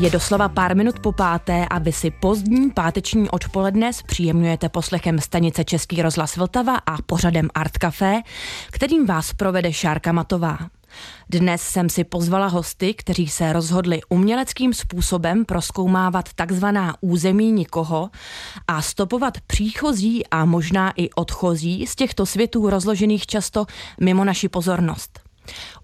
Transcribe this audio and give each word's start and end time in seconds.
Je 0.00 0.10
doslova 0.10 0.48
pár 0.48 0.76
minut 0.76 1.00
po 1.00 1.12
páté 1.12 1.66
a 1.68 1.78
vy 1.78 1.92
si 1.92 2.10
pozdní 2.10 2.70
páteční 2.70 3.30
odpoledne 3.30 3.92
zpříjemňujete 3.92 4.68
poslechem 4.68 5.18
stanice 5.18 5.64
Český 5.64 6.02
rozhlas 6.02 6.36
Vltava 6.36 6.76
a 6.76 7.02
pořadem 7.06 7.48
Art 7.54 7.78
Café, 7.78 8.20
kterým 8.70 9.06
vás 9.06 9.32
provede 9.32 9.72
Šárka 9.72 10.12
Matová. 10.12 10.58
Dnes 11.30 11.62
jsem 11.62 11.88
si 11.88 12.04
pozvala 12.04 12.46
hosty, 12.46 12.94
kteří 12.94 13.28
se 13.28 13.52
rozhodli 13.52 14.00
uměleckým 14.08 14.74
způsobem 14.74 15.44
proskoumávat 15.44 16.32
takzvaná 16.34 16.96
území 17.00 17.52
nikoho 17.52 18.10
a 18.68 18.82
stopovat 18.82 19.40
příchozí 19.46 20.26
a 20.26 20.44
možná 20.44 20.92
i 20.96 21.10
odchozí 21.10 21.86
z 21.86 21.96
těchto 21.96 22.26
světů 22.26 22.70
rozložených 22.70 23.26
často 23.26 23.66
mimo 24.00 24.24
naši 24.24 24.48
pozornost. 24.48 25.29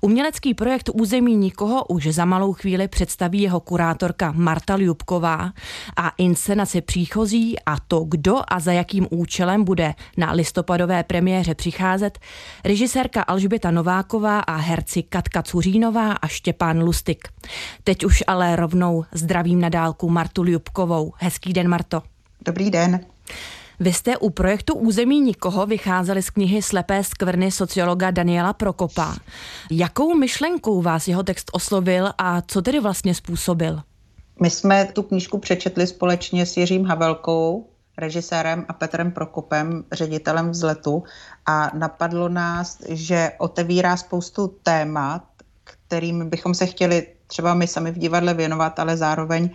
Umělecký 0.01 0.55
projekt 0.55 0.91
Území 0.95 1.37
nikoho 1.37 1.85
už 1.85 2.07
za 2.07 2.25
malou 2.25 2.53
chvíli 2.53 2.89
představí 2.89 3.43
jeho 3.43 3.61
kurátorka 3.61 4.33
Marta 4.37 4.77
Ljubková 4.77 5.53
a 5.97 6.13
inscenaci 6.19 6.81
příchozí 6.81 7.57
a 7.67 7.77
to, 7.89 8.05
kdo 8.05 8.41
a 8.49 8.61
za 8.61 8.73
jakým 8.73 9.07
účelem 9.11 9.65
bude 9.65 9.95
na 10.17 10.33
listopadové 10.33 11.03
premiéře 11.03 11.55
přicházet, 11.55 12.19
režisérka 12.65 13.23
Alžběta 13.23 13.71
Nováková 13.71 14.41
a 14.41 14.57
herci 14.57 15.03
Katka 15.03 15.43
Cuřínová 15.43 16.13
a 16.13 16.27
Štěpán 16.27 16.83
Lustik. 16.83 17.29
Teď 17.85 18.05
už 18.05 18.25
ale 18.27 18.57
rovnou 18.57 19.05
zdravím 19.13 19.61
na 19.61 19.69
dálku 19.69 20.11
Martu 20.11 20.45
Ljubkovou. 20.45 21.13
Hezký 21.17 21.53
den, 21.53 21.69
Marto. 21.69 22.03
Dobrý 22.45 22.71
den. 22.71 23.01
Vy 23.81 23.93
jste 23.93 24.17
u 24.17 24.31
projektu 24.31 24.75
Území 24.75 25.21
nikoho 25.21 25.67
vycházeli 25.67 26.23
z 26.23 26.31
knihy 26.31 26.63
Slepé 26.63 27.05
skvrny 27.05 27.51
sociologa 27.51 28.11
Daniela 28.11 28.53
Prokopa. 28.53 29.17
Jakou 29.71 30.15
myšlenkou 30.15 30.83
vás 30.83 31.09
jeho 31.09 31.23
text 31.23 31.51
oslovil 31.53 32.11
a 32.19 32.43
co 32.47 32.63
tedy 32.63 32.81
vlastně 32.81 33.15
způsobil? 33.15 33.81
My 34.41 34.51
jsme 34.51 34.85
tu 34.85 35.03
knížku 35.03 35.39
přečetli 35.39 35.87
společně 35.87 36.47
s 36.47 36.57
Jiřím 36.57 36.85
Havelkou, 36.85 37.69
režisérem 37.99 38.65
a 38.69 38.73
Petrem 38.73 39.13
Prokopem, 39.13 39.85
ředitelem 39.93 40.51
vzletu 40.51 41.03
a 41.47 41.71
napadlo 41.75 42.29
nás, 42.29 42.79
že 42.89 43.33
otevírá 43.39 43.97
spoustu 43.97 44.55
témat, 44.63 45.23
kterým 45.65 46.31
bychom 46.31 46.55
se 46.55 46.67
chtěli 46.67 47.07
třeba 47.27 47.55
my 47.55 47.67
sami 47.67 47.91
v 47.93 47.99
divadle 47.99 48.35
věnovat, 48.35 48.79
ale 48.79 48.97
zároveň 48.97 49.51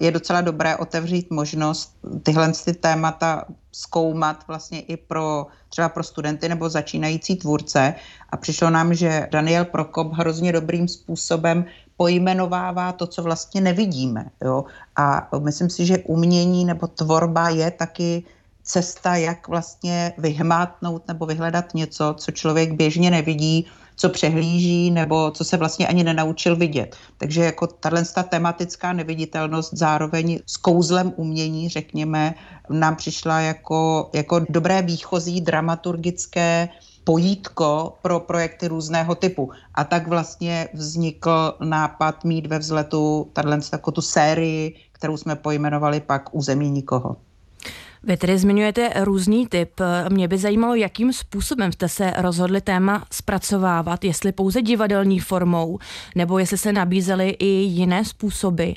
je 0.00 0.10
docela 0.10 0.40
dobré 0.40 0.76
otevřít 0.76 1.30
možnost 1.30 1.96
tyhle 2.22 2.52
ty 2.64 2.72
témata 2.72 3.44
zkoumat 3.72 4.44
vlastně 4.48 4.80
i 4.80 4.96
pro 4.96 5.46
třeba 5.68 5.88
pro 5.88 6.02
studenty 6.02 6.48
nebo 6.48 6.68
začínající 6.68 7.36
tvůrce. 7.36 7.94
A 8.30 8.36
přišlo 8.36 8.70
nám, 8.70 8.94
že 8.94 9.28
Daniel 9.30 9.64
Prokop 9.64 10.12
hrozně 10.12 10.52
dobrým 10.52 10.88
způsobem 10.88 11.64
pojmenovává 11.96 12.92
to, 12.92 13.06
co 13.06 13.22
vlastně 13.22 13.60
nevidíme. 13.60 14.26
Jo? 14.44 14.64
A 14.96 15.28
myslím 15.38 15.70
si, 15.70 15.86
že 15.86 15.98
umění 15.98 16.64
nebo 16.64 16.86
tvorba 16.86 17.48
je 17.48 17.70
taky 17.70 18.24
cesta, 18.62 19.16
jak 19.16 19.48
vlastně 19.48 20.12
vyhmátnout 20.18 21.08
nebo 21.08 21.26
vyhledat 21.26 21.74
něco, 21.74 22.14
co 22.18 22.32
člověk 22.32 22.72
běžně 22.72 23.10
nevidí, 23.10 23.66
co 23.96 24.08
přehlíží 24.08 24.90
nebo 24.90 25.30
co 25.30 25.44
se 25.44 25.56
vlastně 25.56 25.88
ani 25.88 26.04
nenaučil 26.04 26.56
vidět. 26.56 26.96
Takže 27.18 27.44
jako 27.44 27.66
tahle 27.66 28.04
tematická 28.28 28.92
neviditelnost 28.92 29.74
zároveň 29.74 30.38
s 30.46 30.56
kouzlem 30.56 31.12
umění, 31.16 31.68
řekněme, 31.68 32.34
nám 32.70 32.96
přišla 32.96 33.40
jako, 33.40 34.10
jako 34.14 34.40
dobré 34.50 34.82
výchozí 34.82 35.40
dramaturgické 35.40 36.68
pojítko 37.04 37.92
pro 38.02 38.20
projekty 38.20 38.68
různého 38.68 39.14
typu. 39.14 39.50
A 39.74 39.84
tak 39.84 40.08
vlastně 40.08 40.68
vznikl 40.74 41.54
nápad 41.60 42.24
mít 42.24 42.46
ve 42.46 42.58
vzletu 42.58 43.30
tato 43.32 43.92
tu 43.92 44.00
sérii, 44.00 44.74
kterou 44.92 45.16
jsme 45.16 45.36
pojmenovali 45.36 46.00
pak 46.00 46.34
Území 46.34 46.70
nikoho. 46.70 47.16
Vy 48.02 48.16
tedy 48.16 48.38
zmiňujete 48.38 48.90
různý 49.04 49.46
typ. 49.46 49.80
Mě 50.08 50.28
by 50.28 50.38
zajímalo, 50.38 50.74
jakým 50.74 51.12
způsobem 51.12 51.72
jste 51.72 51.88
se 51.88 52.12
rozhodli 52.18 52.60
téma 52.60 53.04
zpracovávat, 53.12 54.04
jestli 54.04 54.32
pouze 54.32 54.62
divadelní 54.62 55.20
formou, 55.20 55.78
nebo 56.14 56.38
jestli 56.38 56.58
se 56.58 56.72
nabízely 56.72 57.30
i 57.30 57.46
jiné 57.46 58.04
způsoby. 58.04 58.70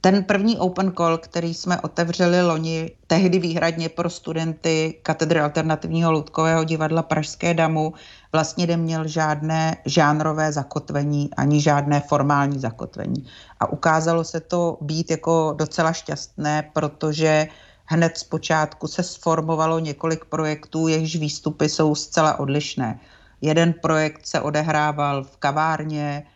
Ten 0.00 0.24
první 0.24 0.58
open 0.58 0.92
call, 0.96 1.18
který 1.18 1.54
jsme 1.54 1.80
otevřeli 1.80 2.42
loni, 2.42 2.90
tehdy 3.06 3.38
výhradně 3.38 3.88
pro 3.88 4.10
studenty 4.10 4.98
katedry 5.02 5.40
alternativního 5.40 6.12
loutkového 6.12 6.64
divadla 6.64 7.02
Pražské 7.02 7.54
damu, 7.54 7.94
vlastně 8.32 8.66
neměl 8.66 9.08
žádné 9.08 9.76
žánrové 9.84 10.52
zakotvení 10.52 11.30
ani 11.36 11.60
žádné 11.60 12.00
formální 12.00 12.58
zakotvení. 12.58 13.26
A 13.60 13.72
ukázalo 13.72 14.24
se 14.24 14.40
to 14.40 14.78
být 14.80 15.10
jako 15.10 15.54
docela 15.58 15.92
šťastné, 15.92 16.70
protože 16.72 17.48
hned 17.86 18.18
z 18.18 18.24
počátku 18.24 18.86
se 18.86 19.02
sformovalo 19.02 19.78
několik 19.78 20.24
projektů, 20.24 20.88
jejichž 20.88 21.16
výstupy 21.16 21.68
jsou 21.68 21.94
zcela 21.94 22.38
odlišné. 22.38 23.00
Jeden 23.40 23.72
projekt 23.72 24.26
se 24.26 24.40
odehrával 24.40 25.24
v 25.24 25.36
kavárně, 25.36 26.26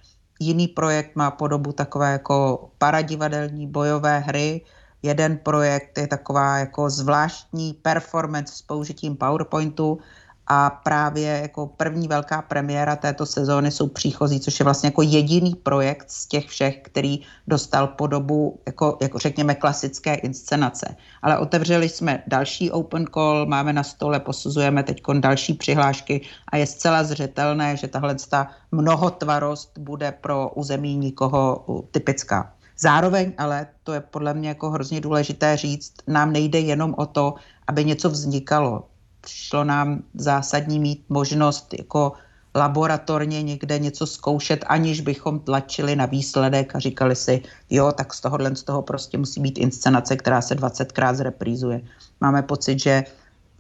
jiný 0.41 0.69
projekt 0.69 1.17
má 1.17 1.31
podobu 1.31 1.73
takové 1.73 2.13
jako 2.13 2.71
paradivadelní 2.79 3.67
bojové 3.67 4.19
hry, 4.19 4.61
jeden 5.03 5.39
projekt 5.39 5.99
je 5.99 6.07
taková 6.07 6.59
jako 6.59 6.91
zvláštní 6.91 7.73
performance 7.73 8.55
s 8.55 8.63
použitím 8.63 9.17
PowerPointu 9.17 9.99
a 10.53 10.71
právě 10.71 11.39
jako 11.43 11.67
první 11.67 12.09
velká 12.09 12.43
premiéra 12.43 12.97
této 12.97 13.27
sezóny 13.27 13.71
jsou 13.71 13.89
příchozí, 13.89 14.41
což 14.41 14.61
je 14.61 14.65
vlastně 14.65 14.87
jako 14.87 15.03
jediný 15.03 15.55
projekt 15.55 16.11
z 16.11 16.27
těch 16.27 16.47
všech, 16.47 16.81
který 16.83 17.21
dostal 17.47 17.87
podobu 17.87 18.61
jako, 18.67 18.99
jako 19.03 19.19
řekněme 19.19 19.55
klasické 19.55 20.15
inscenace. 20.15 20.97
Ale 21.23 21.39
otevřeli 21.39 21.89
jsme 21.89 22.23
další 22.27 22.71
open 22.71 23.07
call, 23.15 23.47
máme 23.47 23.73
na 23.73 23.83
stole, 23.83 24.21
posuzujeme 24.21 24.83
teď 24.83 25.03
další 25.21 25.55
přihlášky 25.55 26.21
a 26.53 26.57
je 26.57 26.67
zcela 26.67 27.05
zřetelné, 27.05 27.77
že 27.77 27.89
tahle 27.89 28.17
mnohotvarost 28.73 29.79
bude 29.79 30.13
pro 30.13 30.51
území 30.55 30.97
nikoho 30.97 31.65
typická. 31.91 32.53
Zároveň 32.79 33.33
ale, 33.39 33.67
to 33.83 33.93
je 33.93 34.01
podle 34.01 34.35
mě 34.35 34.49
jako 34.49 34.71
hrozně 34.71 35.01
důležité 35.01 35.57
říct, 35.57 35.93
nám 36.07 36.33
nejde 36.33 36.59
jenom 36.59 36.95
o 36.99 37.07
to, 37.07 37.35
aby 37.67 37.85
něco 37.85 38.11
vznikalo 38.11 38.91
přišlo 39.21 39.65
nám 39.65 40.03
zásadní 40.15 40.79
mít 40.79 41.05
možnost 41.09 41.75
jako 41.79 42.13
laboratorně 42.55 43.43
někde 43.43 43.79
něco 43.79 44.07
zkoušet, 44.07 44.65
aniž 44.67 45.01
bychom 45.01 45.41
tlačili 45.41 45.97
na 45.97 46.07
výsledek 46.07 46.77
a 46.77 46.79
říkali 46.79 47.17
si, 47.17 47.43
jo, 47.71 47.93
tak 47.93 48.15
z 48.15 48.21
tohohle 48.21 48.57
z 48.57 48.63
toho 48.63 48.83
prostě 48.83 49.19
musí 49.19 49.41
být 49.41 49.59
inscenace, 49.59 50.17
která 50.17 50.41
se 50.41 50.55
20krát 50.55 51.15
zreprízuje. 51.15 51.81
Máme 52.21 52.43
pocit, 52.43 52.79
že 52.79 53.05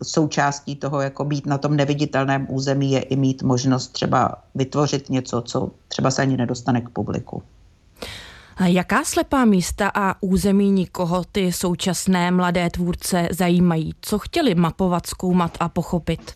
součástí 0.02 0.76
toho, 0.76 1.00
jako 1.00 1.24
být 1.24 1.46
na 1.46 1.58
tom 1.58 1.76
neviditelném 1.76 2.46
území, 2.50 2.92
je 2.92 3.00
i 3.00 3.16
mít 3.16 3.42
možnost 3.42 3.88
třeba 3.88 4.42
vytvořit 4.54 5.10
něco, 5.10 5.42
co 5.42 5.70
třeba 5.88 6.10
se 6.10 6.22
ani 6.22 6.36
nedostane 6.36 6.80
k 6.80 6.88
publiku. 6.88 7.42
Jaká 8.66 9.04
slepá 9.04 9.44
místa 9.44 9.90
a 9.94 10.14
území 10.20 10.70
nikoho 10.70 11.24
ty 11.32 11.52
současné 11.52 12.30
mladé 12.30 12.70
tvůrce 12.70 13.28
zajímají? 13.30 13.94
Co 14.00 14.18
chtěli 14.18 14.54
mapovat, 14.54 15.06
zkoumat 15.06 15.56
a 15.60 15.68
pochopit? 15.68 16.32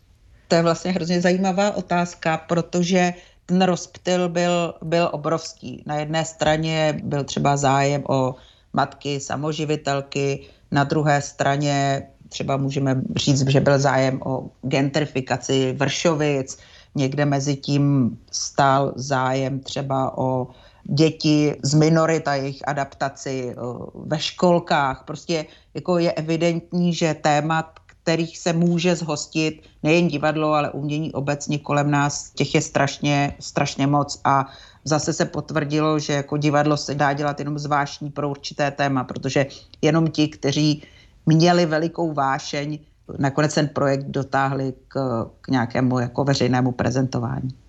To 0.49 0.55
je 0.55 0.63
vlastně 0.63 0.93
hrozně 0.93 1.21
zajímavá 1.21 1.77
otázka, 1.77 2.37
protože 2.37 3.15
ten 3.47 3.63
rozptyl 3.63 4.29
byl, 4.29 4.75
byl 4.83 5.09
obrovský. 5.13 5.83
Na 5.87 5.97
jedné 5.97 6.25
straně 6.25 7.01
byl 7.05 7.25
třeba 7.25 7.57
zájem 7.57 8.03
o 8.09 8.35
matky, 8.73 9.21
samoživitelky, 9.21 10.47
na 10.71 10.85
druhé 10.85 11.23
straně 11.23 12.03
třeba 12.29 12.57
můžeme 12.57 13.03
říct, 13.17 13.49
že 13.49 13.61
byl 13.61 13.79
zájem 13.79 14.21
o 14.25 14.51
gentrifikaci 14.69 15.73
Vršovic, 15.73 16.59
někde 16.95 17.25
mezi 17.25 17.57
tím 17.57 18.19
stál 18.31 18.93
zájem 18.97 19.61
třeba 19.61 20.19
o 20.19 20.49
děti 20.85 21.57
z 21.63 21.75
minorit 21.75 22.29
a 22.29 22.35
jejich 22.35 22.69
adaptaci 22.69 23.51
eh, 23.51 23.61
ve 23.95 24.19
školkách. 24.19 25.05
Prostě 25.05 25.47
jako 25.75 25.99
je 25.99 26.13
evidentní, 26.13 26.95
že 26.95 27.15
témat, 27.15 27.67
kterých 27.87 28.39
se 28.39 28.53
může 28.53 28.97
zhostit 28.97 29.63
nejen 29.83 30.09
divadlo, 30.09 30.53
ale 30.53 30.71
umění 30.71 31.13
obecně 31.13 31.59
kolem 31.59 31.91
nás, 31.91 32.31
těch 32.31 32.55
je 32.55 32.61
strašně, 32.61 33.37
strašně 33.41 33.87
moc 33.87 34.21
a 34.25 34.47
zase 34.85 35.13
se 35.13 35.25
potvrdilo, 35.25 35.99
že 35.99 36.13
jako 36.13 36.37
divadlo 36.37 36.77
se 36.77 36.95
dá 36.95 37.13
dělat 37.13 37.39
jenom 37.39 37.59
zvláštní 37.59 38.11
pro 38.11 38.31
určité 38.31 38.71
téma, 38.71 39.05
protože 39.05 39.47
jenom 39.83 40.11
ti, 40.11 40.29
kteří 40.29 40.83
měli 41.27 41.67
velikou 41.67 42.13
vášeň, 42.13 42.79
nakonec 43.19 43.55
ten 43.55 43.69
projekt 43.69 44.05
dotáhli 44.05 44.73
k, 44.89 45.27
k 45.41 45.49
nějakému 45.49 45.99
jako 45.99 46.25
veřejnému 46.25 46.73
prezentování. 46.73 47.64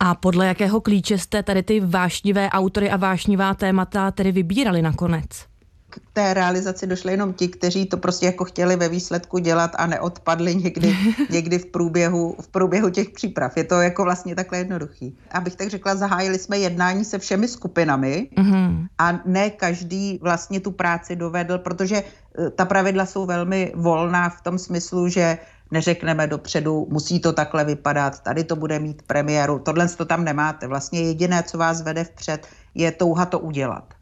A 0.00 0.14
podle 0.14 0.46
jakého 0.46 0.80
klíče 0.80 1.18
jste 1.18 1.42
tady 1.42 1.62
ty 1.62 1.80
vášnivé 1.80 2.50
autory 2.50 2.90
a 2.90 2.96
vášnivá 2.96 3.54
témata 3.54 4.10
tedy 4.10 4.32
vybírali 4.32 4.82
nakonec? 4.82 5.28
k 5.94 6.00
té 6.12 6.34
realizaci 6.34 6.86
došli 6.86 7.12
jenom 7.12 7.32
ti, 7.32 7.48
kteří 7.48 7.86
to 7.86 7.96
prostě 7.96 8.26
jako 8.26 8.44
chtěli 8.44 8.76
ve 8.76 8.88
výsledku 8.88 9.38
dělat 9.38 9.70
a 9.78 9.86
neodpadli 9.86 10.54
někdy, 10.54 10.96
někdy 11.30 11.58
v, 11.58 11.66
průběhu, 11.66 12.36
v 12.40 12.48
průběhu 12.48 12.90
těch 12.90 13.10
příprav. 13.10 13.56
Je 13.56 13.64
to 13.64 13.80
jako 13.80 14.04
vlastně 14.04 14.34
takhle 14.34 14.58
jednoduchý. 14.58 15.18
Abych 15.30 15.56
tak 15.56 15.70
řekla, 15.70 15.94
zahájili 15.94 16.38
jsme 16.38 16.58
jednání 16.58 17.04
se 17.04 17.18
všemi 17.18 17.48
skupinami 17.48 18.28
mm-hmm. 18.36 18.86
a 18.98 19.20
ne 19.24 19.50
každý 19.50 20.18
vlastně 20.22 20.60
tu 20.60 20.70
práci 20.70 21.16
dovedl, 21.16 21.58
protože 21.58 21.96
eh, 21.96 22.50
ta 22.50 22.64
pravidla 22.64 23.06
jsou 23.06 23.26
velmi 23.26 23.72
volná 23.74 24.28
v 24.28 24.40
tom 24.40 24.58
smyslu, 24.58 25.08
že 25.08 25.38
neřekneme 25.70 26.26
dopředu, 26.26 26.86
musí 26.90 27.20
to 27.20 27.32
takhle 27.32 27.64
vypadat, 27.64 28.20
tady 28.20 28.44
to 28.44 28.56
bude 28.56 28.78
mít 28.78 29.02
premiéru, 29.02 29.58
tohle 29.58 29.88
to 29.88 30.04
tam 30.04 30.24
nemáte. 30.24 30.66
Vlastně 30.66 31.00
jediné, 31.00 31.42
co 31.42 31.58
vás 31.58 31.82
vede 31.82 32.04
vpřed, 32.04 32.46
je 32.74 32.92
touha 32.92 33.26
to 33.26 33.38
udělat. 33.38 33.94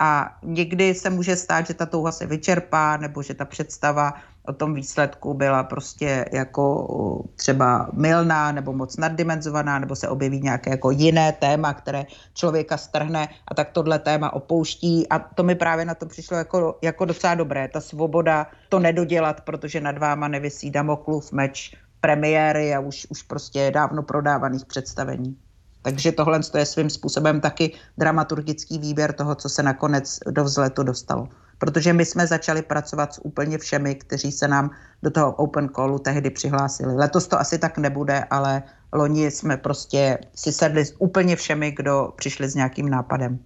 A 0.00 0.38
někdy 0.42 0.94
se 0.94 1.10
může 1.10 1.36
stát, 1.36 1.66
že 1.66 1.74
ta 1.74 1.86
touha 1.86 2.12
se 2.12 2.26
vyčerpá, 2.26 2.96
nebo 2.96 3.22
že 3.22 3.34
ta 3.34 3.44
představa 3.44 4.14
o 4.46 4.52
tom 4.52 4.74
výsledku 4.74 5.34
byla 5.34 5.62
prostě 5.62 6.24
jako 6.32 6.88
třeba 7.36 7.88
milná 7.92 8.52
nebo 8.52 8.72
moc 8.72 8.96
naddimenzovaná, 8.96 9.78
nebo 9.78 9.96
se 9.96 10.08
objeví 10.08 10.40
nějaké 10.40 10.70
jako 10.70 10.90
jiné 10.90 11.32
téma, 11.32 11.74
které 11.74 12.06
člověka 12.34 12.76
strhne 12.76 13.28
a 13.48 13.54
tak 13.54 13.70
tohle 13.70 13.98
téma 13.98 14.32
opouští. 14.32 15.08
A 15.08 15.18
to 15.18 15.42
mi 15.42 15.54
právě 15.54 15.84
na 15.84 15.94
to 15.94 16.06
přišlo 16.06 16.36
jako, 16.36 16.78
jako 16.82 17.04
docela 17.04 17.34
dobré. 17.34 17.68
Ta 17.68 17.80
svoboda 17.80 18.46
to 18.68 18.78
nedodělat, 18.78 19.40
protože 19.40 19.80
nad 19.80 19.98
váma 19.98 20.28
nevisí 20.28 20.70
Damoklův 20.70 21.32
meč 21.32 21.76
premiéry 22.00 22.74
a 22.74 22.80
už, 22.80 23.06
už 23.10 23.22
prostě 23.22 23.70
dávno 23.74 24.02
prodávaných 24.02 24.66
představení. 24.66 25.36
Takže 25.82 26.12
tohle 26.12 26.40
je 26.58 26.66
svým 26.66 26.90
způsobem 26.90 27.40
taky 27.40 27.72
dramaturgický 27.98 28.78
výběr 28.78 29.12
toho, 29.12 29.34
co 29.34 29.48
se 29.48 29.62
nakonec 29.62 30.18
do 30.30 30.44
vzletu 30.44 30.82
dostalo. 30.82 31.28
Protože 31.62 31.92
my 31.92 32.04
jsme 32.04 32.26
začali 32.26 32.62
pracovat 32.62 33.14
s 33.14 33.24
úplně 33.24 33.58
všemi, 33.58 33.94
kteří 33.94 34.32
se 34.32 34.48
nám 34.48 34.70
do 35.02 35.10
toho 35.10 35.32
open 35.32 35.68
callu 35.68 35.98
tehdy 35.98 36.30
přihlásili. 36.30 36.94
Letos 36.94 37.26
to 37.26 37.40
asi 37.40 37.58
tak 37.58 37.78
nebude, 37.78 38.24
ale 38.30 38.62
loni 38.92 39.30
jsme 39.30 39.56
prostě 39.56 40.18
si 40.34 40.52
sedli 40.52 40.84
s 40.84 40.94
úplně 40.98 41.36
všemi, 41.36 41.70
kdo 41.70 42.12
přišli 42.16 42.48
s 42.48 42.54
nějakým 42.54 42.88
nápadem. 42.88 43.38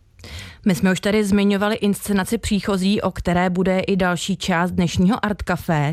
My 0.66 0.74
jsme 0.74 0.92
už 0.92 1.00
tady 1.00 1.24
zmiňovali 1.24 1.74
inscenaci 1.74 2.38
příchozí, 2.38 3.02
o 3.02 3.10
které 3.10 3.50
bude 3.50 3.80
i 3.80 3.96
další 3.96 4.36
část 4.36 4.70
dnešního 4.70 5.24
Art 5.24 5.42
Café. 5.42 5.92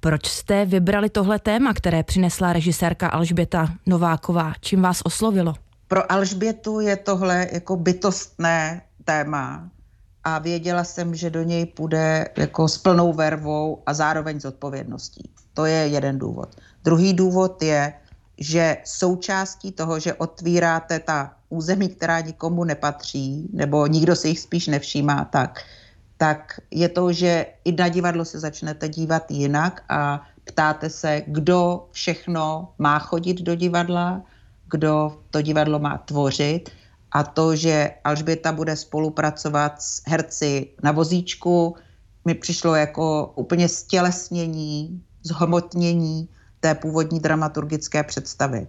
Proč 0.00 0.26
jste 0.26 0.64
vybrali 0.64 1.10
tohle 1.10 1.38
téma, 1.38 1.74
které 1.74 2.02
přinesla 2.02 2.52
režisérka 2.52 3.08
Alžběta 3.08 3.68
Nováková? 3.86 4.52
Čím 4.60 4.82
vás 4.82 5.02
oslovilo? 5.04 5.54
Pro 5.88 6.12
Alžbětu 6.12 6.80
je 6.80 6.96
tohle 6.96 7.46
jako 7.52 7.76
bytostné 7.76 8.82
téma 9.04 9.70
a 10.24 10.38
věděla 10.38 10.84
jsem, 10.84 11.14
že 11.14 11.30
do 11.30 11.42
něj 11.42 11.66
půjde 11.66 12.28
jako 12.36 12.68
s 12.68 12.78
plnou 12.78 13.12
vervou 13.12 13.82
a 13.86 13.94
zároveň 13.94 14.40
s 14.40 14.44
odpovědností. 14.44 15.30
To 15.54 15.64
je 15.64 15.88
jeden 15.88 16.18
důvod. 16.18 16.56
Druhý 16.84 17.12
důvod 17.14 17.62
je, 17.62 17.92
že 18.38 18.76
součástí 18.84 19.72
toho, 19.72 20.00
že 20.00 20.14
otvíráte 20.14 20.98
ta 20.98 21.32
území, 21.48 21.88
která 21.88 22.20
nikomu 22.20 22.64
nepatří, 22.64 23.48
nebo 23.52 23.86
nikdo 23.86 24.16
se 24.16 24.28
jich 24.28 24.40
spíš 24.40 24.66
nevšímá, 24.66 25.24
tak, 25.24 25.60
tak 26.16 26.60
je 26.70 26.88
to, 26.88 27.12
že 27.12 27.46
i 27.64 27.72
na 27.72 27.88
divadlo 27.88 28.24
se 28.24 28.40
začnete 28.40 28.88
dívat 28.88 29.30
jinak 29.30 29.82
a 29.88 30.22
ptáte 30.44 30.90
se, 30.90 31.22
kdo 31.26 31.88
všechno 31.92 32.72
má 32.78 32.98
chodit 32.98 33.42
do 33.42 33.54
divadla, 33.54 34.22
kdo 34.70 35.18
to 35.30 35.42
divadlo 35.42 35.78
má 35.78 35.98
tvořit 35.98 36.70
a 37.12 37.22
to, 37.22 37.56
že 37.56 37.90
Alžběta 38.04 38.52
bude 38.52 38.76
spolupracovat 38.76 39.82
s 39.82 40.02
herci 40.06 40.70
na 40.82 40.92
vozíčku, 40.92 41.76
mi 42.24 42.34
přišlo 42.34 42.74
jako 42.74 43.32
úplně 43.34 43.68
stělesnění, 43.68 45.02
zhmotnění 45.22 46.28
té 46.60 46.74
původní 46.74 47.20
dramaturgické 47.20 48.02
představy. 48.02 48.66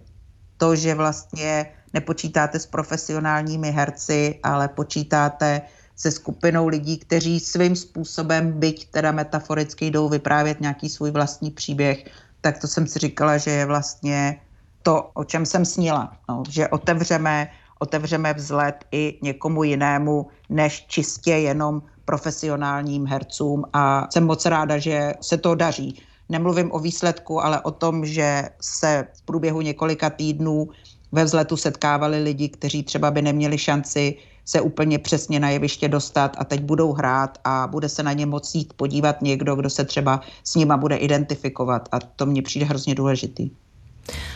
To, 0.56 0.76
že 0.76 0.94
vlastně 0.94 1.66
nepočítáte 1.94 2.58
s 2.58 2.66
profesionálními 2.66 3.70
herci, 3.70 4.40
ale 4.42 4.68
počítáte 4.68 5.60
se 5.96 6.10
skupinou 6.10 6.68
lidí, 6.68 6.98
kteří 6.98 7.40
svým 7.40 7.76
způsobem, 7.76 8.52
byť 8.52 8.90
teda 8.90 9.12
metaforicky 9.12 9.86
jdou 9.86 10.08
vyprávět 10.08 10.60
nějaký 10.60 10.88
svůj 10.88 11.10
vlastní 11.10 11.50
příběh, 11.50 12.04
tak 12.40 12.58
to 12.58 12.66
jsem 12.66 12.86
si 12.86 12.98
říkala, 12.98 13.38
že 13.38 13.50
je 13.50 13.66
vlastně 13.66 14.40
to, 14.82 15.10
o 15.14 15.24
čem 15.24 15.46
jsem 15.46 15.64
snila, 15.64 16.16
no, 16.28 16.42
že 16.48 16.68
otevřeme, 16.68 17.48
otevřeme 17.82 18.34
vzhled 18.34 18.74
i 18.92 19.18
někomu 19.22 19.62
jinému, 19.62 20.26
než 20.48 20.86
čistě 20.86 21.30
jenom 21.30 21.82
profesionálním 22.04 23.06
hercům 23.06 23.64
a 23.72 24.06
jsem 24.10 24.26
moc 24.26 24.46
ráda, 24.46 24.78
že 24.78 25.14
se 25.20 25.36
to 25.38 25.54
daří. 25.54 26.02
Nemluvím 26.28 26.72
o 26.72 26.78
výsledku, 26.78 27.44
ale 27.44 27.60
o 27.60 27.70
tom, 27.70 28.06
že 28.06 28.48
se 28.60 29.06
v 29.14 29.22
průběhu 29.22 29.60
několika 29.60 30.10
týdnů 30.10 30.68
ve 31.12 31.24
vzletu 31.24 31.56
setkávali 31.56 32.22
lidi, 32.22 32.48
kteří 32.48 32.82
třeba 32.82 33.10
by 33.10 33.22
neměli 33.22 33.58
šanci 33.58 34.16
se 34.44 34.60
úplně 34.60 34.98
přesně 34.98 35.40
na 35.40 35.50
jeviště 35.50 35.88
dostat 35.88 36.36
a 36.38 36.44
teď 36.44 36.60
budou 36.60 36.92
hrát 36.92 37.38
a 37.44 37.66
bude 37.66 37.88
se 37.88 38.02
na 38.02 38.12
ně 38.12 38.26
moct 38.26 38.54
jít 38.54 38.72
podívat 38.72 39.22
někdo, 39.22 39.56
kdo 39.56 39.70
se 39.70 39.84
třeba 39.84 40.20
s 40.44 40.54
nima 40.54 40.76
bude 40.76 40.96
identifikovat 40.96 41.88
a 41.92 41.98
to 42.00 42.26
mně 42.26 42.42
přijde 42.42 42.66
hrozně 42.66 42.94
důležitý. 42.94 43.50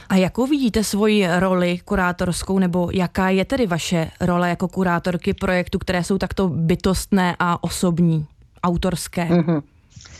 A 0.08 0.16
jakou 0.16 0.46
vidíte 0.46 0.84
svoji 0.84 1.28
roli 1.38 1.78
kurátorskou, 1.84 2.58
nebo 2.58 2.90
jaká 2.92 3.28
je 3.28 3.44
tedy 3.44 3.66
vaše 3.66 4.10
role 4.20 4.48
jako 4.48 4.68
kurátorky 4.68 5.34
projektu, 5.34 5.78
které 5.78 6.04
jsou 6.04 6.18
takto 6.18 6.48
bytostné 6.48 7.36
a 7.38 7.64
osobní, 7.64 8.26
autorské? 8.62 9.24
Mm-hmm. 9.24 9.62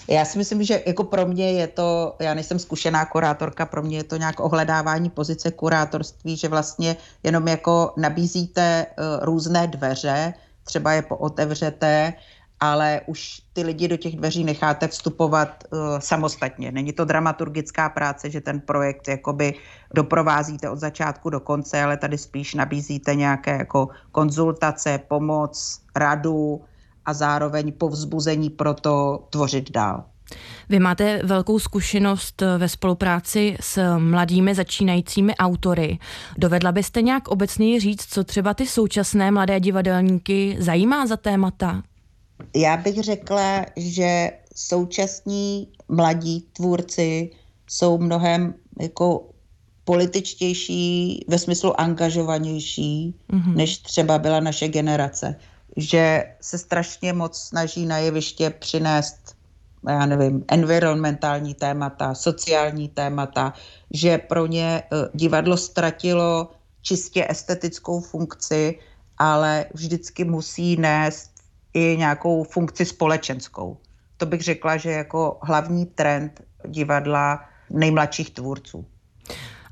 Já 0.09 0.25
si 0.25 0.39
myslím, 0.39 0.63
že 0.63 0.83
jako 0.87 1.05
pro 1.05 1.27
mě 1.27 1.53
je 1.53 1.67
to, 1.67 2.17
já 2.21 2.35
nejsem 2.35 2.59
zkušená 2.59 3.05
kurátorka, 3.05 3.67
pro 3.67 3.83
mě 3.83 3.97
je 3.97 4.05
to 4.05 4.17
nějak 4.17 4.41
ohledávání 4.41 5.11
pozice 5.11 5.51
kurátorství, 5.51 6.37
že 6.37 6.49
vlastně 6.49 6.97
jenom 7.23 7.49
jako 7.49 7.93
nabízíte 7.97 8.87
uh, 8.87 9.25
různé 9.25 9.67
dveře, 9.67 10.35
třeba 10.65 10.93
je 10.93 11.03
pootevřete 11.03 12.13
ale 12.61 13.01
už 13.07 13.41
ty 13.53 13.63
lidi 13.63 13.89
do 13.89 13.97
těch 13.97 14.17
dveří 14.17 14.45
necháte 14.45 14.89
vstupovat 14.89 15.65
uh, 15.71 15.79
samostatně. 15.99 16.73
Není 16.73 16.93
to 16.93 17.05
dramaturgická 17.05 17.89
práce, 17.89 18.31
že 18.31 18.41
ten 18.41 18.61
projekt 18.61 19.09
jakoby 19.09 19.55
doprovázíte 19.95 20.71
od 20.71 20.79
začátku 20.79 21.31
do 21.31 21.41
konce, 21.41 21.83
ale 21.83 21.97
tady 21.97 22.19
spíš 22.19 22.55
nabízíte 22.55 23.15
nějaké 23.15 23.57
jako 23.57 23.89
konzultace, 24.13 25.01
pomoc, 25.09 25.81
radu 25.97 26.65
a 27.05 27.15
zároveň 27.15 27.73
povzbuzení 27.73 28.51
pro 28.51 28.75
to 28.75 29.27
tvořit 29.31 29.71
dál. 29.71 30.05
Vy 30.69 30.79
máte 30.79 31.21
velkou 31.25 31.59
zkušenost 31.59 32.43
ve 32.59 32.69
spolupráci 32.69 33.57
s 33.61 33.99
mladými 33.99 34.55
začínajícími 34.55 35.37
autory. 35.37 35.99
Dovedla 36.39 36.73
byste 36.73 37.03
nějak 37.03 37.29
obecně 37.29 37.81
říct, 37.81 38.07
co 38.07 38.25
třeba 38.25 38.55
ty 38.55 38.67
současné 38.67 39.31
mladé 39.31 39.61
divadelníky 39.61 40.57
zajímá 40.59 41.07
za 41.07 41.17
témata? 41.17 41.83
Já 42.57 42.77
bych 42.77 43.03
řekla, 43.03 43.67
že 43.77 44.31
současní 44.55 45.69
mladí 45.89 46.41
tvůrci 46.53 47.31
jsou 47.67 47.99
mnohem 47.99 48.55
jako 48.81 49.31
političtější, 49.85 51.25
ve 51.29 51.39
smyslu 51.39 51.81
angažovanější, 51.81 53.15
mm-hmm. 53.31 53.55
než 53.55 53.79
třeba 53.79 54.19
byla 54.19 54.41
naše 54.41 54.69
generace. 54.69 55.37
Že 55.77 56.25
se 56.41 56.59
strašně 56.59 57.13
moc 57.13 57.39
snaží 57.39 57.87
na 57.87 57.99
jeviště 57.99 58.51
přinést, 58.51 59.37
já 59.89 60.07
nevím, 60.07 60.45
environmentální 60.49 61.55
témata, 61.55 62.15
sociální 62.15 62.89
témata, 62.89 63.53
že 63.91 64.19
pro 64.19 64.47
ně 64.47 64.83
eh, 64.83 65.09
divadlo 65.15 65.57
ztratilo 65.57 66.51
čistě 66.83 67.27
estetickou 67.29 68.01
funkci, 68.01 68.79
ale 69.19 69.67
vždycky 69.75 70.25
musí 70.25 70.77
nést 70.77 71.36
i 71.77 71.97
nějakou 71.97 72.45
funkci 72.45 72.85
společenskou. 72.85 73.77
To 74.17 74.27
bych 74.27 74.43
řekla, 74.43 74.77
že 74.77 74.91
jako 74.91 75.39
hlavní 75.43 75.87
trend 75.87 76.41
divadla 76.69 77.45
nejmladších 77.71 78.31
tvůrců. 78.31 78.87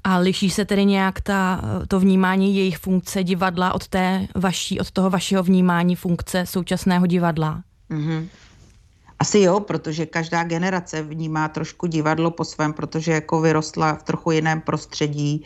A 0.05 0.19
liší 0.19 0.51
se 0.51 0.65
tedy 0.65 0.85
nějak 0.85 1.21
ta, 1.21 1.61
to 1.89 2.01
vnímání 2.01 2.57
jejich 2.57 2.79
funkce 2.79 3.25
divadla 3.25 3.75
od, 3.75 3.89
té 3.89 4.29
vaší, 4.35 4.81
od 4.81 4.91
toho 4.91 5.11
vašeho 5.11 5.43
vnímání 5.43 5.97
funkce 5.97 6.47
současného 6.47 7.07
divadla? 7.07 7.63
Mm-hmm. 7.91 8.29
Asi 9.19 9.39
jo, 9.39 9.61
protože 9.61 10.07
každá 10.07 10.45
generace 10.45 11.03
vnímá 11.03 11.49
trošku 11.49 11.87
divadlo 11.87 12.31
po 12.31 12.45
svém, 12.45 12.73
protože 12.73 13.13
jako 13.13 13.41
vyrostla 13.41 13.95
v 13.95 14.03
trochu 14.03 14.31
jiném 14.31 14.61
prostředí, 14.61 15.45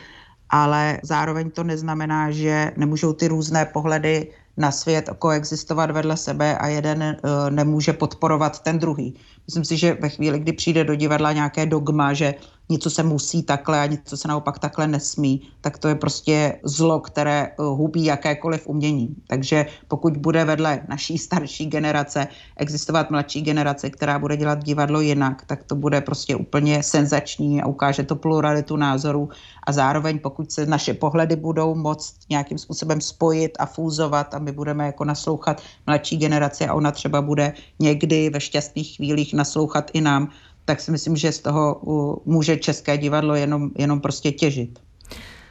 ale 0.51 1.01
zároveň 1.03 1.51
to 1.51 1.65
neznamená, 1.65 2.31
že 2.31 2.73
nemůžou 2.77 3.13
ty 3.13 3.29
různé 3.29 3.65
pohledy 3.65 4.33
na 4.59 4.71
svět 4.71 5.11
koexistovat 5.19 5.91
vedle 5.91 6.17
sebe 6.17 6.59
a 6.59 6.67
jeden 6.67 7.03
uh, 7.03 7.51
nemůže 7.51 7.93
podporovat 7.93 8.59
ten 8.63 8.79
druhý. 8.79 9.15
Myslím 9.49 9.65
si, 9.65 9.77
že 9.77 9.95
ve 10.01 10.09
chvíli, 10.09 10.39
kdy 10.39 10.53
přijde 10.53 10.85
do 10.85 10.95
divadla 10.95 11.33
nějaké 11.33 11.67
dogma, 11.67 12.13
že 12.13 12.35
něco 12.69 12.91
se 12.91 13.03
musí 13.03 13.43
takhle 13.43 13.81
a 13.81 13.87
něco 13.87 14.17
se 14.17 14.29
naopak 14.29 14.59
takhle 14.59 14.87
nesmí, 14.87 15.43
tak 15.61 15.79
to 15.79 15.89
je 15.89 15.95
prostě 15.95 16.61
zlo, 16.65 17.01
které 17.01 17.47
eh, 17.47 17.53
hubí 17.59 18.05
jakékoliv 18.05 18.67
umění. 18.67 19.17
Takže 19.27 19.67
pokud 19.89 20.17
bude 20.17 20.45
vedle 20.45 20.81
naší 20.89 21.19
starší 21.19 21.67
generace 21.67 22.29
existovat 22.57 23.11
mladší 23.11 23.43
generace, 23.43 23.91
která 23.91 24.19
bude 24.19 24.37
dělat 24.37 24.65
divadlo 24.65 25.01
jinak, 25.01 25.45
tak 25.47 25.65
to 25.65 25.75
bude 25.75 26.01
prostě 26.01 26.37
úplně 26.37 26.83
senzační 26.83 27.63
a 27.63 27.67
ukáže 27.67 28.03
to 28.03 28.17
pluralitu 28.17 28.77
názorů 28.77 29.29
a 29.67 29.73
zároveň 29.73 30.19
pokud 30.19 30.53
se 30.53 30.67
naše 30.67 30.95
pohledy 30.95 31.37
budou 31.37 31.75
moct 31.75 32.15
nějakým 32.31 32.59
způsobem 32.59 33.01
spojit 33.01 33.53
a 33.59 33.67
fúzovat 33.67 34.35
a 34.35 34.39
my 34.39 34.53
budeme 34.53 34.87
jako 34.87 35.05
naslouchat 35.05 35.63
mladší 35.87 36.17
generaci 36.17 36.67
a 36.67 36.75
ona 36.75 36.93
třeba 36.93 37.23
bude 37.23 37.53
někdy 37.79 38.31
ve 38.31 38.41
šťastných 38.41 38.97
chvílích 38.97 39.35
naslouchat 39.39 39.91
i 39.95 40.01
nám, 40.01 40.29
tak 40.65 40.81
si 40.81 40.91
myslím, 40.91 41.17
že 41.17 41.33
z 41.33 41.39
toho 41.39 41.81
může 42.25 42.57
České 42.57 42.99
divadlo 42.99 43.35
jenom, 43.35 43.71
jenom 43.79 44.01
prostě 44.01 44.33
těžit. 44.33 44.79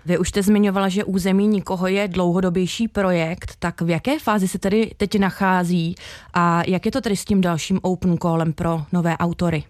Vy 0.05 0.17
už 0.17 0.29
jste 0.29 0.43
zmiňovala, 0.43 0.89
že 0.89 1.03
území 1.03 1.47
nikoho 1.47 1.87
je 1.87 2.07
dlouhodobější 2.07 2.87
projekt, 2.87 3.55
tak 3.59 3.81
v 3.81 3.89
jaké 3.89 4.19
fázi 4.19 4.47
se 4.47 4.59
tedy 4.59 4.91
teď 4.97 5.19
nachází 5.19 5.95
a 6.33 6.63
jak 6.67 6.85
je 6.85 6.91
to 6.91 7.01
tedy 7.01 7.15
s 7.15 7.25
tím 7.25 7.41
dalším 7.41 7.79
open 7.81 8.17
callem 8.17 8.53
pro 8.53 8.81
nové 8.93 9.17
autory? 9.17 9.63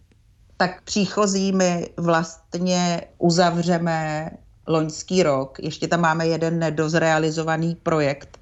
Tak 0.57 0.81
příchozí 0.83 1.51
my 1.51 1.89
vlastně 1.97 3.01
uzavřeme 3.17 4.29
loňský 4.67 5.23
rok. 5.23 5.59
Ještě 5.59 5.87
tam 5.87 6.01
máme 6.01 6.27
jeden 6.27 6.59
nedozrealizovaný 6.59 7.75
projekt, 7.75 8.37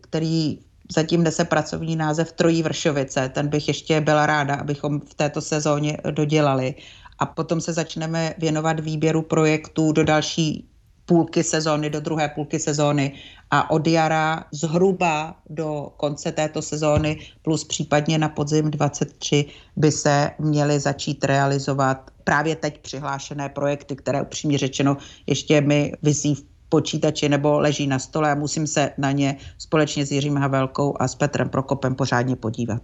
který 0.00 0.58
zatím 0.92 1.22
nese 1.22 1.44
pracovní 1.44 1.96
název 1.96 2.32
Trojí 2.32 2.62
Vršovice. 2.62 3.28
Ten 3.28 3.48
bych 3.48 3.68
ještě 3.68 4.00
byla 4.00 4.26
ráda, 4.26 4.54
abychom 4.54 5.00
v 5.00 5.14
této 5.14 5.40
sezóně 5.40 5.96
dodělali. 6.10 6.74
A 7.18 7.26
potom 7.26 7.60
se 7.60 7.72
začneme 7.72 8.34
věnovat 8.38 8.80
výběru 8.80 9.22
projektů 9.22 9.92
do 9.92 10.04
další 10.04 10.68
půlky 11.06 11.44
sezóny, 11.44 11.90
do 11.90 12.00
druhé 12.00 12.28
půlky 12.28 12.58
sezóny 12.58 13.12
a 13.50 13.70
od 13.70 13.86
jara 13.86 14.44
zhruba 14.52 15.36
do 15.50 15.92
konce 15.96 16.32
této 16.32 16.62
sezóny 16.62 17.18
plus 17.42 17.64
případně 17.64 18.18
na 18.18 18.28
podzim 18.28 18.70
23 18.70 19.44
by 19.76 19.92
se 19.92 20.30
měly 20.38 20.80
začít 20.80 21.24
realizovat 21.24 22.10
právě 22.24 22.56
teď 22.56 22.78
přihlášené 22.78 23.48
projekty, 23.48 23.96
které 23.96 24.22
upřímně 24.22 24.58
řečeno 24.58 24.96
ještě 25.26 25.60
mi 25.60 25.92
vysí 26.02 26.34
v 26.34 26.51
počítači 26.72 27.28
nebo 27.28 27.60
leží 27.60 27.86
na 27.86 27.98
stole 27.98 28.32
a 28.32 28.34
musím 28.34 28.66
se 28.66 28.90
na 28.98 29.12
ně 29.12 29.36
společně 29.58 30.06
s 30.06 30.12
Jiřím 30.12 30.36
Havelkou 30.36 30.96
a 31.00 31.08
s 31.08 31.14
Petrem 31.14 31.48
Prokopem 31.48 31.94
pořádně 31.94 32.36
podívat. 32.36 32.82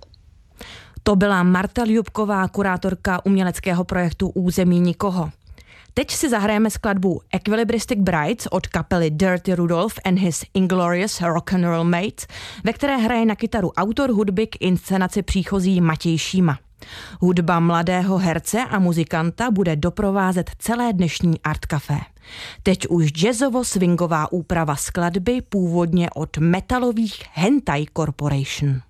To 1.02 1.16
byla 1.16 1.42
Marta 1.42 1.84
Ljubková, 1.84 2.48
kurátorka 2.48 3.24
uměleckého 3.24 3.84
projektu 3.84 4.28
Území 4.28 4.80
nikoho. 4.80 5.30
Teď 5.94 6.10
si 6.10 6.28
zahrajeme 6.28 6.70
skladbu 6.70 7.20
Equilibristic 7.32 7.98
Brides 7.98 8.46
od 8.50 8.66
kapely 8.66 9.10
Dirty 9.10 9.54
Rudolph 9.54 9.94
and 10.04 10.18
his 10.18 10.44
Inglorious 10.54 11.20
Rock 11.20 11.52
and 11.52 11.64
Roll 11.64 11.84
Mates, 11.84 12.26
ve 12.64 12.72
které 12.72 12.96
hraje 12.96 13.26
na 13.26 13.36
kytaru 13.36 13.72
autor 13.72 14.10
hudby 14.10 14.46
k 14.46 14.56
inscenaci 14.60 15.22
příchozí 15.22 15.80
Matěj 15.80 16.18
Šíma. 16.18 16.58
Hudba 17.20 17.60
mladého 17.60 18.18
herce 18.18 18.58
a 18.70 18.78
muzikanta 18.78 19.50
bude 19.50 19.76
doprovázet 19.76 20.50
celé 20.58 20.92
dnešní 20.92 21.40
Art 21.40 21.66
Café. 21.66 21.98
Teď 22.62 22.86
už 22.88 23.12
jazzovo-swingová 23.12 24.26
úprava 24.30 24.76
skladby 24.76 25.40
původně 25.48 26.10
od 26.10 26.38
metalových 26.38 27.22
Hentai 27.32 27.86
Corporation. 27.96 28.80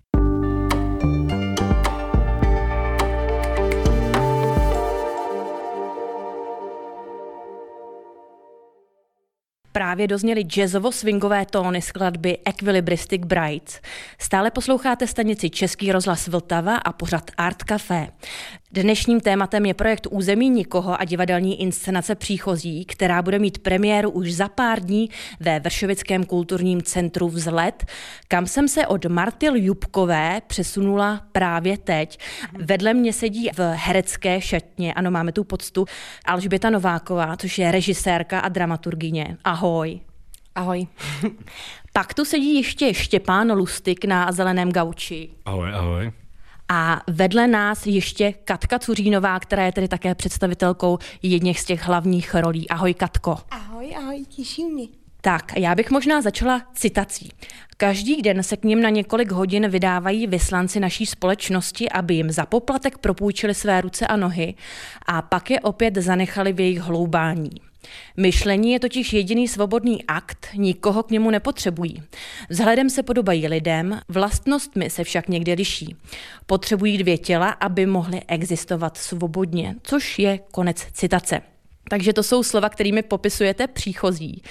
právě 9.78 10.06
dozněly 10.06 10.44
jazzovo-swingové 10.44 11.46
tóny 11.50 11.82
skladby 11.82 12.38
Equilibristic 12.44 13.22
Brights. 13.24 13.80
Stále 14.18 14.50
posloucháte 14.50 15.06
stanici 15.06 15.50
Český 15.50 15.92
rozhlas 15.92 16.28
Vltava 16.28 16.76
a 16.76 16.92
pořad 16.92 17.30
Art 17.36 17.62
Café. 17.62 18.08
Dnešním 18.72 19.20
tématem 19.20 19.66
je 19.66 19.74
projekt 19.74 20.06
Území 20.10 20.50
nikoho 20.50 21.00
a 21.00 21.04
divadelní 21.04 21.62
inscenace 21.62 22.14
příchozí, 22.14 22.84
která 22.84 23.22
bude 23.22 23.38
mít 23.38 23.58
premiéru 23.58 24.10
už 24.10 24.32
za 24.32 24.48
pár 24.48 24.80
dní 24.80 25.10
ve 25.40 25.60
Vršovickém 25.60 26.24
kulturním 26.24 26.82
centru 26.82 27.28
Vzlet, 27.28 27.84
kam 28.28 28.46
jsem 28.46 28.68
se 28.68 28.86
od 28.86 29.04
Marty 29.04 29.46
Ljubkové 29.46 30.40
přesunula 30.46 31.20
právě 31.32 31.78
teď. 31.78 32.18
Vedle 32.52 32.94
mě 32.94 33.12
sedí 33.12 33.50
v 33.56 33.74
herecké 33.74 34.40
šatně, 34.40 34.94
ano, 34.94 35.10
máme 35.10 35.32
tu 35.32 35.44
poctu, 35.44 35.84
Alžběta 36.24 36.70
Nováková, 36.70 37.36
což 37.36 37.58
je 37.58 37.72
režisérka 37.72 38.40
a 38.40 38.48
dramaturgině. 38.48 39.36
Ahoj. 39.44 40.00
Ahoj. 40.54 40.86
Pak 41.92 42.14
tu 42.14 42.24
sedí 42.24 42.54
ještě 42.54 42.94
Štěpán 42.94 43.52
Lustik 43.52 44.04
na 44.04 44.32
zeleném 44.32 44.72
gauči. 44.72 45.30
Ahoj, 45.44 45.74
ahoj. 45.74 46.12
A 46.68 47.00
vedle 47.06 47.46
nás 47.46 47.86
ještě 47.86 48.32
Katka 48.32 48.78
Cuřínová, 48.78 49.40
která 49.40 49.64
je 49.64 49.72
tedy 49.72 49.88
také 49.88 50.14
představitelkou 50.14 50.98
jedných 51.22 51.60
z 51.60 51.64
těch 51.64 51.82
hlavních 51.82 52.34
rolí. 52.34 52.68
Ahoj 52.68 52.94
Katko. 52.94 53.38
Ahoj, 53.50 53.94
ahoj, 53.96 54.24
těší 54.28 54.64
mě. 54.64 54.86
Tak, 55.20 55.52
já 55.56 55.74
bych 55.74 55.90
možná 55.90 56.22
začala 56.22 56.62
citací. 56.74 57.32
Každý 57.76 58.22
den 58.22 58.42
se 58.42 58.56
k 58.56 58.64
ním 58.64 58.82
na 58.82 58.90
několik 58.90 59.32
hodin 59.32 59.68
vydávají 59.68 60.26
vyslanci 60.26 60.80
naší 60.80 61.06
společnosti, 61.06 61.90
aby 61.90 62.14
jim 62.14 62.30
za 62.30 62.46
poplatek 62.46 62.98
propůjčili 62.98 63.54
své 63.54 63.80
ruce 63.80 64.06
a 64.06 64.16
nohy 64.16 64.54
a 65.06 65.22
pak 65.22 65.50
je 65.50 65.60
opět 65.60 65.94
zanechali 65.96 66.52
v 66.52 66.60
jejich 66.60 66.80
hloubání. 66.80 67.50
Myšlení 68.16 68.72
je 68.72 68.80
totiž 68.80 69.12
jediný 69.12 69.48
svobodný 69.48 70.04
akt, 70.04 70.46
nikoho 70.54 71.02
k 71.02 71.10
němu 71.10 71.30
nepotřebují. 71.30 72.02
Vzhledem 72.48 72.90
se 72.90 73.02
podobají 73.02 73.48
lidem, 73.48 74.00
vlastnostmi 74.08 74.90
se 74.90 75.04
však 75.04 75.28
někdy 75.28 75.52
liší. 75.52 75.96
Potřebují 76.46 76.98
dvě 76.98 77.18
těla, 77.18 77.50
aby 77.50 77.86
mohly 77.86 78.22
existovat 78.28 78.96
svobodně, 78.96 79.74
což 79.82 80.18
je 80.18 80.38
konec 80.50 80.86
citace. 80.92 81.40
Takže 81.88 82.12
to 82.12 82.22
jsou 82.22 82.42
slova, 82.42 82.68
kterými 82.68 83.02
popisujete 83.02 83.66
příchozí. 83.66 84.42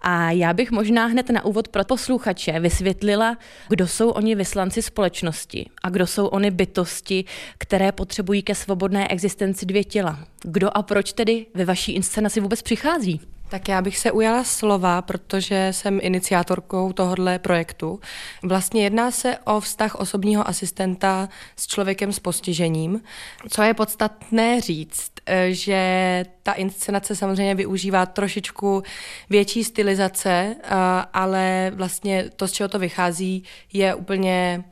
A 0.00 0.30
já 0.30 0.52
bych 0.52 0.70
možná 0.70 1.06
hned 1.06 1.30
na 1.30 1.44
úvod 1.44 1.68
pro 1.68 1.84
posluchače 1.84 2.60
vysvětlila, 2.60 3.38
kdo 3.68 3.86
jsou 3.88 4.10
oni 4.10 4.34
vyslanci 4.34 4.82
společnosti 4.82 5.70
a 5.82 5.90
kdo 5.90 6.06
jsou 6.06 6.26
oni 6.26 6.50
bytosti, 6.50 7.24
které 7.58 7.92
potřebují 7.92 8.42
ke 8.42 8.54
svobodné 8.54 9.08
existenci 9.08 9.66
dvě 9.66 9.84
těla. 9.84 10.18
Kdo 10.42 10.76
a 10.76 10.82
proč 10.82 11.12
tedy 11.12 11.46
ve 11.54 11.64
vaší 11.64 11.92
inscenaci 11.92 12.40
vůbec 12.40 12.62
přichází? 12.62 13.33
Tak 13.48 13.68
já 13.68 13.82
bych 13.82 13.98
se 13.98 14.12
ujala 14.12 14.44
slova, 14.44 15.02
protože 15.02 15.68
jsem 15.70 15.98
iniciátorkou 16.02 16.92
tohohle 16.92 17.38
projektu. 17.38 18.00
Vlastně 18.42 18.84
jedná 18.84 19.10
se 19.10 19.38
o 19.44 19.60
vztah 19.60 19.94
osobního 19.94 20.48
asistenta 20.48 21.28
s 21.56 21.66
člověkem 21.66 22.12
s 22.12 22.18
postižením. 22.18 23.02
Co 23.48 23.62
je 23.62 23.74
podstatné 23.74 24.60
říct, 24.60 25.12
eh, 25.26 25.52
že 25.52 26.24
ta 26.42 26.52
inscenace 26.52 27.16
samozřejmě 27.16 27.54
využívá 27.54 28.06
trošičku 28.06 28.82
větší 29.30 29.64
stylizace, 29.64 30.56
eh, 30.62 30.68
ale 31.12 31.72
vlastně 31.74 32.30
to, 32.36 32.48
z 32.48 32.52
čeho 32.52 32.68
to 32.68 32.78
vychází, 32.78 33.44
je 33.72 33.94
úplně 33.94 34.64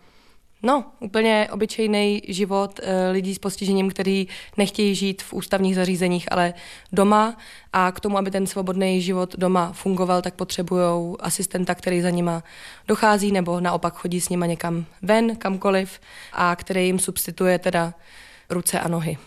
No, 0.62 0.84
úplně 1.00 1.48
obyčejný 1.52 2.22
život 2.28 2.80
e, 2.82 3.10
lidí 3.10 3.34
s 3.34 3.38
postižením, 3.38 3.90
kteří 3.90 4.28
nechtějí 4.56 4.94
žít 4.94 5.22
v 5.22 5.32
ústavních 5.32 5.74
zařízeních, 5.74 6.32
ale 6.32 6.54
doma 6.92 7.36
a 7.72 7.92
k 7.92 8.00
tomu, 8.00 8.18
aby 8.18 8.30
ten 8.30 8.46
svobodný 8.46 9.02
život 9.02 9.34
doma 9.38 9.72
fungoval, 9.72 10.22
tak 10.22 10.34
potřebují 10.34 11.16
asistenta, 11.20 11.74
který 11.74 12.00
za 12.00 12.10
nima 12.10 12.42
dochází 12.88 13.32
nebo 13.32 13.60
naopak 13.60 13.94
chodí 13.94 14.20
s 14.20 14.28
nima 14.28 14.46
někam 14.46 14.84
ven, 15.02 15.36
kamkoliv 15.36 16.00
a 16.32 16.56
který 16.56 16.86
jim 16.86 16.98
substituje 16.98 17.58
teda 17.58 17.94
ruce 18.50 18.80
a 18.80 18.88
nohy. 18.88 19.18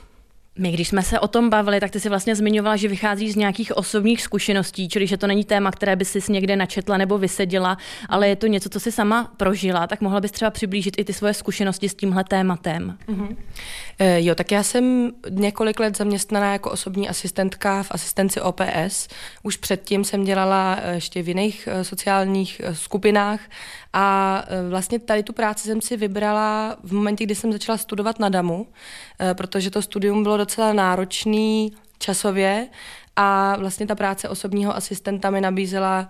My, 0.57 0.71
když 0.71 0.87
jsme 0.87 1.03
se 1.03 1.19
o 1.19 1.27
tom 1.27 1.49
bavili, 1.49 1.79
tak 1.79 1.91
ty 1.91 1.99
si 1.99 2.09
vlastně 2.09 2.35
zmiňovala, 2.35 2.75
že 2.75 2.87
vychází 2.87 3.31
z 3.31 3.35
nějakých 3.35 3.77
osobních 3.77 4.21
zkušeností, 4.21 4.89
čili 4.89 5.07
že 5.07 5.17
to 5.17 5.27
není 5.27 5.45
téma, 5.45 5.71
které 5.71 5.95
by 5.95 6.05
si 6.05 6.31
někde 6.31 6.55
načetla 6.55 6.97
nebo 6.97 7.17
vysedila, 7.17 7.77
ale 8.09 8.27
je 8.27 8.35
to 8.35 8.47
něco, 8.47 8.69
co 8.69 8.79
si 8.79 8.91
sama 8.91 9.31
prožila, 9.37 9.87
tak 9.87 10.01
mohla 10.01 10.21
bys 10.21 10.31
třeba 10.31 10.51
přiblížit 10.51 10.93
i 10.97 11.03
ty 11.03 11.13
svoje 11.13 11.33
zkušenosti 11.33 11.89
s 11.89 11.95
tímhle 11.95 12.23
tématem. 12.23 12.97
Mm-hmm. 13.07 13.35
E, 13.99 14.23
jo, 14.23 14.35
tak 14.35 14.51
já 14.51 14.63
jsem 14.63 15.11
několik 15.29 15.79
let 15.79 15.97
zaměstnaná 15.97 16.51
jako 16.51 16.71
osobní 16.71 17.09
asistentka 17.09 17.83
v 17.83 17.91
asistenci 17.91 18.41
OPS. 18.41 19.07
Už 19.43 19.57
předtím 19.57 20.03
jsem 20.03 20.23
dělala 20.23 20.77
eh, 20.81 20.95
ještě 20.95 21.21
v 21.21 21.27
jiných 21.27 21.69
eh, 21.71 21.83
sociálních 21.83 22.61
skupinách 22.73 23.39
a 23.93 24.43
vlastně 24.69 24.99
tady 24.99 25.23
tu 25.23 25.33
práci 25.33 25.67
jsem 25.67 25.81
si 25.81 25.97
vybrala 25.97 26.77
v 26.83 26.93
momentě, 26.93 27.23
kdy 27.23 27.35
jsem 27.35 27.51
začala 27.51 27.77
studovat 27.77 28.19
na 28.19 28.29
DAMu, 28.29 28.67
protože 29.33 29.71
to 29.71 29.81
studium 29.81 30.23
bylo 30.23 30.37
docela 30.37 30.73
náročný 30.73 31.73
časově 31.99 32.67
a 33.15 33.55
vlastně 33.57 33.87
ta 33.87 33.95
práce 33.95 34.29
osobního 34.29 34.75
asistenta 34.75 35.29
mi 35.29 35.41
nabízela 35.41 36.09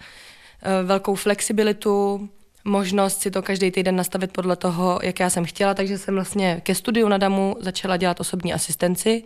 velkou 0.83 1.15
flexibilitu, 1.15 2.29
možnost 2.65 3.21
si 3.21 3.31
to 3.31 3.41
každý 3.41 3.71
týden 3.71 3.95
nastavit 3.95 4.31
podle 4.31 4.55
toho, 4.55 4.99
jak 5.03 5.19
já 5.19 5.29
jsem 5.29 5.45
chtěla, 5.45 5.73
takže 5.73 5.97
jsem 5.97 6.13
vlastně 6.13 6.61
ke 6.63 6.75
studiu 6.75 7.07
na 7.07 7.17
DAMu 7.17 7.55
začala 7.59 7.97
dělat 7.97 8.19
osobní 8.19 8.53
asistenci. 8.53 9.23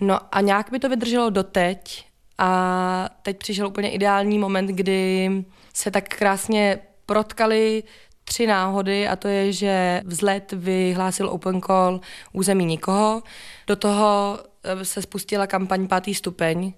No 0.00 0.18
a 0.32 0.40
nějak 0.40 0.70
by 0.70 0.78
to 0.78 0.88
vydrželo 0.88 1.30
doteď 1.30 2.06
a 2.38 3.08
teď 3.22 3.38
přišel 3.38 3.66
úplně 3.66 3.90
ideální 3.90 4.38
moment, 4.38 4.66
kdy 4.66 5.30
se 5.74 5.90
tak 5.90 6.08
krásně 6.08 6.78
protkali 7.06 7.82
tři 8.24 8.46
náhody 8.46 9.08
a 9.08 9.16
to 9.16 9.28
je, 9.28 9.52
že 9.52 10.02
vzlet 10.04 10.52
vyhlásil 10.52 11.28
Open 11.28 11.60
Call 11.60 12.00
území 12.32 12.64
nikoho. 12.64 13.22
Do 13.66 13.76
toho 13.76 14.38
eh, 14.64 14.84
se 14.84 15.02
spustila 15.02 15.46
kampaň 15.46 15.88
pátý 15.88 16.14
stupeň, 16.14 16.72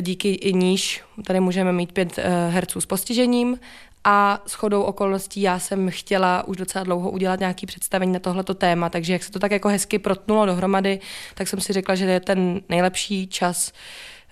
díky 0.00 0.32
i 0.32 0.52
níž 0.52 1.04
tady 1.24 1.40
můžeme 1.40 1.72
mít 1.72 1.92
pět 1.92 2.18
eh, 2.18 2.48
herců 2.50 2.80
s 2.80 2.86
postižením 2.86 3.58
a 4.04 4.42
s 4.46 4.54
chodou 4.54 4.82
okolností 4.82 5.42
já 5.42 5.58
jsem 5.58 5.90
chtěla 5.90 6.48
už 6.48 6.56
docela 6.56 6.84
dlouho 6.84 7.10
udělat 7.10 7.40
nějaký 7.40 7.66
představení 7.66 8.12
na 8.12 8.18
tohleto 8.18 8.54
téma, 8.54 8.88
takže 8.88 9.12
jak 9.12 9.22
se 9.22 9.32
to 9.32 9.38
tak 9.38 9.50
jako 9.50 9.68
hezky 9.68 9.98
protnulo 9.98 10.46
dohromady, 10.46 11.00
tak 11.34 11.48
jsem 11.48 11.60
si 11.60 11.72
řekla, 11.72 11.94
že 11.94 12.04
je 12.04 12.20
ten 12.20 12.60
nejlepší 12.68 13.26
čas 13.26 13.72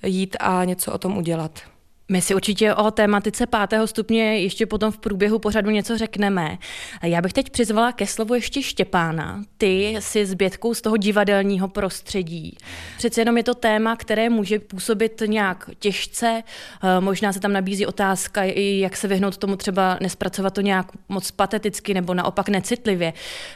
jít 0.03 0.37
a 0.41 0.65
něco 0.65 0.93
o 0.93 0.99
tom 0.99 1.17
udělat. 1.17 1.74
My 2.09 2.21
si 2.21 2.35
určitě 2.35 2.75
o 2.75 2.91
tématice 2.91 3.47
pátého 3.47 3.87
stupně 3.87 4.39
ještě 4.39 4.67
potom 4.67 4.93
v 4.93 4.99
průběhu 4.99 5.39
pořadu 5.39 5.71
něco 5.71 5.99
řekneme. 5.99 6.59
Já 7.03 7.23
bych 7.23 7.33
teď 7.33 7.51
přizvala 7.51 7.93
ke 7.93 8.07
slovu 8.07 8.35
ještě 8.35 8.63
Štěpána. 8.63 9.43
Ty 9.59 9.97
si 9.99 10.27
s 10.27 10.35
Bětkou 10.35 10.75
z 10.75 10.81
toho 10.81 10.97
divadelního 10.97 11.69
prostředí. 11.69 12.57
Přece 12.99 13.21
jenom 13.21 13.37
je 13.37 13.43
to 13.43 13.55
téma, 13.55 13.97
které 13.97 14.31
může 14.31 14.59
působit 14.59 15.23
nějak 15.27 15.71
těžce. 15.79 16.43
Eh, 16.83 17.01
možná 17.01 17.33
se 17.33 17.41
tam 17.41 17.53
nabízí 17.53 17.87
otázka, 17.87 18.45
jak 18.57 18.97
se 18.97 19.09
vyhnout 19.09 19.37
tomu 19.37 19.57
třeba 19.57 19.99
nespracovat 20.01 20.55
to 20.55 20.61
nějak 20.61 20.87
moc 21.09 21.31
pateticky 21.31 21.95
nebo 21.95 22.15
naopak 22.15 22.49
necitlivě. 22.49 23.13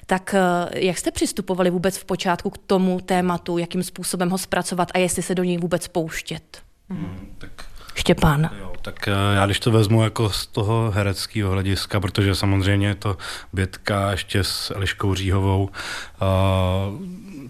Tak 0.06 0.34
eh, 0.34 0.78
jak 0.78 0.98
jste 0.98 1.10
přistupovali 1.10 1.70
vůbec 1.70 1.98
v 1.98 2.04
počátku 2.04 2.50
k 2.50 2.58
tomu 2.58 3.00
tématu, 3.00 3.58
jakým 3.58 3.82
způsobem 3.82 4.30
ho 4.30 4.38
zpracovat 4.38 4.88
a 4.94 4.98
jestli 4.98 5.22
se 5.22 5.34
do 5.34 5.44
něj 5.44 5.58
vůbec 5.58 5.88
pouštět? 5.88 6.58
Hmm, 6.90 7.34
tak 7.38 7.67
Štěpán. 7.98 8.50
Jo, 8.60 8.72
tak 8.82 9.08
eh, 9.08 9.12
já 9.34 9.46
když 9.46 9.60
to 9.60 9.70
vezmu 9.70 10.02
jako 10.02 10.30
z 10.30 10.46
toho 10.46 10.90
hereckého 10.90 11.50
hlediska, 11.50 12.00
protože 12.00 12.34
samozřejmě 12.34 12.94
to 12.94 13.16
Bětka 13.52 14.10
ještě 14.10 14.44
s 14.44 14.72
Eliškou 14.76 15.14
Říhovou 15.14 15.62
uh, 15.62 15.68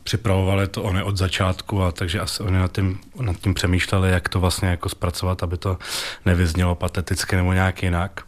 připravovali 0.03 0.69
to 0.69 0.83
oni 0.83 1.03
od 1.03 1.17
začátku 1.17 1.83
a 1.83 1.93
takže 1.93 2.21
asi 2.21 2.43
oni 2.43 2.59
nad 2.59 2.73
tím, 2.73 2.99
nad 3.21 3.37
tím 3.37 3.55
přemýšleli, 3.55 4.11
jak 4.11 4.29
to 4.29 4.41
vlastně 4.41 4.69
jako 4.69 4.89
zpracovat, 4.89 5.43
aby 5.43 5.57
to 5.57 5.79
nevyznělo 6.27 6.75
pateticky 6.75 7.37
nebo 7.37 7.53
nějak 7.53 7.83
jinak. 7.83 8.23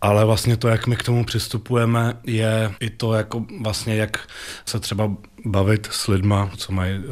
Ale 0.00 0.24
vlastně 0.24 0.56
to, 0.56 0.68
jak 0.68 0.86
my 0.86 0.96
k 0.96 1.02
tomu 1.02 1.24
přistupujeme, 1.24 2.16
je 2.24 2.72
i 2.80 2.90
to, 2.90 3.12
jako 3.12 3.44
vlastně, 3.60 3.96
jak 3.96 4.28
se 4.64 4.80
třeba 4.80 5.10
bavit 5.44 5.88
s 5.90 6.08
lidma, 6.08 6.50
co 6.56 6.72
mají 6.72 6.98
uh, 6.98 7.04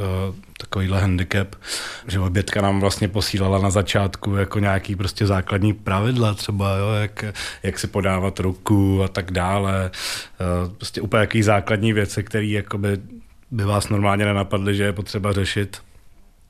takovýhle 0.59 1.01
handicap, 1.01 1.55
že 2.09 2.21
obětka 2.21 2.61
nám 2.61 2.81
vlastně 2.81 3.09
posílala 3.09 3.59
na 3.59 3.71
začátku 3.71 4.37
jako 4.37 4.59
nějaký 4.59 4.97
prostě 4.97 5.27
základní 5.27 5.73
pravidla 5.73 6.35
třeba, 6.35 6.77
jo, 6.77 6.93
jak, 6.93 7.25
jak 7.63 7.79
si 7.79 7.87
podávat 7.87 8.41
ruku 8.41 9.03
a 9.03 9.09
tak 9.09 9.31
dále. 9.31 9.91
Uh, 10.65 10.75
prostě 10.75 11.01
úplně 11.01 11.21
jaký 11.21 11.43
základní 11.43 11.93
věci, 11.93 12.25
které 12.25 12.63
by 13.51 13.65
vás 13.65 13.89
normálně 13.89 14.25
nenapadly, 14.25 14.77
že 14.77 14.83
je 14.83 14.93
potřeba 14.93 15.33
řešit 15.33 15.84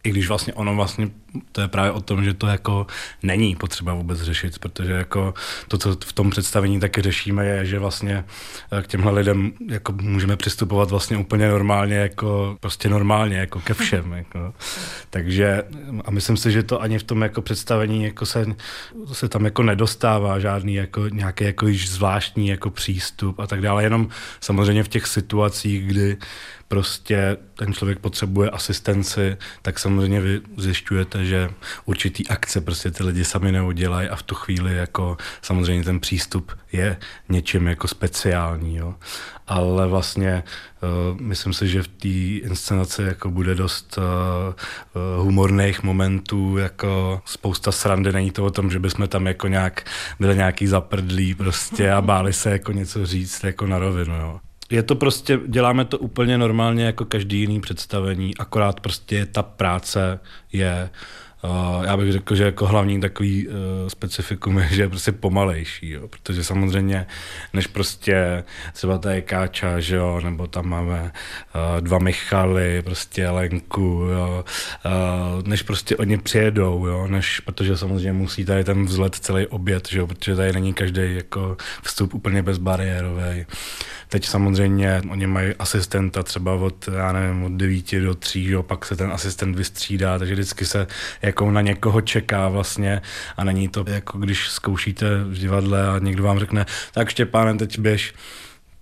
i 0.05 0.11
když 0.11 0.29
vlastně 0.29 0.55
ono 0.55 0.75
vlastně, 0.75 1.11
to 1.53 1.61
je 1.61 1.69
právě 1.69 1.91
o 1.91 2.01
tom, 2.01 2.25
že 2.25 2.35
to 2.35 2.47
jako 2.47 2.87
není 3.23 3.57
potřeba 3.57 3.95
vůbec 3.95 4.21
řešit, 4.21 4.59
protože 4.59 4.93
jako 4.93 5.35
to, 5.69 5.79
co 5.79 5.97
v 6.05 6.13
tom 6.13 6.31
představení 6.31 6.81
taky 6.81 7.03
řešíme, 7.03 7.47
je, 7.47 7.67
že 7.67 7.79
vlastně 7.79 8.25
eh, 8.73 8.83
k 8.83 8.87
těmhle 8.87 9.13
lidem 9.13 9.53
jako 9.69 9.93
můžeme 9.93 10.37
přistupovat 10.37 10.91
vlastně 10.91 11.17
úplně 11.17 11.49
normálně, 11.49 11.97
jako 11.97 12.57
prostě 12.61 12.89
normálně, 12.89 13.37
jako 13.37 13.61
ke 13.61 13.75
všem. 13.75 14.13
Jako. 14.25 14.55
Takže 15.11 15.63
a 16.05 16.11
myslím 16.11 16.37
si, 16.37 16.53
že 16.53 16.63
to 16.63 16.83
ani 16.83 16.99
v 16.99 17.03
tom 17.03 17.23
jako 17.23 17.43
představení 17.43 18.05
jako 18.05 18.27
se, 18.27 18.47
se 19.13 19.29
tam 19.29 19.45
jako 19.45 19.63
nedostává 19.63 20.39
žádný 20.39 20.75
jako 20.75 21.09
nějaký 21.09 21.45
jako 21.45 21.67
již 21.67 21.91
zvláštní 21.91 22.49
jako 22.49 22.71
přístup 22.71 23.41
a 23.41 23.47
tak 23.47 23.61
dále, 23.61 23.83
jenom 23.83 24.09
samozřejmě 24.41 24.83
v 24.83 24.89
těch 24.89 25.07
situacích, 25.07 25.87
kdy 25.87 26.17
prostě 26.68 27.37
ten 27.55 27.72
člověk 27.72 27.98
potřebuje 27.98 28.50
asistenci, 28.50 29.37
tak 29.62 29.79
samozřejmě 29.79 30.20
vy 30.20 30.40
zjišťujete, 30.57 31.24
že 31.24 31.50
určitý 31.85 32.29
akce 32.29 32.61
prostě 32.61 32.90
ty 32.90 33.05
lidi 33.05 33.24
sami 33.24 33.53
neudělají 33.53 34.09
a 34.09 34.16
v 34.16 34.22
tu 34.22 34.35
chvíli 34.35 34.77
jako 34.77 35.16
samozřejmě 35.42 35.85
ten 35.85 36.00
přístup 36.00 36.53
je 36.72 36.96
něčím 37.29 37.66
jako 37.66 37.88
speciální, 37.88 38.77
jo. 38.77 38.94
Ale 39.46 39.87
vlastně 39.87 40.42
uh, 40.83 41.20
myslím 41.20 41.53
si, 41.53 41.68
že 41.68 41.83
v 41.83 41.88
té 41.88 42.09
inscenaci 42.48 43.03
jako 43.03 43.31
bude 43.31 43.55
dost 43.55 43.98
uh, 43.98 45.24
humorných 45.24 45.83
momentů, 45.83 46.57
jako 46.57 47.22
spousta 47.24 47.72
srandy, 47.72 48.12
není 48.12 48.31
to 48.31 48.44
o 48.44 48.50
tom, 48.50 48.70
že 48.70 48.79
bychom 48.79 49.09
tam 49.09 49.27
jako 49.27 49.48
nějak 49.48 49.90
byli 50.20 50.37
nějaký 50.37 50.66
zaprdlí 50.66 51.35
prostě 51.35 51.92
a 51.92 52.00
báli 52.00 52.33
se 52.33 52.50
jako 52.50 52.72
něco 52.72 53.07
říct 53.07 53.44
jako 53.44 53.66
na 53.66 53.79
rovinu, 53.79 54.14
jo. 54.14 54.40
Je 54.70 54.83
to 54.83 54.94
prostě, 54.94 55.40
děláme 55.46 55.85
to 55.85 55.98
úplně 55.98 56.38
normálně 56.38 56.85
jako 56.85 57.05
každý 57.05 57.40
jiný 57.40 57.61
představení, 57.61 58.37
akorát 58.37 58.81
prostě 58.81 59.27
ta 59.27 59.42
práce 59.42 60.20
je 60.53 60.90
Uh, 60.92 61.24
já 61.85 61.96
bych 61.96 62.12
řekl, 62.12 62.35
že 62.35 62.44
jako 62.44 62.66
hlavní 62.66 63.00
takový 63.00 63.48
uh, 63.48 63.54
specifikum 63.88 64.59
je, 64.59 64.68
že 64.72 64.83
je 64.83 64.88
prostě 64.88 65.12
pomalejší, 65.12 65.90
jo, 65.90 66.09
protože 66.09 66.44
samozřejmě, 66.44 67.07
než 67.52 67.66
prostě 67.66 68.44
třeba 68.72 68.98
ta 68.98 69.20
Káča, 69.20 69.80
že 69.80 69.96
jo, 69.96 70.20
nebo 70.24 70.46
tam 70.46 70.68
máme 70.68 71.02
uh, 71.02 71.80
dva 71.80 71.98
Michaly, 71.98 72.83
prostě 72.83 73.30
Lenku, 73.30 74.09
jo, 74.12 74.44
uh, 74.85 75.48
než 75.48 75.62
prostě 75.62 75.96
oni 75.96 76.18
přijedou, 76.18 76.87
jo, 76.87 77.07
než, 77.07 77.40
protože 77.40 77.76
samozřejmě 77.76 78.12
musí 78.12 78.44
tady 78.44 78.64
ten 78.64 78.85
vzlet 78.85 79.14
celý 79.14 79.46
oběd, 79.46 79.88
že 79.88 79.98
jo, 79.98 80.07
protože 80.07 80.37
tady 80.37 80.52
není 80.52 80.74
každý 80.74 81.14
jako 81.14 81.57
vstup 81.83 82.14
úplně 82.14 82.42
bezbariérový. 82.42 83.46
Teď 84.09 84.26
samozřejmě 84.26 85.02
oni 85.11 85.26
mají 85.26 85.54
asistenta 85.59 86.22
třeba 86.22 86.54
od, 86.54 86.88
já 86.96 87.12
nevím, 87.12 87.44
od 87.44 87.52
9 87.52 88.00
do 88.00 88.14
3, 88.14 88.44
jo, 88.44 88.62
pak 88.62 88.85
se 88.85 88.96
ten 88.96 89.12
asistent 89.12 89.57
vystřídá, 89.57 90.18
takže 90.18 90.35
vždycky 90.35 90.66
se 90.66 90.87
jako 91.35 91.51
na 91.51 91.61
někoho 91.61 92.01
čeká 92.01 92.49
vlastně 92.49 93.03
a 93.37 93.44
není 93.44 93.68
to 93.68 93.85
jako 93.87 94.18
když 94.18 94.49
zkoušíte 94.49 95.25
v 95.25 95.38
divadle 95.38 95.88
a 95.88 95.99
někdo 95.99 96.23
vám 96.23 96.38
řekne, 96.38 96.66
tak 96.92 97.11
Štěpáne, 97.11 97.59
teď 97.59 97.79
běž 97.79 98.14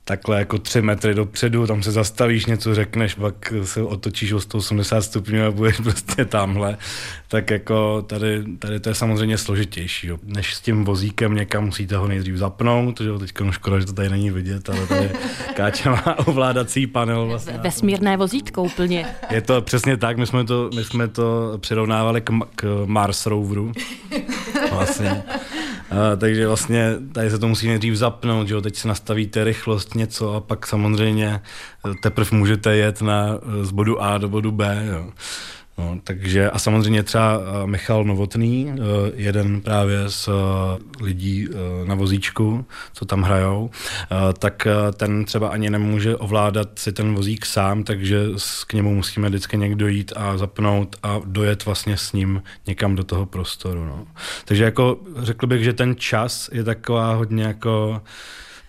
takhle 0.04 0.38
jako 0.38 0.58
tři 0.58 0.82
metry 0.82 1.14
dopředu, 1.14 1.66
tam 1.66 1.82
se 1.82 1.92
zastavíš, 1.92 2.46
něco 2.46 2.74
řekneš, 2.74 3.14
pak 3.14 3.52
se 3.64 3.82
otočíš 3.82 4.32
o 4.32 4.40
180 4.40 5.02
stupňů 5.02 5.46
a 5.46 5.50
budeš 5.50 5.76
prostě 5.82 6.24
tamhle, 6.24 6.76
tak 7.28 7.50
jako 7.50 8.02
tady, 8.02 8.44
tady 8.58 8.80
to 8.80 8.88
je 8.88 8.94
samozřejmě 8.94 9.38
složitější. 9.38 10.06
Jo. 10.06 10.18
Než 10.22 10.54
s 10.54 10.60
tím 10.60 10.84
vozíkem 10.84 11.34
někam 11.34 11.64
musíte 11.64 11.96
ho 11.96 12.08
nejdřív 12.08 12.36
zapnout, 12.36 13.00
že 13.00 13.08
jo, 13.08 13.18
teď 13.18 13.30
škoda, 13.50 13.80
že 13.80 13.86
to 13.86 13.92
tady 13.92 14.08
není 14.08 14.30
vidět, 14.30 14.70
ale 14.70 14.86
tady 14.86 15.10
Káča 15.54 15.90
má 15.90 16.18
ovládací 16.18 16.86
panel. 16.86 17.26
Vlastně. 17.26 17.58
Vesmírné 17.62 18.16
vozítko 18.16 18.62
úplně. 18.62 19.06
Je 19.30 19.40
to 19.40 19.62
přesně 19.62 19.96
tak, 19.96 20.16
my 20.16 20.26
jsme 20.26 20.44
to, 20.44 20.70
my 20.74 20.84
jsme 20.84 21.08
to 21.08 21.58
přirovnávali 21.58 22.20
k, 22.20 22.30
k 22.56 22.82
Mars 22.86 23.26
roveru. 23.26 23.72
Vlastně. 24.72 25.22
A, 25.92 26.16
takže 26.16 26.46
vlastně 26.46 26.94
tady 27.12 27.30
se 27.30 27.38
to 27.38 27.48
musí 27.48 27.68
nejdřív 27.68 27.94
zapnout, 27.94 28.48
že 28.48 28.54
jo? 28.54 28.60
teď 28.60 28.76
si 28.76 28.88
nastavíte 28.88 29.44
rychlost 29.44 29.94
něco 29.94 30.34
a 30.34 30.40
pak 30.40 30.66
samozřejmě 30.66 31.40
teprve 32.02 32.36
můžete 32.36 32.76
jet 32.76 33.02
na, 33.02 33.38
z 33.62 33.70
bodu 33.70 34.02
A 34.02 34.18
do 34.18 34.28
bodu 34.28 34.52
B. 34.52 34.86
Jo. 34.92 35.10
No, 35.78 35.98
takže 36.04 36.50
a 36.50 36.58
samozřejmě 36.58 37.02
třeba 37.02 37.40
eh, 37.40 37.66
Michal 37.66 38.04
Novotný, 38.04 38.72
eh, 38.72 38.76
jeden 39.14 39.60
právě 39.60 39.98
z 40.08 40.28
eh, 40.28 40.32
lidí 41.04 41.48
na 41.84 41.94
vozíčku, 41.94 42.64
co 42.92 43.04
tam 43.04 43.22
hrajou, 43.22 43.70
tak 44.38 44.66
ten 44.96 45.24
třeba 45.24 45.48
ani 45.48 45.70
nemůže 45.70 46.16
ovládat 46.16 46.78
si 46.78 46.92
ten 46.92 47.14
vozík 47.14 47.46
sám, 47.46 47.84
takže 47.84 48.26
k 48.66 48.72
němu 48.72 48.94
musíme 48.94 49.28
vždycky 49.28 49.58
někdo 49.58 49.88
jít 49.88 50.12
a 50.16 50.38
zapnout 50.38 50.96
a 51.02 51.20
dojet 51.24 51.64
vlastně 51.64 51.96
s 51.96 52.12
ním 52.12 52.42
někam 52.66 52.96
do 52.96 53.04
toho 53.04 53.26
prostoru. 53.26 53.84
No. 53.84 54.06
Takže 54.44 54.64
jako 54.64 54.98
řekl 55.18 55.46
bych, 55.46 55.64
že 55.64 55.72
ten 55.72 55.96
čas 55.96 56.50
je 56.52 56.64
taková 56.64 57.14
hodně 57.14 57.44
jako 57.44 58.02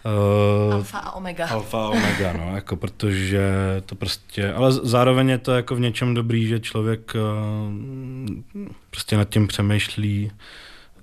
Uh, 0.06 0.74
alfa 0.74 0.98
a 1.00 1.12
omega. 1.12 1.48
Alfa 1.48 1.86
a 1.86 1.90
omega, 1.90 2.34
no, 2.34 2.56
jako 2.56 2.76
protože 2.76 3.42
to 3.86 3.96
prostě, 3.96 4.54
ale 4.54 4.72
zároveň 4.72 5.30
je 5.30 5.38
to 5.38 5.52
jako 5.52 5.76
v 5.76 5.80
něčem 5.80 6.14
dobrý, 6.14 6.48
že 6.48 6.60
člověk 6.60 7.14
uh, 7.16 8.72
prostě 8.90 9.18
nad 9.18 9.30
tím 9.30 9.48
přemýšlí 9.48 10.32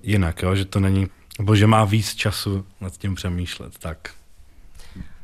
jinak, 0.03 0.41
jo, 0.41 0.55
že 0.55 0.65
to 0.65 0.79
není, 0.79 1.07
nebo 1.39 1.55
že 1.55 1.67
má 1.67 1.85
víc 1.85 2.15
času 2.15 2.65
nad 2.81 2.97
tím 2.97 3.15
přemýšlet, 3.15 3.77
tak. 3.77 3.97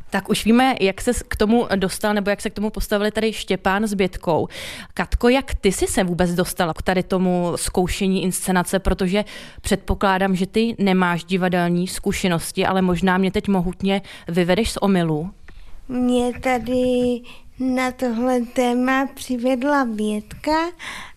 Tak 0.09 0.29
už 0.29 0.45
víme, 0.45 0.75
jak 0.81 1.01
se 1.01 1.11
k 1.27 1.35
tomu 1.35 1.67
dostal, 1.75 2.13
nebo 2.13 2.29
jak 2.29 2.41
se 2.41 2.49
k 2.49 2.53
tomu 2.53 2.69
postavili 2.69 3.11
tady 3.11 3.33
Štěpán 3.33 3.87
s 3.87 3.93
Bětkou. 3.93 4.47
Katko, 4.93 5.29
jak 5.29 5.55
ty 5.55 5.71
jsi 5.71 5.87
se 5.87 6.03
vůbec 6.03 6.33
dostala 6.33 6.73
k 6.73 6.81
tady 6.81 7.03
tomu 7.03 7.53
zkoušení 7.55 8.23
inscenace, 8.23 8.79
protože 8.79 9.25
předpokládám, 9.61 10.35
že 10.35 10.47
ty 10.47 10.75
nemáš 10.79 11.23
divadelní 11.23 11.87
zkušenosti, 11.87 12.65
ale 12.65 12.81
možná 12.81 13.17
mě 13.17 13.31
teď 13.31 13.47
mohutně 13.47 14.01
vyvedeš 14.27 14.71
z 14.71 14.77
omylu. 14.77 15.31
Mě 15.87 16.33
tady 16.39 17.21
na 17.59 17.91
tohle 17.91 18.41
téma 18.41 19.07
přivedla 19.13 19.85
Bětka 19.85 20.57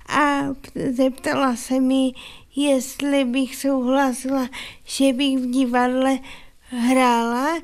a 0.09 0.41
zeptala 0.91 1.57
se 1.57 1.81
mi, 1.81 2.13
jestli 2.57 3.25
bych 3.25 3.57
souhlasila, 3.57 4.49
že 4.85 5.13
bych 5.13 5.39
v 5.39 5.51
divadle 5.51 6.19
hrála 6.69 7.59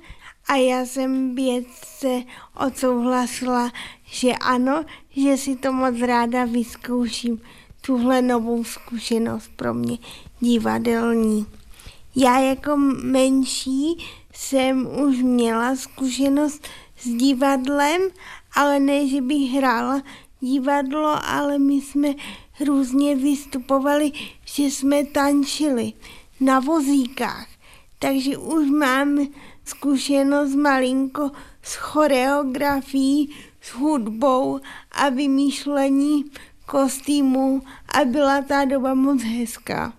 a 0.49 0.57
já 0.57 0.87
jsem 0.87 1.35
Bětce 1.35 2.23
odsouhlasila, 2.67 3.73
že 4.05 4.33
ano, 4.33 4.85
že 5.11 5.37
si 5.37 5.57
to 5.57 5.73
moc 5.73 6.01
ráda 6.01 6.45
vyzkouším, 6.45 7.41
tuhle 7.81 8.23
novou 8.23 8.65
zkušenost 8.65 9.51
pro 9.57 9.75
mě 9.75 9.99
divadelní. 10.41 11.47
Já 12.17 12.39
jako 12.39 12.77
menší 13.03 14.07
jsem 14.35 14.87
už 15.01 15.17
měla 15.23 15.77
zkušenost 15.77 16.69
s 16.99 17.09
divadlem, 17.09 18.01
ale 18.55 18.81
ne, 18.81 19.09
že 19.09 19.21
bych 19.21 19.51
hrála 19.51 20.03
divadlo, 20.41 21.19
ale 21.25 21.59
my 21.59 21.75
jsme 21.75 22.15
různě 22.67 23.17
vystupovali, 23.17 24.13
že 24.45 24.63
jsme 24.63 25.05
tančili 25.05 25.93
na 26.41 26.61
vozíkách. 26.61 27.49
Takže 27.99 28.37
už 28.37 28.71
mám 28.71 29.29
zkušenost 29.67 30.55
malinko 30.55 31.31
s 31.63 31.75
choreografií, 31.75 33.35
s 33.61 33.75
hudbou 33.75 34.61
a 34.93 35.09
vymýšlení 35.09 36.25
kostýmů 36.67 37.63
a 37.89 38.05
byla 38.05 38.43
ta 38.43 38.65
doba 38.65 38.95
moc 38.95 39.23
hezká. 39.23 39.93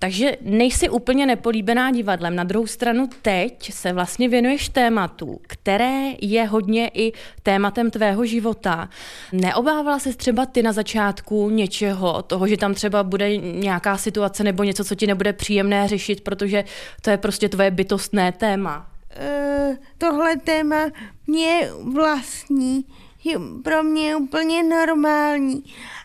Takže 0.00 0.36
nejsi 0.40 0.88
úplně 0.88 1.26
nepolíbená 1.26 1.90
divadlem. 1.90 2.36
Na 2.36 2.44
druhou 2.44 2.66
stranu 2.66 3.08
teď 3.22 3.72
se 3.72 3.92
vlastně 3.92 4.28
věnuješ 4.28 4.68
tématu, 4.68 5.40
které 5.42 6.12
je 6.20 6.46
hodně 6.46 6.90
i 6.94 7.12
tématem 7.42 7.90
tvého 7.90 8.24
života. 8.24 8.88
Neobávala 9.32 9.98
se 9.98 10.16
třeba 10.16 10.46
ty 10.46 10.62
na 10.62 10.72
začátku 10.72 11.50
něčeho, 11.50 12.22
toho, 12.22 12.48
že 12.48 12.56
tam 12.56 12.74
třeba 12.74 13.02
bude 13.02 13.36
nějaká 13.36 13.96
situace 13.96 14.44
nebo 14.44 14.64
něco, 14.64 14.84
co 14.84 14.94
ti 14.94 15.06
nebude 15.06 15.32
příjemné 15.32 15.88
řešit, 15.88 16.20
protože 16.20 16.64
to 17.02 17.10
je 17.10 17.16
prostě 17.16 17.48
tvoje 17.48 17.70
bytostné 17.70 18.32
téma? 18.32 18.97
Uh, 19.18 19.76
tohle 19.98 20.36
téma 20.36 20.90
mě 21.26 21.70
vlastní, 21.82 22.84
je 23.24 23.38
pro 23.64 23.82
mě 23.82 24.16
úplně 24.16 24.62
normální. 24.62 25.64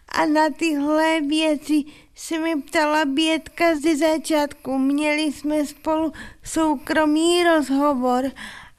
A 0.10 0.26
na 0.26 0.50
tyhle 0.50 1.22
věci 1.22 1.84
se 2.16 2.40
mi 2.40 2.62
ptala 2.62 3.06
Bětka 3.06 3.76
ze 3.76 3.96
začátku. 3.96 4.78
Měli 4.78 5.22
jsme 5.22 5.66
spolu 5.66 6.12
soukromý 6.44 7.44
rozhovor 7.44 8.32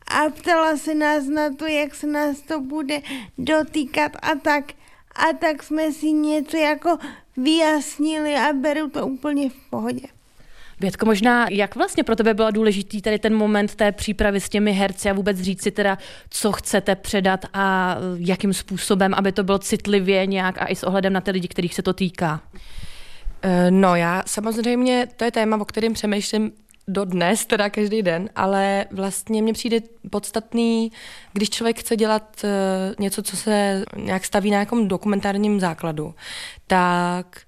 a 0.06 0.30
ptala 0.30 0.76
se 0.76 0.94
nás 0.94 1.24
na 1.26 1.54
to, 1.54 1.66
jak 1.66 1.94
se 1.94 2.06
nás 2.06 2.40
to 2.40 2.60
bude 2.60 3.02
dotýkat 3.38 4.12
a 4.22 4.34
tak. 4.34 4.72
A 5.14 5.32
tak 5.38 5.62
jsme 5.62 5.92
si 5.92 6.12
něco 6.12 6.56
jako 6.56 6.98
vyjasnili 7.36 8.34
a 8.34 8.52
beru 8.52 8.90
to 8.90 9.06
úplně 9.06 9.50
v 9.50 9.70
pohodě. 9.70 10.06
Bětko, 10.80 11.06
možná 11.06 11.48
jak 11.50 11.76
vlastně 11.76 12.04
pro 12.04 12.16
tebe 12.16 12.34
byl 12.34 12.52
důležitý 12.52 13.02
tady 13.02 13.18
ten 13.18 13.34
moment 13.34 13.74
té 13.74 13.92
přípravy 13.92 14.40
s 14.40 14.48
těmi 14.48 14.72
herci 14.72 15.10
a 15.10 15.12
vůbec 15.12 15.40
říct 15.40 15.62
si 15.62 15.70
teda, 15.70 15.98
co 16.30 16.52
chcete 16.52 16.96
předat 16.96 17.44
a 17.52 17.96
jakým 18.16 18.52
způsobem, 18.54 19.14
aby 19.14 19.32
to 19.32 19.44
bylo 19.44 19.58
citlivě 19.58 20.26
nějak 20.26 20.62
a 20.62 20.66
i 20.66 20.76
s 20.76 20.84
ohledem 20.84 21.12
na 21.12 21.20
ty 21.20 21.30
lidi, 21.30 21.48
kterých 21.48 21.74
se 21.74 21.82
to 21.82 21.92
týká? 21.92 22.40
Eh, 23.42 23.70
no 23.70 23.96
já 23.96 24.22
samozřejmě, 24.26 25.08
to 25.16 25.24
je 25.24 25.30
téma, 25.30 25.60
o 25.60 25.64
kterém 25.64 25.92
přemýšlím 25.92 26.52
do 26.88 27.04
dnes, 27.04 27.46
teda 27.46 27.70
každý 27.70 28.02
den, 28.02 28.28
ale 28.36 28.86
vlastně 28.90 29.42
mně 29.42 29.52
přijde 29.52 29.80
podstatný, 30.10 30.92
když 31.32 31.50
člověk 31.50 31.80
chce 31.80 31.96
dělat 31.96 32.44
uh, 32.44 32.50
něco, 32.98 33.22
co 33.22 33.36
se 33.36 33.84
nějak 33.96 34.24
staví 34.24 34.50
na 34.50 34.54
nějakém 34.54 34.88
dokumentárním 34.88 35.60
základu, 35.60 36.14
tak 36.66 37.40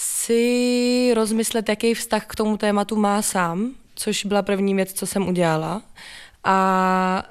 si 0.00 1.12
rozmyslet, 1.14 1.68
jaký 1.68 1.94
vztah 1.94 2.26
k 2.26 2.36
tomu 2.36 2.56
tématu 2.56 2.96
má 2.96 3.22
sám, 3.22 3.74
což 3.94 4.24
byla 4.24 4.42
první 4.42 4.74
věc, 4.74 4.92
co 4.92 5.06
jsem 5.06 5.28
udělala. 5.28 5.82
A 6.44 7.22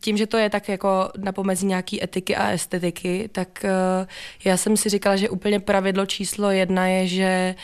tím, 0.00 0.16
že 0.16 0.26
to 0.26 0.36
je 0.36 0.50
tak 0.50 0.68
jako 0.68 1.10
na 1.16 1.32
pomezí 1.32 1.66
nějaký 1.66 2.04
etiky 2.04 2.36
a 2.36 2.50
estetiky, 2.50 3.28
tak 3.32 3.64
uh, 3.64 4.06
já 4.44 4.56
jsem 4.56 4.76
si 4.76 4.88
říkala, 4.88 5.16
že 5.16 5.28
úplně 5.28 5.60
pravidlo 5.60 6.06
číslo 6.06 6.50
jedna 6.50 6.86
je, 6.86 7.06
že 7.06 7.54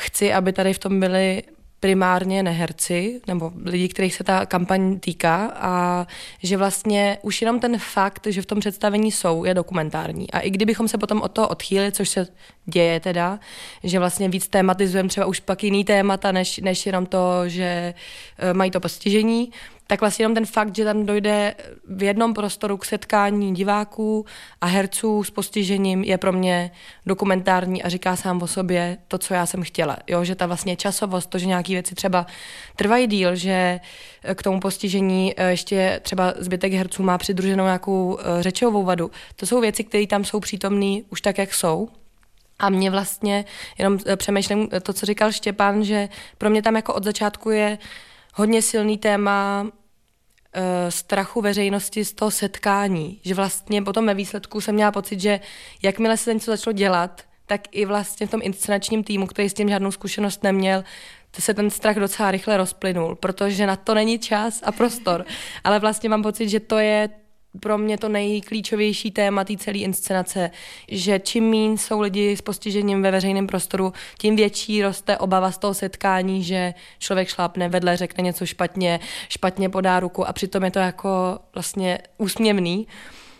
chci, 0.00 0.32
aby 0.32 0.52
tady 0.52 0.72
v 0.72 0.78
tom 0.78 1.00
byly 1.00 1.42
primárně 1.84 2.42
neherci, 2.42 3.20
nebo 3.26 3.52
lidi, 3.64 3.88
kterých 3.88 4.14
se 4.14 4.24
ta 4.24 4.46
kampaň 4.46 5.00
týká 5.00 5.52
a 5.54 6.06
že 6.42 6.56
vlastně 6.56 7.18
už 7.22 7.42
jenom 7.42 7.60
ten 7.60 7.78
fakt, 7.78 8.26
že 8.26 8.42
v 8.42 8.46
tom 8.46 8.60
představení 8.60 9.12
jsou, 9.12 9.44
je 9.44 9.54
dokumentární. 9.54 10.30
A 10.30 10.38
i 10.38 10.50
kdybychom 10.50 10.88
se 10.88 10.98
potom 10.98 11.22
od 11.22 11.32
toho 11.32 11.48
odchýlili, 11.48 11.92
což 11.92 12.08
se 12.08 12.26
děje 12.66 13.00
teda, 13.00 13.40
že 13.82 13.98
vlastně 13.98 14.28
víc 14.28 14.48
tématizujeme 14.48 15.08
třeba 15.08 15.26
už 15.26 15.40
pak 15.40 15.64
jiný 15.64 15.84
témata, 15.84 16.32
než, 16.32 16.58
než 16.58 16.86
jenom 16.86 17.06
to, 17.06 17.48
že 17.48 17.94
eh, 18.38 18.54
mají 18.54 18.70
to 18.70 18.80
postižení, 18.80 19.52
tak 19.86 20.00
vlastně 20.00 20.22
jenom 20.22 20.34
ten 20.34 20.46
fakt, 20.46 20.76
že 20.76 20.84
tam 20.84 21.06
dojde 21.06 21.54
v 21.88 22.02
jednom 22.02 22.34
prostoru 22.34 22.76
k 22.76 22.84
setkání 22.84 23.54
diváků 23.54 24.26
a 24.60 24.66
herců 24.66 25.24
s 25.24 25.30
postižením 25.30 26.04
je 26.04 26.18
pro 26.18 26.32
mě 26.32 26.70
dokumentární 27.06 27.82
a 27.82 27.88
říká 27.88 28.16
sám 28.16 28.42
o 28.42 28.46
sobě 28.46 28.98
to, 29.08 29.18
co 29.18 29.34
já 29.34 29.46
jsem 29.46 29.62
chtěla. 29.62 29.96
Jo, 30.06 30.24
že 30.24 30.34
ta 30.34 30.46
vlastně 30.46 30.76
časovost, 30.76 31.30
to, 31.30 31.38
že 31.38 31.46
nějaké 31.46 31.72
věci 31.72 31.94
třeba 31.94 32.26
trvají 32.76 33.06
díl, 33.06 33.36
že 33.36 33.80
k 34.34 34.42
tomu 34.42 34.60
postižení 34.60 35.34
eh, 35.36 35.50
ještě 35.50 36.00
třeba 36.02 36.34
zbytek 36.38 36.72
herců 36.72 37.02
má 37.02 37.18
přidruženou 37.18 37.64
nějakou 37.64 38.18
eh, 38.20 38.42
řečovou 38.42 38.84
vadu. 38.84 39.10
To 39.36 39.46
jsou 39.46 39.60
věci, 39.60 39.84
které 39.84 40.06
tam 40.06 40.24
jsou 40.24 40.40
přítomné 40.40 41.00
už 41.10 41.20
tak, 41.20 41.38
jak 41.38 41.54
jsou. 41.54 41.88
A 42.58 42.70
mě 42.70 42.90
vlastně 42.90 43.44
jenom 43.78 43.98
eh, 44.06 44.16
přemýšlím 44.16 44.68
to, 44.82 44.92
co 44.92 45.06
říkal 45.06 45.32
Štěpán, 45.32 45.84
že 45.84 46.08
pro 46.38 46.50
mě 46.50 46.62
tam 46.62 46.76
jako 46.76 46.94
od 46.94 47.04
začátku 47.04 47.50
je 47.50 47.78
hodně 48.34 48.62
silný 48.62 48.98
téma 48.98 49.62
uh, 49.62 49.70
strachu 50.88 51.40
veřejnosti 51.40 52.04
z 52.04 52.12
toho 52.12 52.30
setkání. 52.30 53.20
Že 53.24 53.34
vlastně 53.34 53.82
potom 53.82 54.06
ve 54.06 54.14
výsledku 54.14 54.60
jsem 54.60 54.74
měla 54.74 54.92
pocit, 54.92 55.20
že 55.20 55.40
jakmile 55.82 56.16
se 56.16 56.34
něco 56.34 56.50
začalo 56.50 56.72
dělat, 56.72 57.22
tak 57.46 57.60
i 57.70 57.84
vlastně 57.84 58.26
v 58.26 58.30
tom 58.30 58.40
inscenačním 58.42 59.04
týmu, 59.04 59.26
který 59.26 59.50
s 59.50 59.54
tím 59.54 59.68
žádnou 59.68 59.90
zkušenost 59.90 60.42
neměl, 60.42 60.84
se 61.38 61.54
ten 61.54 61.70
strach 61.70 61.96
docela 61.96 62.30
rychle 62.30 62.56
rozplynul, 62.56 63.14
protože 63.14 63.66
na 63.66 63.76
to 63.76 63.94
není 63.94 64.18
čas 64.18 64.60
a 64.64 64.72
prostor. 64.72 65.24
Ale 65.64 65.78
vlastně 65.78 66.08
mám 66.08 66.22
pocit, 66.22 66.48
že 66.48 66.60
to 66.60 66.78
je 66.78 67.08
pro 67.60 67.78
mě 67.78 67.98
to 67.98 68.08
nejklíčovější 68.08 69.10
téma 69.10 69.44
té 69.44 69.56
celé 69.56 69.78
inscenace, 69.78 70.50
že 70.88 71.18
čím 71.18 71.50
méně 71.50 71.78
jsou 71.78 72.00
lidi 72.00 72.36
s 72.36 72.40
postižením 72.40 73.02
ve 73.02 73.10
veřejném 73.10 73.46
prostoru, 73.46 73.92
tím 74.18 74.36
větší 74.36 74.82
roste 74.82 75.18
obava 75.18 75.50
z 75.50 75.58
toho 75.58 75.74
setkání, 75.74 76.44
že 76.44 76.74
člověk 76.98 77.28
šlápne 77.28 77.68
vedle, 77.68 77.96
řekne 77.96 78.22
něco 78.22 78.46
špatně, 78.46 79.00
špatně 79.28 79.68
podá 79.68 80.00
ruku 80.00 80.28
a 80.28 80.32
přitom 80.32 80.64
je 80.64 80.70
to 80.70 80.78
jako 80.78 81.38
vlastně 81.54 81.98
úsměvný. 82.18 82.86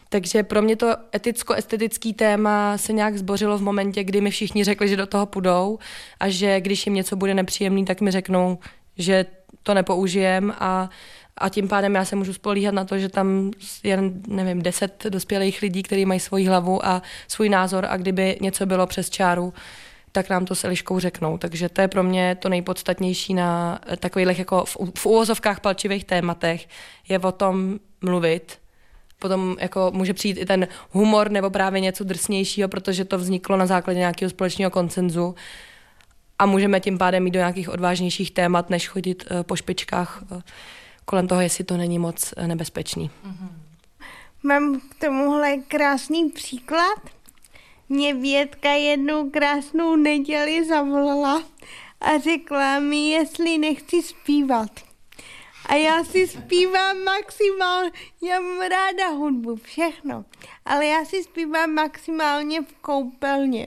Takže 0.08 0.42
pro 0.42 0.62
mě 0.62 0.76
to 0.76 0.86
eticko-estetický 1.14 2.14
téma 2.14 2.78
se 2.78 2.92
nějak 2.92 3.18
zbořilo 3.18 3.58
v 3.58 3.62
momentě, 3.62 4.04
kdy 4.04 4.20
mi 4.20 4.30
všichni 4.30 4.64
řekli, 4.64 4.88
že 4.88 4.96
do 4.96 5.06
toho 5.06 5.26
půjdou 5.26 5.78
a 6.20 6.28
že 6.28 6.60
když 6.60 6.86
jim 6.86 6.94
něco 6.94 7.16
bude 7.16 7.34
nepříjemný, 7.34 7.84
tak 7.84 8.00
mi 8.00 8.10
řeknou, 8.10 8.58
že 8.98 9.26
to 9.62 9.74
nepoužijem 9.74 10.54
a 10.58 10.90
a 11.38 11.48
tím 11.48 11.68
pádem 11.68 11.94
já 11.94 12.04
se 12.04 12.16
můžu 12.16 12.32
spolíhat 12.32 12.74
na 12.74 12.84
to, 12.84 12.98
že 12.98 13.08
tam 13.08 13.50
je, 13.82 13.98
nevím, 14.28 14.62
deset 14.62 15.04
dospělých 15.08 15.62
lidí, 15.62 15.82
kteří 15.82 16.06
mají 16.06 16.20
svoji 16.20 16.46
hlavu 16.46 16.86
a 16.86 17.02
svůj 17.28 17.48
názor 17.48 17.86
a 17.88 17.96
kdyby 17.96 18.38
něco 18.40 18.66
bylo 18.66 18.86
přes 18.86 19.10
čáru, 19.10 19.54
tak 20.12 20.30
nám 20.30 20.44
to 20.44 20.54
s 20.54 20.64
Eliškou 20.64 21.00
řeknou. 21.00 21.38
Takže 21.38 21.68
to 21.68 21.80
je 21.80 21.88
pro 21.88 22.02
mě 22.02 22.36
to 22.40 22.48
nejpodstatnější 22.48 23.34
na 23.34 23.80
takových 23.98 24.38
jako 24.38 24.64
v, 24.64 24.76
v 24.98 25.06
úvozovkách 25.06 25.60
palčivých 25.60 26.04
tématech, 26.04 26.68
je 27.08 27.18
o 27.18 27.32
tom 27.32 27.78
mluvit. 28.02 28.58
Potom 29.18 29.56
jako 29.60 29.90
může 29.94 30.14
přijít 30.14 30.38
i 30.38 30.46
ten 30.46 30.68
humor 30.90 31.30
nebo 31.30 31.50
právě 31.50 31.80
něco 31.80 32.04
drsnějšího, 32.04 32.68
protože 32.68 33.04
to 33.04 33.18
vzniklo 33.18 33.56
na 33.56 33.66
základě 33.66 33.98
nějakého 33.98 34.30
společného 34.30 34.70
koncenzu 34.70 35.34
a 36.38 36.46
můžeme 36.46 36.80
tím 36.80 36.98
pádem 36.98 37.26
jít 37.26 37.30
do 37.30 37.38
nějakých 37.38 37.68
odvážnějších 37.68 38.30
témat, 38.30 38.70
než 38.70 38.88
chodit 38.88 39.24
uh, 39.30 39.42
po 39.42 39.56
špičkách 39.56 40.22
uh, 40.30 40.40
kolem 41.04 41.28
toho, 41.28 41.40
jestli 41.40 41.64
to 41.64 41.76
není 41.76 41.98
moc 41.98 42.34
uh, 42.36 42.46
nebezpečný. 42.46 43.10
Mm-hmm. 43.26 43.48
Mám 44.42 44.80
k 44.80 44.94
tomuhle 45.00 45.56
krásný 45.56 46.30
příklad. 46.30 46.98
Mě 47.88 48.14
Větka 48.14 48.70
jednou 48.70 49.30
krásnou 49.30 49.96
neděli 49.96 50.64
zavolala 50.64 51.42
a 52.00 52.18
řekla 52.18 52.78
mi, 52.78 53.08
jestli 53.08 53.58
nechci 53.58 54.02
zpívat. 54.02 54.70
A 55.66 55.74
já 55.74 56.04
si 56.04 56.26
zpívám 56.26 56.98
maximálně, 57.04 57.90
já 58.22 58.40
mám 58.40 58.60
ráda 58.60 59.08
hudbu, 59.08 59.56
všechno, 59.56 60.24
ale 60.64 60.86
já 60.86 61.04
si 61.04 61.24
zpívám 61.24 61.70
maximálně 61.70 62.62
v 62.62 62.72
koupelně. 62.80 63.66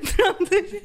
Protože 0.00 0.80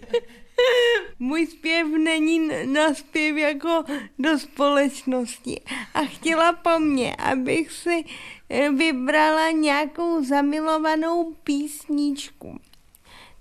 můj 1.19 1.47
zpěv 1.47 1.87
není 1.87 2.49
na 2.65 2.93
zpěv 2.93 3.37
jako 3.37 3.83
do 4.19 4.39
společnosti. 4.39 5.61
A 5.93 6.01
chtěla 6.01 6.53
po 6.53 6.79
mně, 6.79 7.15
abych 7.15 7.71
si 7.71 8.03
eh, 8.49 8.69
vybrala 8.69 9.51
nějakou 9.51 10.23
zamilovanou 10.23 11.33
písničku. 11.43 12.59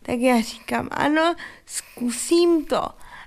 Tak 0.03 0.18
já 0.18 0.40
říkám, 0.40 0.88
ano, 0.90 1.35
zkusím 1.66 2.64
to. 2.64 2.83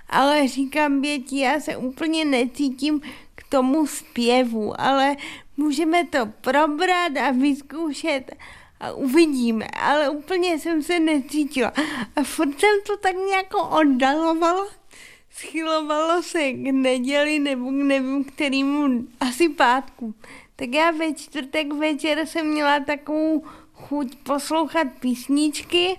Ale 0.08 0.48
říkám, 0.48 1.00
Běti, 1.00 1.38
já 1.38 1.60
se 1.60 1.76
úplně 1.76 2.24
necítím 2.24 3.00
k 3.34 3.42
tomu 3.48 3.86
zpěvu, 3.86 4.80
ale 4.80 5.16
můžeme 5.56 6.06
to 6.06 6.26
probrat 6.40 7.16
a 7.16 7.30
vyzkoušet 7.30 8.36
a 8.80 8.92
uvidíme, 8.92 9.66
ale 9.66 10.10
úplně 10.10 10.58
jsem 10.58 10.82
se 10.82 11.00
necítila. 11.00 11.72
A 12.16 12.22
furt 12.22 12.60
jsem 12.60 12.70
to 12.86 12.96
tak 12.96 13.14
nějak 13.28 13.54
oddalovala, 13.54 14.66
schylovalo 15.30 16.22
se 16.22 16.52
k 16.52 16.72
neděli 16.72 17.38
nebo 17.38 17.70
k 17.70 17.74
nevím 17.74 18.24
kterýmu, 18.24 19.04
asi 19.20 19.48
pátku. 19.48 20.14
Tak 20.56 20.68
já 20.68 20.90
ve 20.90 21.14
čtvrtek 21.14 21.72
večer 21.72 22.26
jsem 22.26 22.46
měla 22.46 22.80
takovou 22.80 23.44
chuť 23.74 24.16
poslouchat 24.16 24.86
písničky 25.00 25.98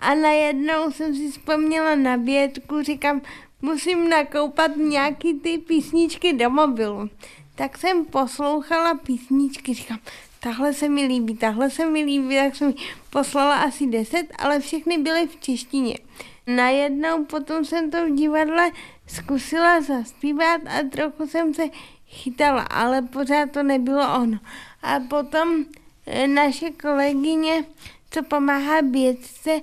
a 0.00 0.14
najednou 0.14 0.92
jsem 0.92 1.14
si 1.14 1.30
vzpomněla 1.30 1.94
na 1.94 2.16
vědku, 2.16 2.82
říkám, 2.82 3.20
musím 3.62 4.08
nakoupat 4.08 4.76
nějaký 4.76 5.34
ty 5.34 5.58
písničky 5.58 6.32
do 6.32 6.50
mobilu. 6.50 7.10
Tak 7.54 7.78
jsem 7.78 8.04
poslouchala 8.04 8.94
písničky, 8.94 9.74
říkám, 9.74 9.98
tahle 10.44 10.74
se 10.74 10.88
mi 10.88 11.06
líbí, 11.06 11.36
tahle 11.36 11.70
se 11.70 11.86
mi 11.86 12.04
líbí, 12.04 12.36
tak 12.36 12.56
jsem 12.56 12.74
poslala 13.10 13.54
asi 13.54 13.86
deset, 13.86 14.26
ale 14.38 14.60
všechny 14.60 14.98
byly 14.98 15.26
v 15.26 15.36
češtině. 15.40 15.98
Najednou 16.46 17.24
potom 17.24 17.64
jsem 17.64 17.90
to 17.90 18.06
v 18.06 18.14
divadle 18.14 18.70
zkusila 19.06 19.80
zaspívat 19.80 20.60
a 20.66 20.88
trochu 20.90 21.26
jsem 21.26 21.54
se 21.54 21.62
chytala, 22.08 22.62
ale 22.62 23.02
pořád 23.02 23.50
to 23.50 23.62
nebylo 23.62 24.14
ono. 24.22 24.38
A 24.82 25.00
potom 25.00 25.64
eh, 26.06 26.26
naše 26.26 26.70
kolegyně, 26.70 27.64
co 28.10 28.22
pomáhá 28.22 28.82
bědce, 28.82 29.60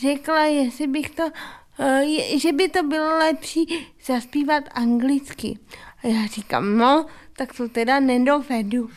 řekla, 0.00 0.44
jestli 0.44 0.86
bych 0.86 1.10
to, 1.10 1.22
eh, 1.78 2.38
že 2.38 2.52
by 2.52 2.68
to 2.68 2.82
bylo 2.82 3.18
lepší 3.18 3.88
zaspívat 4.04 4.64
anglicky. 4.74 5.58
A 6.04 6.06
já 6.06 6.26
říkám, 6.26 6.78
no, 6.78 7.06
tak 7.36 7.56
to 7.56 7.68
teda 7.68 8.00
nedovedu. 8.00 8.90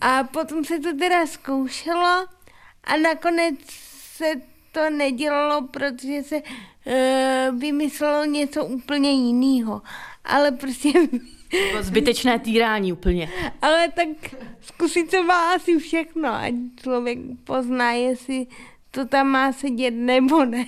A 0.00 0.24
potom 0.24 0.64
se 0.64 0.78
to 0.78 0.96
teda 0.96 1.26
zkoušelo 1.26 2.26
a 2.84 2.96
nakonec 2.96 3.54
se 4.16 4.34
to 4.72 4.90
nedělalo, 4.90 5.68
protože 5.68 6.22
se 6.22 6.36
uh, 6.36 7.58
vymyslelo 7.58 8.24
něco 8.24 8.64
úplně 8.64 9.12
jiného. 9.12 9.82
Ale 10.24 10.50
prostě... 10.52 10.92
To 11.72 11.82
zbytečné 11.82 12.38
týrání 12.38 12.92
úplně. 12.92 13.30
Ale 13.62 13.88
tak 13.88 14.08
zkusit 14.60 15.10
se 15.10 15.22
má 15.22 15.54
asi 15.54 15.78
všechno, 15.78 16.34
ať 16.34 16.54
člověk 16.82 17.18
pozná, 17.44 17.92
jestli 17.92 18.46
to 18.90 19.04
tam 19.06 19.26
má 19.28 19.52
sedět 19.52 19.90
nebo 19.90 20.44
ne. 20.44 20.66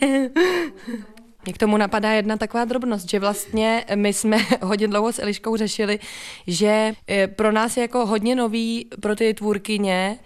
Mě 1.46 1.52
k 1.52 1.58
tomu 1.58 1.76
napadá 1.76 2.12
jedna 2.12 2.36
taková 2.36 2.64
drobnost, 2.64 3.10
že 3.10 3.18
vlastně 3.18 3.84
my 3.94 4.12
jsme 4.12 4.36
hodně 4.62 4.88
dlouho 4.88 5.12
s 5.12 5.22
Eliškou 5.22 5.56
řešili, 5.56 5.98
že 6.46 6.92
eh, 7.08 7.26
pro 7.26 7.52
nás 7.52 7.76
je 7.76 7.80
jako 7.80 8.06
hodně 8.06 8.36
nový 8.36 8.88
pro 9.00 9.16
ty 9.16 9.34
tvůrkyně 9.34 10.18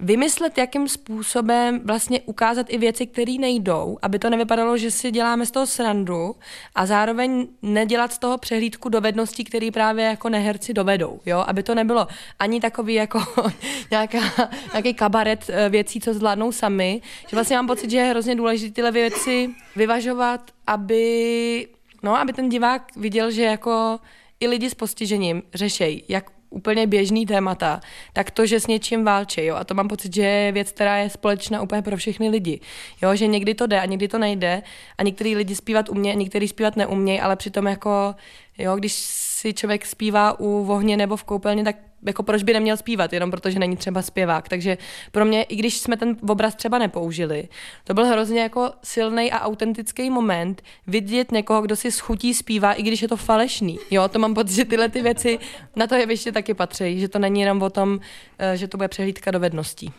vymyslet, 0.00 0.58
jakým 0.58 0.88
způsobem 0.88 1.80
vlastně 1.84 2.20
ukázat 2.20 2.66
i 2.70 2.78
věci, 2.78 3.06
které 3.06 3.32
nejdou, 3.38 3.98
aby 4.02 4.18
to 4.18 4.30
nevypadalo, 4.30 4.76
že 4.76 4.90
si 4.90 5.10
děláme 5.10 5.46
z 5.46 5.50
toho 5.50 5.66
srandu 5.66 6.36
a 6.74 6.86
zároveň 6.86 7.48
nedělat 7.62 8.12
z 8.12 8.18
toho 8.18 8.38
přehlídku 8.38 8.88
dovedností, 8.88 9.44
které 9.44 9.70
právě 9.70 10.04
jako 10.04 10.28
neherci 10.28 10.74
dovedou, 10.74 11.20
jo? 11.26 11.44
aby 11.46 11.62
to 11.62 11.74
nebylo 11.74 12.06
ani 12.38 12.60
takový 12.60 12.94
jako 12.94 13.22
nějaká, 13.90 14.50
nějaký 14.72 14.94
kabaret 14.94 15.44
eh, 15.48 15.68
věcí, 15.68 16.00
co 16.00 16.14
zvládnou 16.14 16.52
sami, 16.52 17.00
že 17.28 17.36
vlastně 17.36 17.56
mám 17.56 17.66
pocit, 17.66 17.90
že 17.90 17.96
je 17.96 18.10
hrozně 18.10 18.34
důležité 18.36 18.74
tyhle 18.74 18.90
věci 18.90 19.50
vyvažovat, 19.76 20.50
aby, 20.66 21.68
no, 22.02 22.16
aby 22.16 22.32
ten 22.32 22.48
divák 22.48 22.82
viděl, 22.96 23.30
že 23.30 23.42
jako 23.42 23.98
i 24.40 24.48
lidi 24.48 24.70
s 24.70 24.74
postižením 24.74 25.42
řešejí, 25.54 26.04
jak 26.08 26.33
úplně 26.54 26.86
běžný 26.86 27.26
témata, 27.26 27.80
tak 28.12 28.30
to, 28.30 28.46
že 28.46 28.60
s 28.60 28.66
něčím 28.66 29.04
válčí, 29.04 29.44
jo, 29.44 29.56
a 29.56 29.64
to 29.64 29.74
mám 29.74 29.88
pocit, 29.88 30.14
že 30.14 30.22
je 30.22 30.52
věc, 30.52 30.72
která 30.72 30.96
je 30.96 31.10
společná 31.10 31.62
úplně 31.62 31.82
pro 31.82 31.96
všechny 31.96 32.28
lidi, 32.28 32.60
jo, 33.02 33.16
že 33.16 33.26
někdy 33.26 33.54
to 33.54 33.66
jde 33.66 33.80
a 33.80 33.84
někdy 33.84 34.08
to 34.08 34.18
nejde 34.18 34.62
a 34.98 35.02
některý 35.02 35.36
lidi 35.36 35.54
zpívat 35.56 35.88
umějí 35.88 36.16
některý 36.16 36.48
zpívat 36.48 36.76
neumějí, 36.76 37.20
ale 37.20 37.36
přitom 37.36 37.66
jako, 37.66 38.14
jo, 38.58 38.76
když 38.76 38.92
si 38.92 39.54
člověk 39.54 39.86
zpívá 39.86 40.40
u 40.40 40.64
vohně 40.64 40.96
nebo 40.96 41.16
v 41.16 41.24
koupelně, 41.24 41.64
tak 41.64 41.76
jako 42.04 42.22
proč 42.22 42.42
by 42.42 42.52
neměl 42.52 42.76
zpívat, 42.76 43.12
jenom 43.12 43.30
protože 43.30 43.58
není 43.58 43.76
třeba 43.76 44.02
zpěvák. 44.02 44.48
Takže 44.48 44.78
pro 45.12 45.24
mě, 45.24 45.42
i 45.42 45.56
když 45.56 45.78
jsme 45.78 45.96
ten 45.96 46.16
obraz 46.28 46.54
třeba 46.54 46.78
nepoužili, 46.78 47.48
to 47.84 47.94
byl 47.94 48.06
hrozně 48.06 48.40
jako 48.40 48.70
silný 48.82 49.32
a 49.32 49.40
autentický 49.40 50.10
moment 50.10 50.62
vidět 50.86 51.32
někoho, 51.32 51.62
kdo 51.62 51.76
si 51.76 51.90
schutí 51.90 52.34
zpívá, 52.34 52.72
i 52.72 52.82
když 52.82 53.02
je 53.02 53.08
to 53.08 53.16
falešný. 53.16 53.78
Jo, 53.90 54.08
to 54.08 54.18
mám 54.18 54.34
pocit, 54.34 54.54
že 54.54 54.64
tyhle 54.64 54.88
ty 54.88 55.02
věci 55.02 55.38
na 55.76 55.86
to 55.86 55.94
jeviště 55.94 56.32
taky 56.32 56.54
patří, 56.54 57.00
že 57.00 57.08
to 57.08 57.18
není 57.18 57.40
jenom 57.40 57.62
o 57.62 57.70
tom, 57.70 58.00
eh, 58.38 58.56
že 58.56 58.68
to 58.68 58.76
bude 58.76 58.88
přehlídka 58.88 59.30
dovedností. 59.30 59.92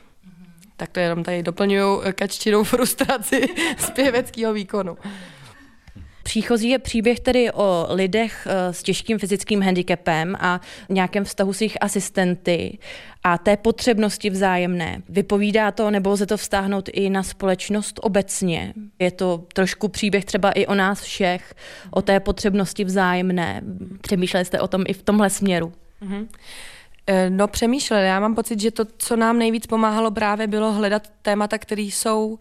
Tak 0.78 0.92
to 0.92 1.00
jenom 1.00 1.24
tady 1.24 1.44
doplňuju 1.44 2.02
kaččinou 2.16 2.64
frustraci 2.64 3.48
zpěveckého 3.78 4.54
výkonu. 4.54 4.98
Příchozí 6.26 6.70
je 6.70 6.80
příběh 6.80 7.20
tedy 7.20 7.52
o 7.52 7.88
lidech 7.90 8.48
eh, 8.50 8.74
s 8.74 8.84
těžkým 8.84 9.20
fyzickým 9.20 9.62
handicapem 9.62 10.36
a 10.40 10.62
nějakém 10.90 11.24
vztahu 11.24 11.54
s 11.54 11.62
jejich 11.62 11.78
asistenty 11.82 12.78
a 13.24 13.38
té 13.38 13.58
potřebnosti 13.58 14.30
vzájemné. 14.30 15.02
Vypovídá 15.10 15.72
to, 15.72 15.92
nebo 15.92 16.10
lze 16.10 16.26
to 16.26 16.38
vztáhnout 16.38 16.90
i 16.94 17.10
na 17.10 17.24
společnost 17.24 18.00
obecně. 18.04 18.74
Je 19.00 19.12
to 19.12 19.44
trošku 19.54 19.88
příběh 19.88 20.26
třeba 20.26 20.52
i 20.52 20.66
o 20.66 20.76
nás 20.76 21.02
všech, 21.02 21.54
o 21.92 22.02
té 22.02 22.20
potřebnosti 22.20 22.84
vzájemné. 22.84 23.62
Přemýšleli 24.02 24.46
jste 24.46 24.60
o 24.60 24.68
tom 24.68 24.84
i 24.88 24.94
v 24.94 25.04
tomhle 25.04 25.30
směru? 25.30 25.74
Mm-hmm. 26.02 26.28
No 27.30 27.48
přemýšleli. 27.48 28.06
Já 28.06 28.20
mám 28.20 28.36
pocit, 28.36 28.60
že 28.60 28.72
to, 28.72 28.86
co 28.98 29.16
nám 29.16 29.40
nejvíc 29.40 29.68
pomáhalo 29.68 30.12
právě, 30.12 30.48
bylo 30.48 30.74
hledat 30.74 31.08
témata, 31.22 31.58
které 31.58 31.82
jsou 31.82 32.40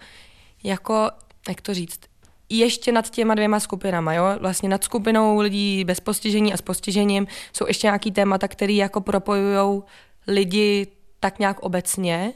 jako, 0.63 1.11
jak 1.49 1.61
to 1.61 1.75
říct, 1.75 2.01
ještě 2.49 2.93
nad 2.93 3.11
těma 3.11 3.35
dvěma 3.35 3.61
skupinama, 3.61 4.15
jo? 4.15 4.25
Vlastně 4.41 4.69
nad 4.69 4.85
skupinou 4.85 5.41
lidí 5.41 5.85
bez 5.85 6.01
postižení 6.01 6.53
a 6.53 6.57
s 6.57 6.63
postižením 6.63 7.27
jsou 7.53 7.67
ještě 7.67 7.87
nějaký 7.87 8.13
témata, 8.13 8.49
které 8.49 8.73
jako 8.73 9.01
propojují 9.01 9.83
lidi 10.27 10.87
tak 11.21 11.39
nějak 11.39 11.61
obecně. 11.61 12.33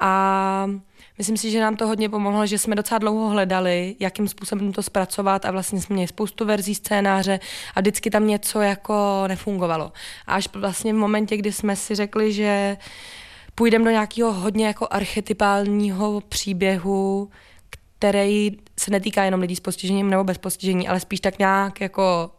A 0.00 0.66
myslím 1.18 1.36
si, 1.36 1.50
že 1.50 1.60
nám 1.60 1.76
to 1.76 1.86
hodně 1.86 2.08
pomohlo, 2.08 2.46
že 2.46 2.58
jsme 2.58 2.74
docela 2.74 2.98
dlouho 2.98 3.28
hledali, 3.28 3.96
jakým 4.00 4.28
způsobem 4.28 4.72
to 4.72 4.82
zpracovat 4.82 5.44
a 5.44 5.50
vlastně 5.50 5.80
jsme 5.80 5.94
měli 5.94 6.08
spoustu 6.08 6.44
verzí 6.44 6.74
scénáře 6.74 7.40
a 7.74 7.80
vždycky 7.80 8.10
tam 8.10 8.26
něco 8.26 8.60
jako 8.60 9.24
nefungovalo. 9.26 9.92
A 10.26 10.34
až 10.34 10.48
vlastně 10.54 10.92
v 10.92 10.96
momentě, 10.96 11.36
kdy 11.36 11.52
jsme 11.52 11.76
si 11.76 11.94
řekli, 11.94 12.32
že 12.32 12.76
půjdeme 13.54 13.84
do 13.84 13.90
nějakého 13.90 14.32
hodně 14.32 14.66
jako 14.66 14.88
archetypálního 14.90 16.20
příběhu, 16.20 17.30
který 17.70 18.56
se 18.80 18.90
netýká 18.90 19.24
jenom 19.24 19.40
lidí 19.40 19.56
s 19.56 19.60
postižením 19.60 20.10
nebo 20.10 20.24
bez 20.24 20.38
postižení, 20.38 20.88
ale 20.88 21.00
spíš 21.00 21.20
tak 21.20 21.38
nějak 21.38 21.80
jako 21.80 22.30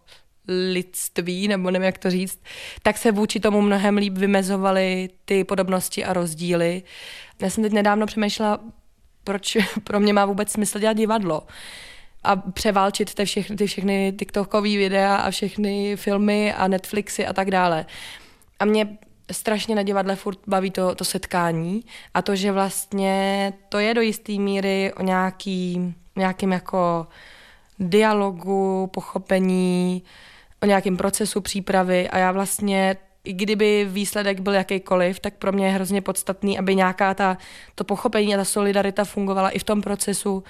lidství, 0.47 1.47
nebo 1.47 1.71
nevím, 1.71 1.85
jak 1.85 1.97
to 1.97 2.09
říct, 2.09 2.39
tak 2.81 2.97
se 2.97 3.11
vůči 3.11 3.39
tomu 3.39 3.61
mnohem 3.61 3.97
líp 3.97 4.17
vymezovaly 4.17 5.09
ty 5.25 5.43
podobnosti 5.43 6.05
a 6.05 6.13
rozdíly. 6.13 6.83
Já 7.41 7.49
jsem 7.49 7.63
teď 7.63 7.73
nedávno 7.73 8.05
přemýšlela, 8.05 8.59
proč 9.23 9.57
pro 9.83 9.99
mě 9.99 10.13
má 10.13 10.25
vůbec 10.25 10.51
smysl 10.51 10.79
dělat 10.79 10.97
divadlo 10.97 11.43
a 12.23 12.35
převálčit 12.35 13.13
ty 13.13 13.25
všechny, 13.25 13.55
ty 13.55 13.67
všechny 13.67 14.13
TikTokové 14.19 14.69
videa 14.69 15.15
a 15.15 15.31
všechny 15.31 15.95
filmy 15.95 16.53
a 16.53 16.67
Netflixy 16.67 17.25
a 17.25 17.33
tak 17.33 17.51
dále. 17.51 17.85
A 18.59 18.65
mě 18.65 18.97
strašně 19.31 19.75
na 19.75 19.83
divadle 19.83 20.15
furt 20.15 20.39
baví 20.47 20.71
to, 20.71 20.95
to 20.95 21.05
setkání 21.05 21.83
a 22.13 22.21
to, 22.21 22.35
že 22.35 22.51
vlastně 22.51 23.53
to 23.69 23.79
je 23.79 23.93
do 23.93 24.01
jisté 24.01 24.33
míry 24.33 24.93
o 24.93 25.03
nějaký, 25.03 25.93
nějakým 26.17 26.51
jako 26.51 27.07
dialogu, 27.79 28.89
pochopení, 28.93 30.03
o 30.63 30.65
nějakém 30.65 30.97
procesu 30.97 31.41
přípravy 31.41 32.09
a 32.09 32.17
já 32.17 32.31
vlastně 32.31 32.97
i 33.23 33.33
kdyby 33.33 33.87
výsledek 33.89 34.39
byl 34.39 34.53
jakýkoliv, 34.53 35.19
tak 35.19 35.33
pro 35.33 35.51
mě 35.51 35.65
je 35.65 35.71
hrozně 35.71 36.01
podstatný, 36.01 36.59
aby 36.59 36.75
nějaká 36.75 37.13
ta, 37.13 37.37
to 37.75 37.83
pochopení 37.83 38.35
a 38.35 38.37
ta 38.37 38.45
solidarita 38.45 39.05
fungovala 39.05 39.49
i 39.49 39.59
v 39.59 39.63
tom 39.63 39.81
procesu, 39.81 40.43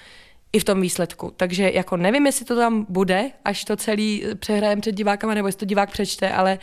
i 0.54 0.60
v 0.60 0.64
tom 0.64 0.82
výsledku. 0.82 1.34
Takže 1.38 1.72
jako 1.72 1.98
nevím, 1.98 2.26
jestli 2.26 2.46
to 2.46 2.56
tam 2.56 2.86
bude, 2.90 3.32
až 3.46 3.64
to 3.64 3.76
celý 3.76 4.24
přehrajeme 4.40 4.82
před 4.82 4.96
divákama, 4.96 5.34
nebo 5.34 5.48
jestli 5.48 5.60
to 5.60 5.66
divák 5.66 5.92
přečte, 5.92 6.32
ale 6.32 6.60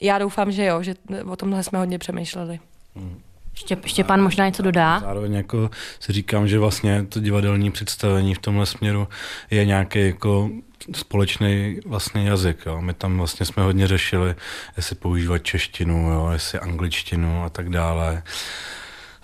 já 0.00 0.18
doufám, 0.18 0.52
že 0.52 0.64
jo, 0.64 0.82
že 0.82 0.94
o 1.26 1.36
tomhle 1.36 1.62
jsme 1.62 1.78
hodně 1.78 1.98
přemýšleli. 1.98 2.60
Hmm. 2.96 3.20
Štěp, 3.54 3.86
Štěpán 3.86 4.22
možná 4.22 4.46
něco 4.46 4.62
dodá? 4.62 5.00
Zároveň 5.00 5.34
jako 5.34 5.70
si 6.00 6.12
říkám, 6.12 6.48
že 6.48 6.58
vlastně 6.58 7.06
to 7.08 7.20
divadelní 7.20 7.70
představení 7.70 8.34
v 8.34 8.38
tomhle 8.38 8.66
směru 8.66 9.08
je 9.50 9.64
nějaký 9.64 10.06
jako 10.06 10.50
společný 10.92 11.80
vlastně 11.86 12.28
jazyk. 12.28 12.66
Jo. 12.66 12.80
My 12.80 12.94
tam 12.94 13.18
vlastně 13.18 13.46
jsme 13.46 13.62
hodně 13.62 13.86
řešili, 13.86 14.34
jestli 14.76 14.96
používat 14.96 15.38
češtinu, 15.38 16.10
jo, 16.10 16.30
jestli 16.32 16.58
angličtinu 16.58 17.44
a 17.44 17.48
tak 17.48 17.68
dále. 17.68 18.22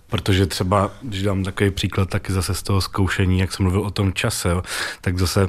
Protože 0.06 0.46
třeba, 0.46 0.90
když 1.02 1.22
dám 1.22 1.44
takový 1.44 1.70
příklad 1.70 2.08
taky 2.08 2.32
zase 2.32 2.54
z 2.54 2.62
toho 2.62 2.80
zkoušení, 2.80 3.38
jak 3.38 3.52
jsem 3.52 3.62
mluvil 3.62 3.80
o 3.80 3.90
tom 3.90 4.12
čase, 4.12 4.48
jo, 4.48 4.62
tak 5.00 5.18
zase 5.18 5.48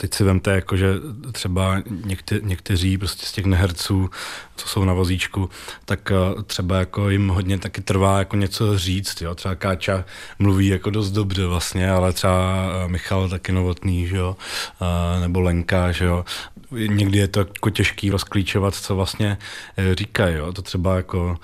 Teď 0.00 0.14
si 0.14 0.24
vemte, 0.24 0.50
jako, 0.50 0.76
že 0.76 0.94
třeba 1.32 1.82
někte, 2.04 2.40
někteří 2.42 2.98
prostě 2.98 3.26
z 3.26 3.32
těch 3.32 3.44
neherců, 3.44 4.10
co 4.58 4.68
jsou 4.68 4.84
na 4.84 4.92
vozíčku, 4.92 5.50
tak 5.84 6.12
eh, 6.12 6.42
třeba 6.42 6.78
jako 6.78 7.10
jim 7.10 7.28
hodně 7.28 7.58
taky 7.58 7.80
trvá 7.80 8.18
jako 8.18 8.36
něco 8.36 8.78
říct. 8.78 9.22
Jo? 9.22 9.34
Třeba 9.34 9.54
Káča 9.54 10.04
mluví 10.38 10.66
jako 10.66 10.90
dost 10.90 11.10
dobře 11.10 11.46
vlastně, 11.46 11.90
ale 11.90 12.12
třeba 12.12 12.66
eh, 12.84 12.88
Michal 12.88 13.28
taky 13.28 13.52
novotný, 13.52 14.06
že 14.06 14.16
jo? 14.16 14.36
Eh, 14.82 15.20
nebo 15.20 15.40
Lenka, 15.40 15.92
že 15.92 16.04
jo? 16.04 16.24
někdy 16.70 17.18
je 17.18 17.28
to 17.28 17.40
jako 17.40 17.70
těžký 17.70 18.10
rozklíčovat, 18.10 18.74
co 18.74 18.96
vlastně 18.96 19.38
říkají. 19.92 20.36
Jo? 20.36 20.52
To 20.52 20.62
třeba 20.62 20.96
jako 20.96 21.36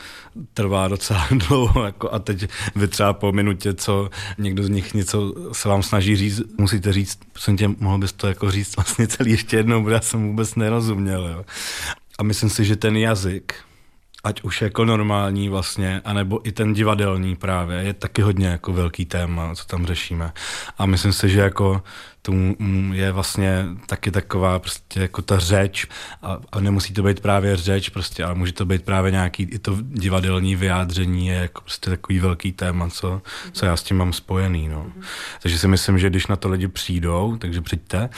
trvá 0.55 0.89
docela 0.89 1.29
dlouho 1.49 1.85
jako 1.85 2.13
a 2.13 2.19
teď 2.19 2.47
vy 2.75 2.89
třeba 2.89 3.13
po 3.13 3.33
minutě, 3.33 3.75
co 3.75 4.11
někdo 4.39 4.63
z 4.63 4.69
nich 4.69 4.95
něco 4.95 5.35
se 5.53 5.69
vám 5.69 5.83
snaží 5.83 6.17
říct, 6.17 6.43
musíte 6.59 6.93
říct, 6.93 7.19
prosím 7.33 7.57
tě, 7.57 7.69
mohl 7.69 7.99
bys 7.99 8.13
to 8.13 8.27
jako 8.27 8.51
říct 8.51 8.77
vlastně 8.77 9.07
celý 9.07 9.31
ještě 9.31 9.57
jednou, 9.57 9.85
protože 9.85 9.95
já 9.95 10.01
jsem 10.01 10.29
vůbec 10.29 10.55
nerozuměl. 10.55 11.29
Jo? 11.29 11.45
A 12.19 12.23
myslím 12.23 12.51
si, 12.51 12.65
že 12.65 12.77
ten 12.77 12.97
jazyk, 12.97 13.55
ať 14.25 14.43
už 14.43 14.63
jako 14.63 14.85
normální 14.85 15.49
vlastně, 15.49 16.01
anebo 16.05 16.49
i 16.49 16.53
ten 16.53 16.73
divadelní 16.73 17.37
právě, 17.37 17.79
je 17.79 17.93
taky 17.93 18.23
hodně 18.23 18.47
jako 18.47 18.73
velký 18.73 19.05
téma, 19.05 19.55
co 19.55 19.65
tam 19.65 19.87
řešíme. 19.87 20.33
A 20.79 20.87
myslím 20.87 21.13
si, 21.13 21.29
že 21.29 21.41
jako 21.41 21.83
to 22.27 22.33
je 22.93 23.13
vlastně 23.13 23.67
taky 23.87 24.11
taková 24.11 24.59
prostě 24.59 25.01
jako 25.01 25.23
ta 25.23 25.39
řeč 25.39 25.87
a, 26.23 26.39
a 26.53 26.61
nemusí 26.61 26.95
to 26.95 27.03
být 27.03 27.21
právě 27.21 27.57
řeč 27.57 27.89
prostě, 27.89 28.25
ale 28.25 28.35
může 28.35 28.53
to 28.53 28.65
být 28.65 28.83
právě 28.83 29.11
nějaký 29.11 29.43
i 29.43 29.59
to 29.59 29.77
divadelní 29.81 30.57
vyjádření 30.57 31.27
je 31.27 31.35
jako 31.35 31.61
prostě 31.61 31.91
takový 31.91 32.19
velký 32.19 32.53
téma, 32.53 32.89
co, 32.89 33.23
co 33.53 33.67
já 33.67 33.77
s 33.77 33.83
tím 33.83 33.97
mám 33.97 34.13
spojený, 34.13 34.69
no. 34.69 34.87
Takže 35.43 35.59
si 35.59 35.69
myslím, 35.69 35.99
že 35.99 36.11
když 36.11 36.27
na 36.27 36.37
to 36.37 36.49
lidi 36.49 36.69
přijdou, 36.69 37.37
takže 37.37 37.61
přijďte, 37.61 38.09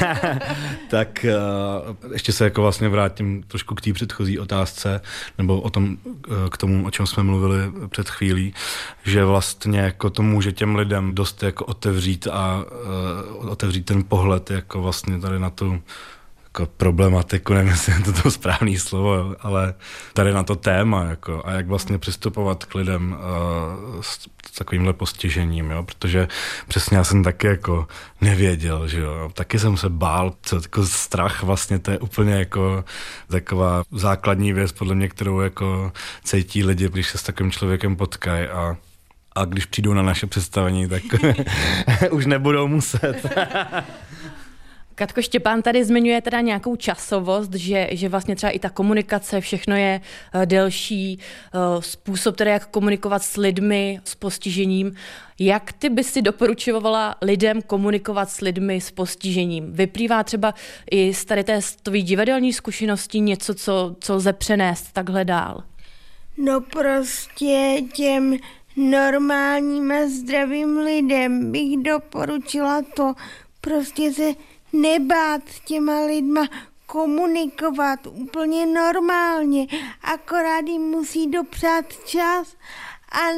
tak 0.90 1.26
uh, 1.88 2.12
ještě 2.12 2.32
se 2.32 2.44
jako 2.44 2.62
vlastně 2.62 2.88
vrátím 2.88 3.42
trošku 3.42 3.74
k 3.74 3.80
té 3.80 3.92
předchozí 3.92 4.38
otázce, 4.38 5.00
nebo 5.38 5.60
o 5.60 5.70
tom, 5.70 5.96
uh, 6.04 6.48
k 6.50 6.56
tomu, 6.56 6.86
o 6.86 6.90
čem 6.90 7.06
jsme 7.06 7.22
mluvili 7.22 7.58
před 7.88 8.08
chvílí, 8.08 8.54
že 9.04 9.24
vlastně 9.24 9.80
jako 9.80 10.10
to 10.10 10.22
může 10.22 10.52
těm 10.52 10.76
lidem 10.76 11.14
dost 11.14 11.42
jako 11.42 11.64
otevřít 11.64 12.26
a 12.26 12.64
otevřít 13.38 13.86
ten 13.86 14.04
pohled 14.04 14.50
jako 14.50 14.82
vlastně 14.82 15.18
tady 15.18 15.38
na 15.38 15.50
tu 15.50 15.82
jako 16.54 16.66
problematiku, 16.76 17.54
nevím, 17.54 17.70
jestli 17.70 17.92
je 17.92 18.00
to 18.00 18.12
to 18.12 18.30
správné 18.30 18.78
slovo, 18.78 19.34
ale 19.40 19.74
tady 20.12 20.32
na 20.32 20.42
to 20.42 20.56
téma 20.56 21.04
jako, 21.04 21.42
a 21.44 21.52
jak 21.52 21.66
vlastně 21.66 21.98
přistupovat 21.98 22.64
k 22.64 22.74
lidem 22.74 23.16
uh, 23.18 24.00
s 24.00 24.28
takovýmhle 24.58 24.92
postižením, 24.92 25.70
jo? 25.70 25.82
protože 25.82 26.28
přesně 26.68 26.96
já 26.96 27.04
jsem 27.04 27.24
taky 27.24 27.46
jako 27.46 27.88
nevěděl, 28.20 28.88
že 28.88 29.00
jo, 29.00 29.30
taky 29.34 29.58
jsem 29.58 29.76
se 29.76 29.88
bál, 29.88 30.34
co 30.42 30.56
jako 30.56 30.86
strach 30.86 31.42
vlastně, 31.42 31.78
to 31.78 31.90
je 31.90 31.98
úplně 31.98 32.34
jako 32.34 32.84
taková 33.28 33.82
základní 33.92 34.52
věc, 34.52 34.72
podle 34.72 34.94
mě, 34.94 35.08
kterou 35.08 35.40
jako 35.40 35.92
cítí 36.24 36.64
lidi, 36.64 36.88
když 36.88 37.10
se 37.10 37.18
s 37.18 37.22
takovým 37.22 37.52
člověkem 37.52 37.96
potkají 37.96 38.46
a 38.46 38.76
a 39.40 39.44
když 39.44 39.66
přijdou 39.66 39.94
na 39.94 40.02
naše 40.02 40.26
představení, 40.26 40.88
tak 40.88 41.02
už 42.10 42.26
nebudou 42.26 42.68
muset. 42.68 43.16
Katko 44.94 45.22
Štěpán 45.22 45.62
tady 45.62 45.84
zmiňuje 45.84 46.20
teda 46.20 46.40
nějakou 46.40 46.76
časovost, 46.76 47.54
že, 47.54 47.88
že 47.90 48.08
vlastně 48.08 48.36
třeba 48.36 48.50
i 48.50 48.58
ta 48.58 48.70
komunikace, 48.70 49.40
všechno 49.40 49.76
je 49.76 50.00
uh, 50.34 50.42
delší, 50.42 51.18
uh, 51.54 51.80
způsob 51.80 52.36
teda, 52.36 52.50
jak 52.50 52.66
komunikovat 52.66 53.22
s 53.22 53.36
lidmi 53.36 54.00
s 54.04 54.14
postižením. 54.14 54.94
Jak 55.38 55.72
ty 55.72 55.88
bys 55.88 56.12
si 56.12 56.22
doporučovala 56.22 57.16
lidem 57.22 57.62
komunikovat 57.62 58.30
s 58.30 58.40
lidmi 58.40 58.80
s 58.80 58.90
postižením? 58.90 59.72
Vyplývá 59.72 60.24
třeba 60.24 60.54
i 60.90 61.14
z 61.14 61.24
tady 61.24 61.44
té 61.44 61.60
tvojí 61.82 62.02
divadelní 62.02 62.52
zkušenosti 62.52 63.20
něco, 63.20 63.54
co, 63.54 63.96
co 64.00 64.14
lze 64.14 64.32
přenést 64.32 64.92
takhle 64.92 65.24
dál? 65.24 65.62
No 66.36 66.60
prostě 66.60 67.76
těm 67.94 68.36
normálním 68.76 69.90
a 69.92 70.08
zdravým 70.08 70.78
lidem 70.78 71.52
bych 71.52 71.76
doporučila 71.76 72.82
to 72.82 73.14
prostě 73.60 74.12
se 74.12 74.34
nebát 74.72 75.42
těma 75.64 76.00
lidma 76.00 76.48
komunikovat 76.86 78.06
úplně 78.06 78.66
normálně, 78.66 79.66
akorát 80.02 80.66
jim 80.66 80.82
musí 80.82 81.26
dopřát 81.26 81.84
čas 82.06 82.56
a 83.12 83.30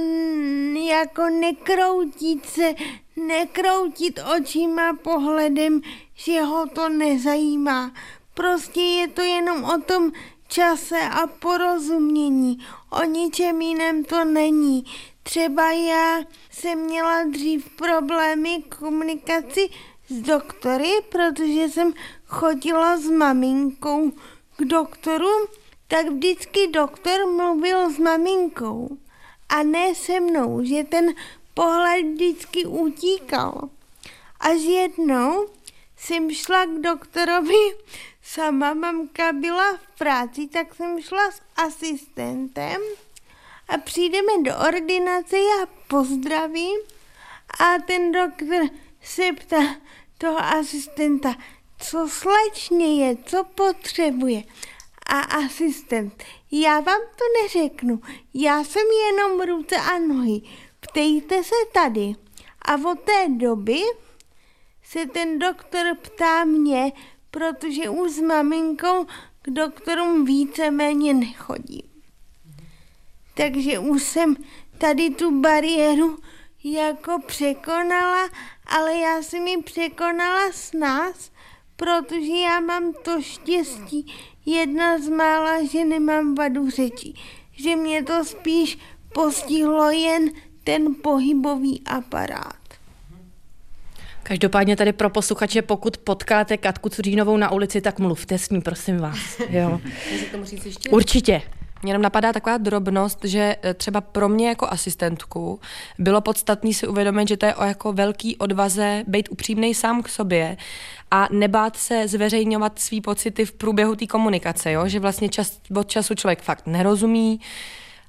jako 0.88 1.28
nekroutit 1.28 2.46
se, 2.46 2.74
nekroutit 3.16 4.20
očima 4.38 4.92
pohledem, 5.02 5.80
že 6.14 6.40
ho 6.40 6.66
to 6.66 6.88
nezajímá. 6.88 7.92
Prostě 8.34 8.80
je 8.80 9.08
to 9.08 9.22
jenom 9.22 9.64
o 9.64 9.80
tom 9.80 10.12
čase 10.48 11.00
a 11.10 11.26
porozumění. 11.26 12.58
O 12.90 13.04
ničem 13.04 13.60
jiném 13.60 14.04
to 14.04 14.24
není. 14.24 14.84
Třeba 15.22 15.72
já 15.72 16.20
jsem 16.50 16.78
měla 16.78 17.24
dřív 17.24 17.70
problémy 17.70 18.62
komunikaci 18.78 19.68
s 20.08 20.14
doktory, 20.20 20.90
protože 21.08 21.68
jsem 21.68 21.92
chodila 22.26 22.96
s 22.96 23.10
maminkou 23.10 24.10
k 24.56 24.64
doktoru, 24.64 25.48
tak 25.88 26.06
vždycky 26.08 26.66
doktor 26.66 27.26
mluvil 27.30 27.90
s 27.90 27.98
maminkou 27.98 28.98
a 29.48 29.62
ne 29.62 29.94
se 29.94 30.20
mnou, 30.20 30.64
že 30.64 30.84
ten 30.84 31.14
pohled 31.54 32.06
vždycky 32.06 32.66
utíkal. 32.66 33.68
Až 34.40 34.60
jednou 34.60 35.46
jsem 35.96 36.30
šla 36.30 36.66
k 36.66 36.80
doktorovi, 36.80 37.76
sama 38.22 38.74
mamka 38.74 39.32
byla 39.32 39.76
v 39.76 39.98
práci, 39.98 40.46
tak 40.46 40.74
jsem 40.74 41.02
šla 41.02 41.30
s 41.30 41.40
asistentem 41.56 42.80
a 43.68 43.78
přijdeme 43.78 44.32
do 44.42 44.58
ordinace, 44.68 45.38
já 45.38 45.66
pozdravím 45.88 46.80
a 47.60 47.78
ten 47.86 48.12
doktor 48.12 48.68
se 49.02 49.32
ptá 49.32 49.76
toho 50.18 50.38
asistenta, 50.38 51.34
co 51.78 52.08
slečně 52.08 53.06
je, 53.06 53.16
co 53.24 53.44
potřebuje. 53.44 54.42
A 55.06 55.20
asistent, 55.20 56.24
já 56.50 56.80
vám 56.80 57.00
to 57.00 57.24
neřeknu, 57.42 58.00
já 58.34 58.64
jsem 58.64 58.82
jenom 59.06 59.40
ruce 59.40 59.76
a 59.76 59.98
nohy, 59.98 60.40
ptejte 60.80 61.44
se 61.44 61.54
tady. 61.72 62.14
A 62.62 62.74
od 62.90 63.00
té 63.00 63.28
doby 63.28 63.80
se 64.82 65.06
ten 65.06 65.38
doktor 65.38 65.96
ptá 66.02 66.44
mě, 66.44 66.92
protože 67.30 67.88
už 67.88 68.10
s 68.10 68.20
maminkou 68.20 69.06
k 69.42 69.50
doktorům 69.50 70.24
víceméně 70.24 71.14
nechodím. 71.14 71.91
Takže 73.34 73.78
už 73.78 74.02
jsem 74.02 74.36
tady 74.78 75.10
tu 75.10 75.40
bariéru 75.40 76.18
jako 76.64 77.18
překonala, 77.26 78.28
ale 78.66 78.94
já 78.96 79.22
jsem 79.22 79.46
ji 79.46 79.62
překonala 79.62 80.52
s 80.52 80.72
nás, 80.72 81.30
protože 81.76 82.32
já 82.32 82.60
mám 82.60 82.92
to 83.04 83.22
štěstí, 83.22 84.14
jedna 84.46 84.98
z 84.98 85.08
mála, 85.08 85.64
že 85.64 85.84
nemám 85.84 86.34
vadu 86.34 86.70
řeči, 86.70 87.14
že 87.52 87.76
mě 87.76 88.02
to 88.02 88.24
spíš 88.24 88.78
postihlo 89.14 89.90
jen 89.90 90.30
ten 90.64 90.94
pohybový 91.02 91.82
aparát. 91.86 92.56
Každopádně 94.22 94.76
tady 94.76 94.92
pro 94.92 95.10
posluchače, 95.10 95.62
pokud 95.62 95.96
potkáte 95.96 96.56
Katku 96.56 96.88
Cuřínovou 96.88 97.36
na 97.36 97.52
ulici, 97.52 97.80
tak 97.80 97.98
mluvte 97.98 98.38
s 98.38 98.50
ní, 98.50 98.60
prosím 98.60 98.98
vás. 98.98 99.40
Jo. 99.50 99.80
Určitě. 100.90 101.42
Mě 101.82 101.90
jenom 101.90 102.02
napadá 102.02 102.32
taková 102.32 102.58
drobnost, 102.58 103.24
že 103.24 103.56
e, 103.64 103.74
třeba 103.74 104.00
pro 104.00 104.28
mě 104.28 104.48
jako 104.48 104.66
asistentku 104.66 105.60
bylo 105.98 106.20
podstatný 106.20 106.74
si 106.74 106.86
uvědomit, 106.86 107.28
že 107.28 107.36
to 107.36 107.46
je 107.46 107.54
o 107.54 107.64
jako 107.64 107.92
velký 107.92 108.36
odvaze 108.36 109.04
být 109.06 109.28
upřímný 109.30 109.74
sám 109.74 110.02
k 110.02 110.08
sobě 110.08 110.56
a 111.10 111.28
nebát 111.30 111.76
se 111.76 112.08
zveřejňovat 112.08 112.78
svý 112.78 113.00
pocity 113.00 113.44
v 113.44 113.52
průběhu 113.52 113.96
té 113.96 114.06
komunikace, 114.06 114.72
jo? 114.72 114.88
že 114.88 115.00
vlastně 115.00 115.28
čas 115.28 115.60
od 115.76 115.90
času 115.90 116.14
člověk 116.14 116.42
fakt 116.42 116.66
nerozumí, 116.66 117.40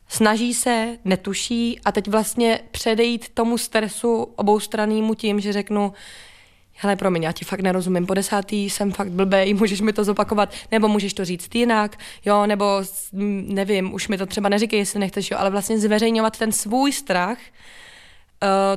snaží 0.08 0.54
se, 0.54 0.98
netuší 1.06 1.80
a 1.86 1.92
teď 1.92 2.08
vlastně 2.08 2.60
předejít 2.72 3.30
tomu 3.30 3.58
stresu 3.58 4.22
oboustrannému 4.36 5.16
tím, 5.16 5.40
že 5.40 5.54
řeknu, 5.54 5.94
hele, 6.76 6.96
promiň, 6.96 7.24
já 7.24 7.32
ti 7.32 7.46
fakt 7.46 7.60
nerozumím, 7.60 8.06
po 8.06 8.14
desátý 8.14 8.70
jsem 8.70 8.92
fakt 8.92 9.12
blbej, 9.12 9.54
můžeš 9.60 9.82
mi 9.82 9.94
to 9.94 10.04
zopakovat, 10.04 10.54
nebo 10.72 10.88
můžeš 10.88 11.14
to 11.14 11.26
říct 11.26 11.56
jinak, 11.56 11.98
jo, 12.26 12.46
nebo 12.46 12.66
nevím, 13.48 13.94
už 13.94 14.08
mi 14.08 14.18
to 14.18 14.26
třeba 14.26 14.50
neříkej, 14.50 14.80
jestli 14.80 15.00
nechceš, 15.00 15.32
jo, 15.32 15.38
ale 15.40 15.50
vlastně 15.50 15.80
zveřejňovat 15.80 16.38
ten 16.38 16.52
svůj 16.52 16.92
strach, 16.92 17.38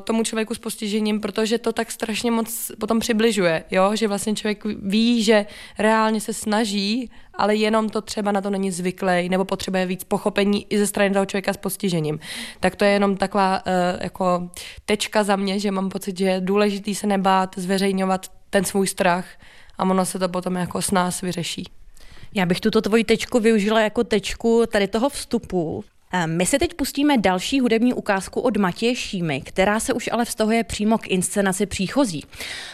tomu 0.04 0.24
člověku 0.24 0.54
s 0.54 0.58
postižením, 0.58 1.20
protože 1.20 1.58
to 1.58 1.72
tak 1.72 1.90
strašně 1.90 2.30
moc 2.30 2.72
potom 2.80 3.00
přibližuje, 3.00 3.64
jo? 3.70 3.96
že 3.96 4.08
vlastně 4.08 4.34
člověk 4.34 4.64
ví, 4.82 5.22
že 5.22 5.46
reálně 5.78 6.20
se 6.20 6.32
snaží, 6.32 7.10
ale 7.34 7.54
jenom 7.54 7.88
to 7.88 8.00
třeba 8.00 8.32
na 8.32 8.40
to 8.40 8.50
není 8.50 8.70
zvyklý, 8.70 9.28
nebo 9.28 9.44
potřebuje 9.44 9.86
víc 9.86 10.04
pochopení 10.04 10.66
i 10.70 10.78
ze 10.78 10.86
strany 10.86 11.14
toho 11.14 11.26
člověka 11.26 11.52
s 11.52 11.56
postižením. 11.56 12.18
Tak 12.60 12.76
to 12.76 12.84
je 12.84 12.90
jenom 12.90 13.16
taková 13.16 13.62
uh, 13.66 13.72
jako 14.02 14.50
tečka 14.84 15.24
za 15.24 15.36
mě, 15.36 15.58
že 15.58 15.70
mám 15.70 15.88
pocit, 15.88 16.18
že 16.18 16.24
je 16.24 16.40
důležitý 16.40 16.94
se 16.94 17.06
nebát 17.06 17.54
zveřejňovat 17.58 18.30
ten 18.50 18.64
svůj 18.64 18.86
strach 18.86 19.26
a 19.78 19.84
ono 19.84 20.04
se 20.04 20.18
to 20.18 20.28
potom 20.28 20.54
jako 20.56 20.82
s 20.82 20.90
nás 20.90 21.20
vyřeší. 21.20 21.64
Já 22.34 22.46
bych 22.46 22.60
tuto 22.60 22.80
tvoji 22.80 23.04
tečku 23.04 23.40
využila 23.40 23.80
jako 23.80 24.04
tečku 24.04 24.64
tady 24.72 24.88
toho 24.88 25.08
vstupu. 25.08 25.84
My 26.26 26.46
se 26.46 26.58
teď 26.58 26.74
pustíme 26.74 27.18
další 27.18 27.60
hudební 27.60 27.94
ukázku 27.94 28.40
od 28.40 28.56
Matěje 28.56 28.94
Šímy, 28.96 29.40
která 29.40 29.80
se 29.80 29.92
už 29.92 30.08
ale 30.12 30.24
vztahuje 30.24 30.64
přímo 30.64 30.98
k 30.98 31.06
inscenaci 31.06 31.66
příchozí. 31.66 32.24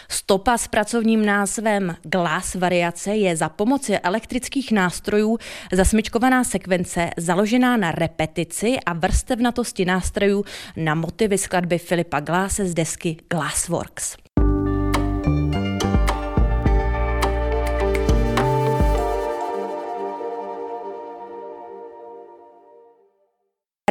Stopa 0.09 0.59
s 0.59 0.68
pracovním 0.68 1.26
názvem 1.26 1.97
Glass 2.03 2.55
variace 2.55 3.16
je 3.16 3.37
za 3.37 3.49
pomoci 3.49 3.99
elektrických 3.99 4.72
nástrojů 4.72 5.39
zasmyčkovaná 5.72 6.45
sekvence 6.45 7.11
založená 7.16 7.76
na 7.76 7.93
repetici 7.93 8.76
a 8.87 8.93
vrstevnatosti 8.93 9.85
nástrojů 9.85 10.45
na 10.76 10.95
motivy 10.95 11.39
skladby 11.39 11.78
Filipa 11.78 12.20
Gláse 12.20 12.66
z 12.66 12.74
desky 12.74 13.16
Glassworks. 13.30 14.16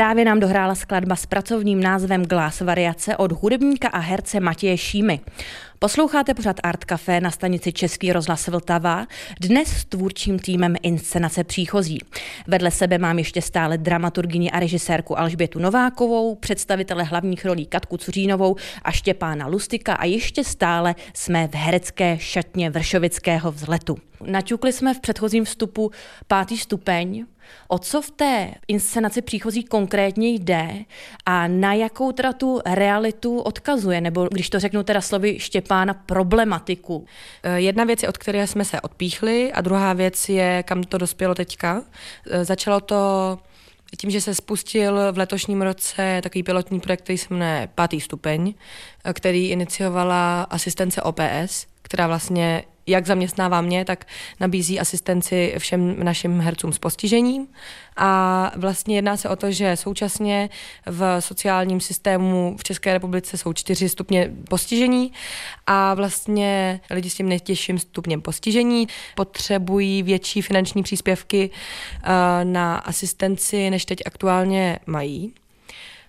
Právě 0.01 0.25
nám 0.25 0.39
dohrála 0.39 0.75
skladba 0.75 1.15
s 1.15 1.25
pracovním 1.25 1.83
názvem 1.83 2.25
Glass 2.25 2.61
variace 2.61 3.17
od 3.17 3.31
hudebníka 3.31 3.87
a 3.87 3.99
herce 3.99 4.39
Matěje 4.39 4.77
Šímy. 4.77 5.19
Posloucháte 5.79 6.33
pořád 6.33 6.55
Art 6.63 6.85
Café 6.85 7.21
na 7.21 7.31
stanici 7.31 7.73
Český 7.73 8.13
rozhlas 8.13 8.47
Vltava, 8.47 9.07
dnes 9.41 9.67
s 9.67 9.85
tvůrčím 9.85 10.39
týmem 10.39 10.75
inscenace 10.81 11.43
příchozí. 11.43 11.99
Vedle 12.47 12.71
sebe 12.71 12.97
mám 12.97 13.17
ještě 13.17 13.41
stále 13.41 13.77
dramaturgyni 13.77 14.51
a 14.51 14.59
režisérku 14.59 15.19
Alžbětu 15.19 15.59
Novákovou, 15.59 16.35
představitele 16.35 17.03
hlavních 17.03 17.45
rolí 17.45 17.65
Katku 17.65 17.97
Cuřínovou 17.97 18.55
a 18.83 18.91
Štěpána 18.91 19.47
Lustika 19.47 19.93
a 19.93 20.05
ještě 20.05 20.43
stále 20.43 20.95
jsme 21.13 21.47
v 21.47 21.55
herecké 21.55 22.17
šatně 22.19 22.69
Vršovického 22.69 23.51
vzletu. 23.51 23.97
Naťukli 24.25 24.73
jsme 24.73 24.93
v 24.93 24.99
předchozím 24.99 25.45
vstupu 25.45 25.91
pátý 26.27 26.57
stupeň, 26.57 27.25
O 27.67 27.79
co 27.79 28.01
v 28.01 28.11
té 28.11 28.53
inscenaci 28.67 29.21
příchozí 29.21 29.63
konkrétně 29.63 30.29
jde 30.29 30.69
a 31.25 31.47
na 31.47 31.73
jakou 31.73 32.11
teda 32.11 32.33
tu 32.33 32.61
realitu 32.65 33.39
odkazuje, 33.39 34.01
nebo 34.01 34.27
když 34.31 34.49
to 34.49 34.59
řeknu 34.59 34.83
teda 34.83 35.01
slovy 35.01 35.39
Štěpána, 35.39 35.93
problematiku? 35.93 37.05
Eh, 37.43 37.59
jedna 37.59 37.83
věc 37.83 38.03
je, 38.03 38.09
od 38.09 38.17
které 38.17 38.47
jsme 38.47 38.65
se 38.65 38.81
odpíchli 38.81 39.53
a 39.53 39.61
druhá 39.61 39.93
věc 39.93 40.29
je, 40.29 40.63
kam 40.63 40.83
to 40.83 40.97
dospělo 40.97 41.35
teďka. 41.35 41.83
Eh, 42.31 42.45
začalo 42.45 42.79
to 42.79 43.39
tím, 43.97 44.09
že 44.11 44.21
se 44.21 44.35
spustil 44.35 45.13
v 45.13 45.17
letošním 45.17 45.61
roce 45.61 46.19
takový 46.23 46.43
pilotní 46.43 46.79
projekt, 46.79 47.01
který 47.01 47.17
se 47.17 47.27
jmenuje 47.29 47.69
Pátý 47.75 48.01
stupeň, 48.01 48.53
eh, 49.05 49.13
který 49.13 49.49
iniciovala 49.49 50.43
asistence 50.43 51.01
OPS, 51.01 51.65
která 51.81 52.07
vlastně 52.07 52.63
jak 52.91 53.07
zaměstnává 53.07 53.61
mě, 53.61 53.85
tak 53.85 54.05
nabízí 54.39 54.79
asistenci 54.79 55.55
všem 55.57 56.03
našim 56.03 56.39
hercům 56.39 56.73
s 56.73 56.79
postižením. 56.79 57.47
A 57.97 58.51
vlastně 58.55 58.95
jedná 58.95 59.17
se 59.17 59.29
o 59.29 59.35
to, 59.35 59.51
že 59.51 59.75
současně 59.75 60.49
v 60.85 61.17
sociálním 61.19 61.79
systému 61.79 62.55
v 62.59 62.63
České 62.63 62.93
republice 62.93 63.37
jsou 63.37 63.53
čtyři 63.53 63.89
stupně 63.89 64.31
postižení 64.49 65.11
a 65.67 65.93
vlastně 65.93 66.81
lidi 66.89 67.09
s 67.09 67.15
tím 67.15 67.29
nejtěžším 67.29 67.79
stupněm 67.79 68.21
postižení 68.21 68.87
potřebují 69.15 70.03
větší 70.03 70.41
finanční 70.41 70.83
příspěvky 70.83 71.49
eh, 71.49 72.45
na 72.45 72.75
asistenci, 72.75 73.69
než 73.69 73.85
teď 73.85 73.99
aktuálně 74.05 74.79
mají 74.85 75.33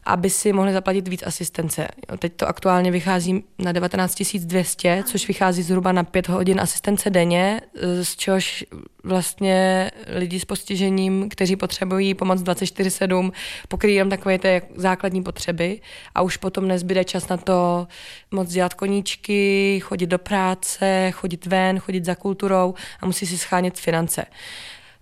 aby 0.05 0.31
si 0.31 0.53
mohli 0.53 0.73
zaplatit 0.73 1.09
víc 1.09 1.23
asistence. 1.27 1.89
Teď 2.19 2.33
to 2.37 2.49
aktuálně 2.49 2.91
vychází 2.91 3.45
na 3.59 3.73
19 3.73 4.23
200, 4.39 5.03
což 5.07 5.29
vychází 5.29 5.63
zhruba 5.63 5.93
na 5.93 6.05
5 6.05 6.29
hodin 6.29 6.61
asistence 6.61 7.11
denně, 7.11 7.61
z 8.03 8.17
čehož 8.17 8.65
vlastně 9.05 9.91
lidi 10.07 10.41
s 10.41 10.45
postižením, 10.45 11.29
kteří 11.29 11.57
potřebují 11.57 12.15
pomoc 12.15 12.41
24-7, 12.41 13.33
pokryjí 13.69 13.97
jenom 13.97 14.11
takové 14.11 14.39
ty 14.39 14.63
základní 14.75 15.23
potřeby 15.23 15.81
a 16.15 16.23
už 16.23 16.37
potom 16.37 16.69
nezbyde 16.69 17.05
čas 17.05 17.29
na 17.29 17.37
to 17.37 17.89
moc 18.31 18.49
dělat 18.49 18.75
koníčky, 18.75 19.81
chodit 19.81 20.07
do 20.07 20.19
práce, 20.19 21.11
chodit 21.15 21.47
ven, 21.47 21.79
chodit 21.79 22.05
za 22.05 22.15
kulturou 22.15 22.75
a 23.01 23.07
musí 23.07 23.27
si 23.27 23.39
schánět 23.39 23.79
finance. 23.79 24.25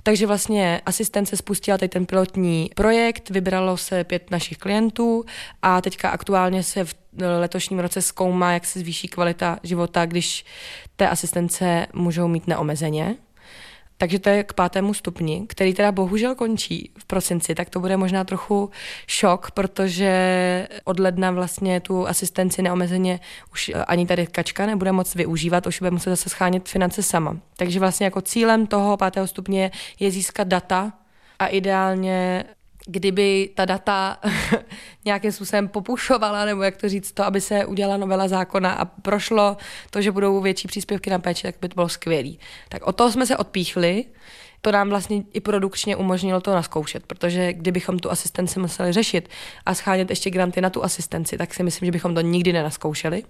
Takže 0.03 0.27
vlastně 0.27 0.81
asistence 0.87 1.37
spustila 1.37 1.79
tady 1.79 1.89
ten 1.89 2.07
pilotní 2.07 2.71
projekt, 2.77 3.31
vybralo 3.31 3.77
se 3.77 4.05
pět 4.05 4.31
našich 4.31 4.59
klientů 4.59 5.25
a 5.63 5.81
teďka 5.81 6.11
aktuálně 6.11 6.63
se 6.63 6.85
v 6.85 6.95
letošním 7.39 7.79
roce 7.79 8.03
zkoumá, 8.03 8.53
jak 8.53 8.67
se 8.67 8.79
zvýší 8.79 9.09
kvalita 9.09 9.59
života, 9.63 10.07
když 10.07 10.45
té 10.97 11.09
asistence 11.09 11.87
můžou 11.95 12.29
mít 12.29 12.47
neomezeně. 12.47 13.17
Takže 14.01 14.19
to 14.19 14.29
je 14.29 14.45
k 14.45 14.53
pátému 14.53 14.95
stupni, 14.95 15.45
který 15.49 15.75
teda 15.75 15.93
bohužel 15.93 16.35
končí 16.35 16.91
v 16.99 17.05
prosinci, 17.05 17.55
tak 17.55 17.71
to 17.71 17.81
bude 17.81 17.97
možná 17.97 18.25
trochu 18.25 18.71
šok, 19.07 19.51
protože 19.51 20.69
od 20.85 21.01
ledna 21.01 21.31
vlastně 21.31 21.81
tu 21.81 22.09
asistenci 22.09 22.63
neomezeně 22.63 23.21
už 23.53 23.71
ani 23.87 24.07
tady 24.07 24.27
kačka 24.27 24.67
nebude 24.67 24.93
moc 24.93 25.15
využívat, 25.15 25.67
už 25.67 25.79
bude 25.79 25.91
muset 25.91 26.11
zase 26.11 26.29
schánět 26.29 26.69
finance 26.69 27.03
sama. 27.03 27.37
Takže 27.57 27.81
vlastně 27.81 28.05
jako 28.05 28.21
cílem 28.21 28.67
toho 28.67 28.97
pátého 28.97 29.27
stupně 29.27 29.71
je 29.99 30.11
získat 30.11 30.49
data 30.49 30.93
a 31.39 31.47
ideálně 31.47 32.45
kdyby 32.87 33.51
ta 33.55 33.65
data 33.65 34.19
nějakým 35.05 35.33
způsobem 35.33 35.69
popušovala, 35.69 36.45
nebo 36.45 36.63
jak 36.63 36.77
to 36.77 36.89
říct, 36.89 37.13
to, 37.13 37.25
aby 37.25 37.41
se 37.41 37.65
udělala 37.67 37.97
novela 37.97 38.29
zákona 38.29 38.73
a 38.73 38.85
prošlo 38.85 39.57
to, 39.91 40.03
že 40.03 40.13
budou 40.13 40.41
větší 40.41 40.69
příspěvky 40.69 41.11
na 41.11 41.19
péči, 41.19 41.43
tak 41.43 41.55
by 41.61 41.69
to 41.69 41.75
bylo 41.75 41.89
skvělé. 41.89 42.31
Tak 42.69 42.87
o 42.87 42.93
to 42.93 43.13
jsme 43.13 43.27
se 43.27 43.37
odpíchli, 43.37 44.05
to 44.63 44.73
nám 44.73 44.89
vlastně 44.89 45.23
i 45.33 45.41
produkčně 45.41 45.97
umožnilo 45.97 46.41
to 46.41 46.55
naskoušet, 46.55 47.07
protože 47.07 47.53
kdybychom 47.53 47.99
tu 47.99 48.11
asistenci 48.11 48.61
museli 48.61 48.93
řešit 48.93 49.29
a 49.67 49.75
schánět 49.75 50.11
ještě 50.11 50.31
granty 50.31 50.61
na 50.61 50.71
tu 50.71 50.85
asistenci, 50.85 51.39
tak 51.39 51.55
si 51.55 51.63
myslím, 51.63 51.87
že 51.87 51.93
bychom 51.93 52.15
to 52.15 52.21
nikdy 52.21 52.53
nenaskoušeli. 52.53 53.23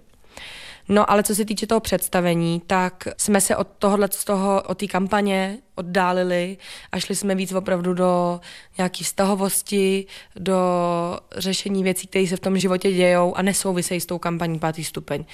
No 0.91 1.11
ale 1.11 1.23
co 1.23 1.35
se 1.35 1.45
týče 1.45 1.67
toho 1.67 1.79
představení, 1.79 2.61
tak 2.67 3.07
jsme 3.17 3.41
se 3.41 3.55
od 3.55 3.67
tohohle, 3.79 4.07
z 4.11 4.25
toho, 4.25 4.61
od 4.61 4.77
té 4.77 4.87
kampaně 4.87 5.57
oddálili 5.75 6.57
a 6.91 6.99
šli 6.99 7.15
jsme 7.15 7.35
víc 7.35 7.53
opravdu 7.53 7.93
do 7.93 8.39
nějaké 8.77 9.03
vztahovosti, 9.03 10.05
do 10.35 10.57
řešení 11.37 11.83
věcí, 11.83 12.07
které 12.07 12.27
se 12.27 12.35
v 12.35 12.39
tom 12.39 12.57
životě 12.57 12.91
dějou 12.91 13.35
a 13.35 13.41
nesouvisejí 13.41 14.01
s 14.01 14.05
tou 14.05 14.17
kampaní 14.17 14.59
pátý 14.59 14.83
stupeň. 14.83 15.25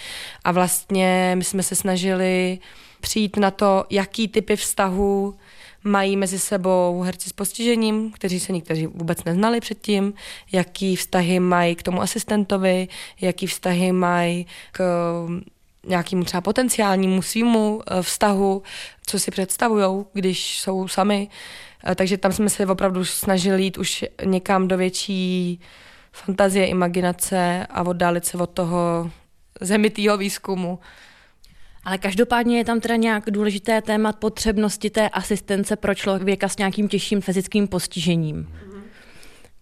A 0.44 0.52
vlastně 0.52 1.32
my 1.38 1.44
jsme 1.44 1.64
se 1.64 1.76
snažili 1.76 2.60
přijít 3.02 3.38
na 3.38 3.52
to, 3.52 3.86
jaký 3.90 4.28
typy 4.28 4.56
vztahů 4.56 5.36
mají 5.84 6.18
mezi 6.18 6.40
sebou 6.40 7.02
herci 7.02 7.30
s 7.30 7.34
postižením, 7.34 8.12
kteří 8.12 8.40
se 8.40 8.54
někteří 8.54 8.88
vůbec 8.88 9.24
neznali 9.24 9.60
předtím, 9.60 10.14
jaký 10.52 10.96
vztahy 10.96 11.40
mají 11.40 11.76
k 11.76 11.84
tomu 11.84 12.02
asistentovi, 12.02 12.88
jaký 13.22 13.48
vztahy 13.48 13.92
mají 13.92 14.46
k 14.72 14.82
mm, 15.28 15.44
nějakému 15.88 16.24
třeba 16.24 16.42
potenciálnímu 16.42 17.22
svýmu 17.22 17.82
eh, 17.88 18.02
vztahu, 18.02 18.64
co 19.08 19.20
si 19.20 19.32
představují, 19.32 20.06
když 20.14 20.60
jsou 20.60 20.88
sami. 20.88 21.30
Eh, 21.84 21.96
takže 21.96 22.18
tam 22.18 22.32
jsme 22.32 22.50
se 22.50 22.66
opravdu 22.66 23.06
snažili 23.06 23.64
jít 23.64 23.78
už 23.78 24.06
někam 24.26 24.68
do 24.68 24.78
větší 24.78 25.60
fantazie, 26.12 26.68
imaginace 26.68 27.68
a 27.70 27.84
oddálit 27.84 28.26
se 28.26 28.38
od 28.38 28.50
toho 28.50 29.12
zemitýho 29.62 30.18
výzkumu. 30.18 30.80
Ale 31.88 31.98
každopádně 31.98 32.58
je 32.58 32.66
tam 32.66 32.80
teda 32.80 32.96
nějak 32.96 33.24
důležité 33.32 33.82
téma 33.82 34.14
potřebnosti 34.14 34.90
té 34.90 35.10
asistence 35.10 35.76
pro 35.76 35.96
člověka 35.96 36.50
s 36.50 36.58
nějakým 36.58 36.88
těžším 36.88 37.22
fyzickým 37.22 37.68
postižením. 37.68 38.48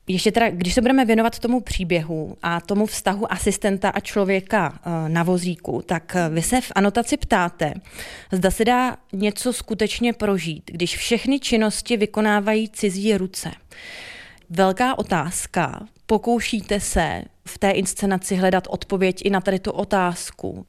Ještě 0.07 0.31
teda, 0.31 0.49
když 0.49 0.73
se 0.73 0.81
budeme 0.81 1.05
věnovat 1.05 1.39
tomu 1.39 1.61
příběhu 1.61 2.37
a 2.43 2.61
tomu 2.61 2.85
vztahu 2.85 3.31
asistenta 3.31 3.89
a 3.89 3.99
člověka 3.99 4.79
eh, 4.85 5.09
na 5.09 5.23
vozíku, 5.23 5.81
tak 5.85 6.15
eh, 6.15 6.29
vy 6.29 6.41
se 6.41 6.61
v 6.61 6.71
anotaci 6.75 7.17
ptáte, 7.17 7.73
zda 8.31 8.51
se 8.51 8.65
dá 8.65 8.97
něco 9.13 9.53
skutečně 9.53 10.13
prožít, 10.13 10.71
když 10.73 10.97
všechny 10.97 11.39
činnosti 11.39 11.97
vykonávají 11.97 12.69
cizí 12.69 13.17
ruce. 13.17 13.51
velká 14.49 14.99
otázka. 14.99 15.85
Pokoušíte 16.05 16.79
se 16.79 17.23
v 17.47 17.57
té 17.57 17.71
inscenaci 17.71 18.35
hledat 18.35 18.63
odpověď 18.69 19.21
i 19.23 19.29
na 19.29 19.41
tady 19.41 19.59
tu 19.59 19.71
otázku? 19.71 20.65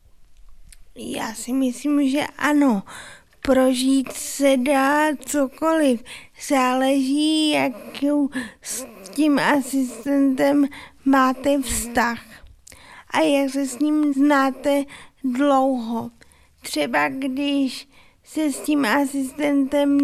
Já 0.98 1.34
si 1.34 1.52
myslím, 1.52 2.08
že 2.08 2.26
ano. 2.38 2.82
Prožít 3.42 4.12
se 4.12 4.56
dá 4.56 5.16
cokoliv. 5.16 6.02
Záleží, 6.48 7.50
jakou 7.50 8.30
s 8.62 8.86
tím 9.10 9.38
asistentem 9.38 10.68
máte 11.04 11.62
vztah 11.62 12.20
a 13.10 13.20
jak 13.20 13.50
se 13.50 13.66
s 13.66 13.78
ním 13.78 14.12
znáte 14.12 14.84
dlouho. 15.24 16.10
Třeba 16.62 17.08
když 17.08 17.88
se 18.24 18.52
s 18.52 18.60
tím 18.60 18.84
asistentem 18.84 19.98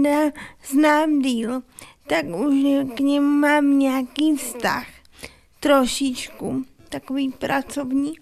znám 0.65 1.19
díl, 1.19 1.63
tak 2.07 2.27
už 2.27 2.55
k 2.95 3.01
němu 3.01 3.39
mám 3.39 3.79
nějaký 3.79 4.37
vztah. 4.37 4.87
Trošičku, 5.61 6.65
takový 6.89 7.29
pracovní. 7.31 8.13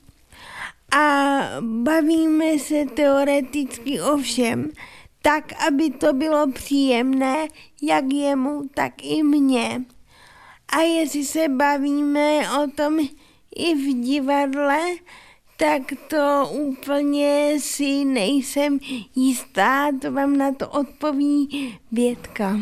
A 0.98 1.40
bavíme 1.60 2.58
se 2.58 2.84
teoreticky 2.94 4.00
o 4.00 4.16
všem, 4.16 4.70
tak, 5.22 5.52
aby 5.66 5.90
to 5.90 6.12
bylo 6.12 6.52
příjemné, 6.52 7.48
jak 7.82 8.04
jemu, 8.12 8.62
tak 8.74 8.92
i 9.02 9.22
mně. 9.22 9.84
A 10.68 10.80
jestli 10.80 11.24
se 11.24 11.48
bavíme 11.48 12.40
o 12.62 12.66
tom 12.70 12.98
i 13.56 13.74
v 13.74 14.00
divadle, 14.04 14.80
tak 15.56 15.82
to 16.08 16.50
úplně 16.52 17.54
si 17.58 18.04
nejsem 18.04 18.78
jistá, 19.16 19.88
to 20.00 20.12
vám 20.12 20.36
na 20.36 20.54
to 20.54 20.68
odpoví 20.68 21.48
Bětka. 21.90 22.56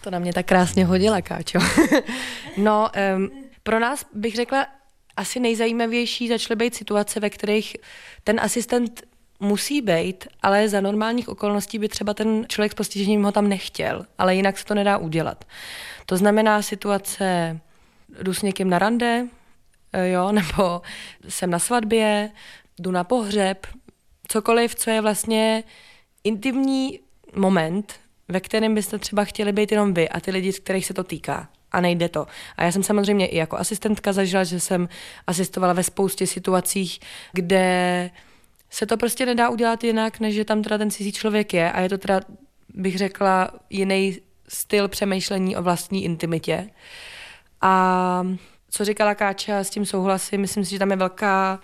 to 0.00 0.10
na 0.10 0.18
mě 0.18 0.32
tak 0.32 0.46
krásně 0.46 0.84
hodila, 0.84 1.22
Káčo. 1.22 1.58
no, 2.56 2.88
um, 3.16 3.30
pro 3.62 3.80
nás 3.80 4.06
bych 4.14 4.34
řekla, 4.34 4.66
asi 5.16 5.40
nejzajímavější 5.40 6.28
začaly 6.28 6.56
být 6.56 6.74
situace, 6.74 7.20
ve 7.20 7.30
kterých 7.30 7.76
ten 8.24 8.40
asistent 8.40 9.02
musí 9.40 9.80
být, 9.80 10.28
ale 10.42 10.68
za 10.68 10.80
normálních 10.80 11.28
okolností 11.28 11.78
by 11.78 11.88
třeba 11.88 12.14
ten 12.14 12.44
člověk 12.48 12.72
s 12.72 12.74
postižením 12.74 13.24
ho 13.24 13.32
tam 13.32 13.48
nechtěl, 13.48 14.06
ale 14.18 14.34
jinak 14.34 14.58
se 14.58 14.64
to 14.64 14.74
nedá 14.74 14.98
udělat. 14.98 15.44
To 16.06 16.16
znamená 16.16 16.62
situace, 16.62 17.60
jdu 18.22 18.34
s 18.34 18.42
někým 18.42 18.70
na 18.70 18.78
rande, 18.78 19.26
eh, 19.92 20.08
jo, 20.08 20.32
nebo 20.32 20.82
jsem 21.28 21.50
na 21.50 21.58
svatbě, 21.58 22.30
jdu 22.78 22.90
na 22.90 23.04
pohřeb, 23.04 23.66
cokoliv, 24.28 24.74
co 24.74 24.90
je 24.90 25.00
vlastně 25.00 25.64
intimní 26.24 27.00
moment, 27.36 27.94
ve 28.28 28.40
kterém 28.40 28.74
byste 28.74 28.98
třeba 28.98 29.24
chtěli 29.24 29.52
být 29.52 29.72
jenom 29.72 29.94
vy 29.94 30.08
a 30.08 30.20
ty 30.20 30.30
lidi, 30.30 30.52
z 30.52 30.58
kterých 30.58 30.86
se 30.86 30.94
to 30.94 31.04
týká. 31.04 31.48
A 31.74 31.80
nejde 31.80 32.08
to. 32.08 32.26
A 32.56 32.64
já 32.64 32.72
jsem 32.72 32.82
samozřejmě 32.82 33.26
i 33.26 33.36
jako 33.36 33.58
asistentka 33.58 34.12
zažila, 34.12 34.44
že 34.44 34.60
jsem 34.60 34.88
asistovala 35.26 35.72
ve 35.72 35.82
spoustě 35.82 36.26
situacích, 36.26 37.00
kde 37.32 38.10
se 38.70 38.86
to 38.86 38.96
prostě 38.96 39.26
nedá 39.26 39.48
udělat 39.48 39.84
jinak, 39.84 40.20
než 40.20 40.34
že 40.34 40.44
tam 40.44 40.62
teda 40.62 40.78
ten 40.78 40.90
cizí 40.90 41.12
člověk 41.12 41.54
je 41.54 41.72
a 41.72 41.80
je 41.80 41.88
to 41.88 41.98
teda, 41.98 42.20
bych 42.74 42.98
řekla, 42.98 43.50
jiný 43.70 44.18
styl 44.48 44.88
přemýšlení 44.88 45.56
o 45.56 45.62
vlastní 45.62 46.04
intimitě. 46.04 46.70
A 47.60 48.26
co 48.70 48.84
říkala 48.84 49.14
Káča, 49.14 49.58
s 49.58 49.70
tím 49.70 49.86
souhlasím, 49.86 50.40
myslím 50.40 50.64
si, 50.64 50.70
že 50.70 50.78
tam 50.78 50.90
je 50.90 50.96
velká 50.96 51.60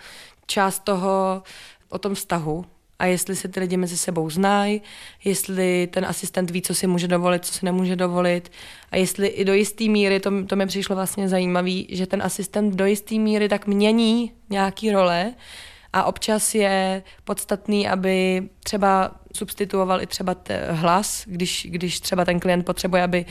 část 0.47 0.83
toho 0.83 1.43
o 1.89 1.97
tom 1.97 2.15
vztahu, 2.15 2.65
a 3.01 3.05
jestli 3.05 3.35
se 3.35 3.47
ty 3.47 3.59
lidi 3.59 3.77
mezi 3.77 3.97
sebou 3.97 4.29
znají, 4.29 4.81
jestli 5.23 5.87
ten 5.91 6.05
asistent 6.05 6.51
ví, 6.51 6.61
co 6.61 6.75
si 6.75 6.87
může 6.87 7.07
dovolit, 7.07 7.45
co 7.45 7.53
si 7.53 7.65
nemůže 7.65 7.95
dovolit. 7.95 8.51
A 8.91 8.97
jestli 8.97 9.27
i 9.27 9.45
do 9.45 9.53
jisté 9.53 9.83
míry, 9.83 10.19
to, 10.19 10.45
to 10.45 10.55
mi 10.55 10.65
přišlo 10.67 10.95
vlastně 10.95 11.29
zajímavé, 11.29 11.81
že 11.89 12.05
ten 12.07 12.21
asistent 12.21 12.75
do 12.75 12.85
jisté 12.85 13.15
míry 13.15 13.49
tak 13.49 13.67
mění 13.67 14.31
nějaký 14.49 14.91
role, 14.91 15.33
a 15.93 16.03
občas 16.03 16.55
je 16.55 17.03
podstatný, 17.23 17.87
aby 17.87 18.43
třeba 18.63 19.11
substituoval 19.35 20.01
i 20.01 20.07
třeba 20.07 20.35
hlas, 20.69 21.23
když, 21.25 21.67
když 21.69 21.99
třeba 21.99 22.25
ten 22.25 22.39
klient 22.39 22.65
potřebuje, 22.65 23.03
aby 23.03 23.25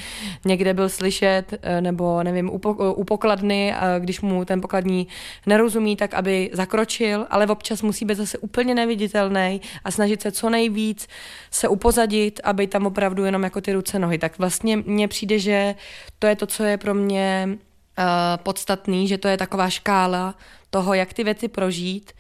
někde 0.45 0.75
byl 0.75 0.89
slyšet, 0.89 1.55
eh, 1.63 1.81
nebo 1.81 2.23
nevím, 2.23 2.51
u 2.79 3.05
pokladny, 3.05 3.75
když 3.99 4.21
mu 4.21 4.45
ten 4.45 4.61
pokladní 4.61 5.09
nerozumí, 5.47 5.97
tak 5.97 6.15
aby 6.15 6.51
zakročil, 6.53 7.27
ale 7.31 7.47
občas 7.47 7.83
musí 7.83 8.05
být 8.05 8.17
zase 8.17 8.39
úplně 8.39 8.75
neviditelný 8.75 9.61
a 9.85 9.91
snažit 9.91 10.23
se 10.23 10.33
co 10.33 10.51
nejvíc 10.51 11.09
se 11.51 11.69
upozadit, 11.69 12.41
aby 12.45 12.67
tam 12.67 12.87
opravdu 12.87 13.25
jenom 13.25 13.43
jako 13.43 13.61
ty 13.61 13.73
ruce, 13.73 13.99
nohy. 13.99 14.19
Tak 14.19 14.39
vlastně 14.39 14.77
mně 14.77 15.09
přijde, 15.09 15.39
že 15.39 15.75
to 16.19 16.27
je 16.27 16.37
to, 16.37 16.47
co 16.47 16.65
je 16.65 16.79
pro 16.79 16.95
mě 16.95 17.49
uh, 17.49 18.05
podstatný, 18.43 19.09
že 19.09 19.19
to 19.19 19.29
je 19.29 19.37
taková 19.37 19.71
škála 19.71 20.35
toho, 20.71 20.95
jak 20.95 21.13
ty 21.13 21.25
věci 21.25 21.49
prožít 21.49 22.13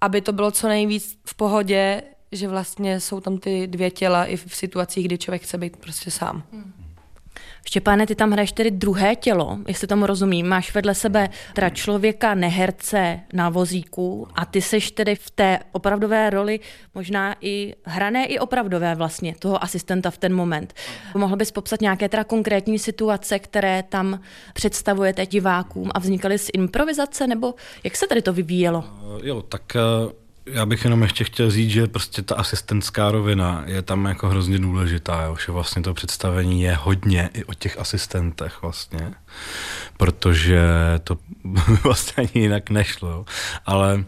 aby 0.00 0.20
to 0.20 0.32
bylo 0.32 0.50
co 0.50 0.68
nejvíc 0.68 1.18
v 1.24 1.34
pohodě, 1.34 2.02
že 2.32 2.48
vlastně 2.48 3.00
jsou 3.00 3.20
tam 3.20 3.38
ty 3.38 3.66
dvě 3.66 3.90
těla 3.90 4.24
i 4.24 4.36
v 4.36 4.56
situacích, 4.56 5.06
kdy 5.06 5.18
člověk 5.18 5.42
chce 5.42 5.58
být 5.58 5.76
prostě 5.76 6.10
sám. 6.10 6.42
Hmm. 6.52 6.85
Štěpáne, 7.66 8.06
ty 8.06 8.14
tam 8.14 8.30
hraješ 8.30 8.52
tedy 8.52 8.70
druhé 8.70 9.16
tělo, 9.16 9.58
jestli 9.68 9.86
tomu 9.86 10.06
rozumím. 10.06 10.48
Máš 10.48 10.74
vedle 10.74 10.94
sebe 10.94 11.28
teda 11.54 11.70
člověka 11.70 12.34
neherce 12.34 13.20
na 13.32 13.48
vozíku 13.48 14.28
a 14.34 14.44
ty 14.44 14.62
seš 14.62 14.90
tedy 14.90 15.14
v 15.14 15.30
té 15.30 15.58
opravdové 15.72 16.30
roli 16.30 16.60
možná 16.94 17.36
i 17.40 17.74
hrané 17.84 18.26
i 18.26 18.38
opravdové 18.38 18.94
vlastně, 18.94 19.34
toho 19.38 19.64
asistenta 19.64 20.10
v 20.10 20.18
ten 20.18 20.34
moment. 20.34 20.74
Mohl 21.14 21.36
bys 21.36 21.50
popsat 21.50 21.80
nějaké 21.80 22.08
teda 22.08 22.24
konkrétní 22.24 22.78
situace, 22.78 23.38
které 23.38 23.82
tam 23.82 24.20
představujete 24.54 25.26
divákům 25.26 25.90
a 25.94 25.98
vznikaly 25.98 26.38
z 26.38 26.50
improvizace, 26.52 27.26
nebo 27.26 27.54
jak 27.84 27.96
se 27.96 28.06
tady 28.06 28.22
to 28.22 28.32
vyvíjelo? 28.32 28.84
Jo, 29.22 29.42
tak 29.42 29.76
uh 30.06 30.25
já 30.46 30.66
bych 30.66 30.84
jenom 30.84 31.02
ještě 31.02 31.24
chtěl 31.24 31.50
říct, 31.50 31.70
že 31.70 31.86
prostě 31.86 32.22
ta 32.22 32.34
asistentská 32.34 33.10
rovina 33.10 33.62
je 33.66 33.82
tam 33.82 34.04
jako 34.04 34.28
hrozně 34.28 34.58
důležitá, 34.58 35.22
jo, 35.22 35.36
že 35.46 35.52
vlastně 35.52 35.82
to 35.82 35.94
představení 35.94 36.62
je 36.62 36.74
hodně 36.74 37.30
i 37.34 37.44
o 37.44 37.54
těch 37.54 37.78
asistentech 37.78 38.62
vlastně, 38.62 39.14
protože 39.96 40.60
to 41.04 41.18
vlastně 41.82 42.14
ani 42.16 42.42
jinak 42.42 42.70
nešlo, 42.70 43.08
jo. 43.08 43.26
ale 43.66 44.04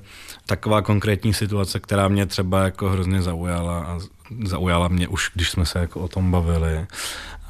taková 0.49 0.83
konkrétní 0.83 1.35
situace, 1.35 1.81
která 1.81 2.09
mě 2.09 2.27
třeba 2.27 2.65
jako 2.65 2.89
hrozně 2.89 3.23
zaujala 3.23 3.85
a 3.85 3.99
zaujala 4.45 4.89
mě 4.89 5.09
už, 5.09 5.31
když 5.35 5.51
jsme 5.51 5.67
se 5.67 5.79
jako 5.79 6.01
o 6.01 6.09
tom 6.09 6.31
bavili, 6.31 6.87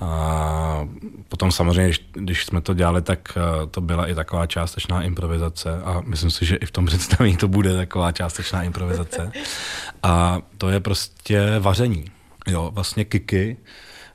a 0.00 0.88
potom 1.28 1.52
samozřejmě, 1.52 1.92
když 2.12 2.44
jsme 2.44 2.60
to 2.60 2.74
dělali, 2.74 3.02
tak 3.02 3.32
eh, 3.36 3.66
to 3.66 3.80
byla 3.80 4.06
i 4.06 4.14
taková 4.14 4.46
částečná 4.46 5.02
improvizace 5.02 5.82
a 5.84 6.02
myslím 6.04 6.30
si, 6.30 6.46
že 6.46 6.56
i 6.56 6.66
v 6.66 6.70
tom 6.70 6.86
představení 6.86 7.36
to 7.36 7.48
bude 7.48 7.76
taková 7.76 8.12
částečná 8.12 8.62
improvizace. 8.62 9.32
A 10.02 10.38
to 10.58 10.68
je 10.68 10.80
prostě 10.80 11.58
vaření. 11.58 12.04
Jo, 12.46 12.70
vlastně 12.74 13.04
Kiki, 13.04 13.56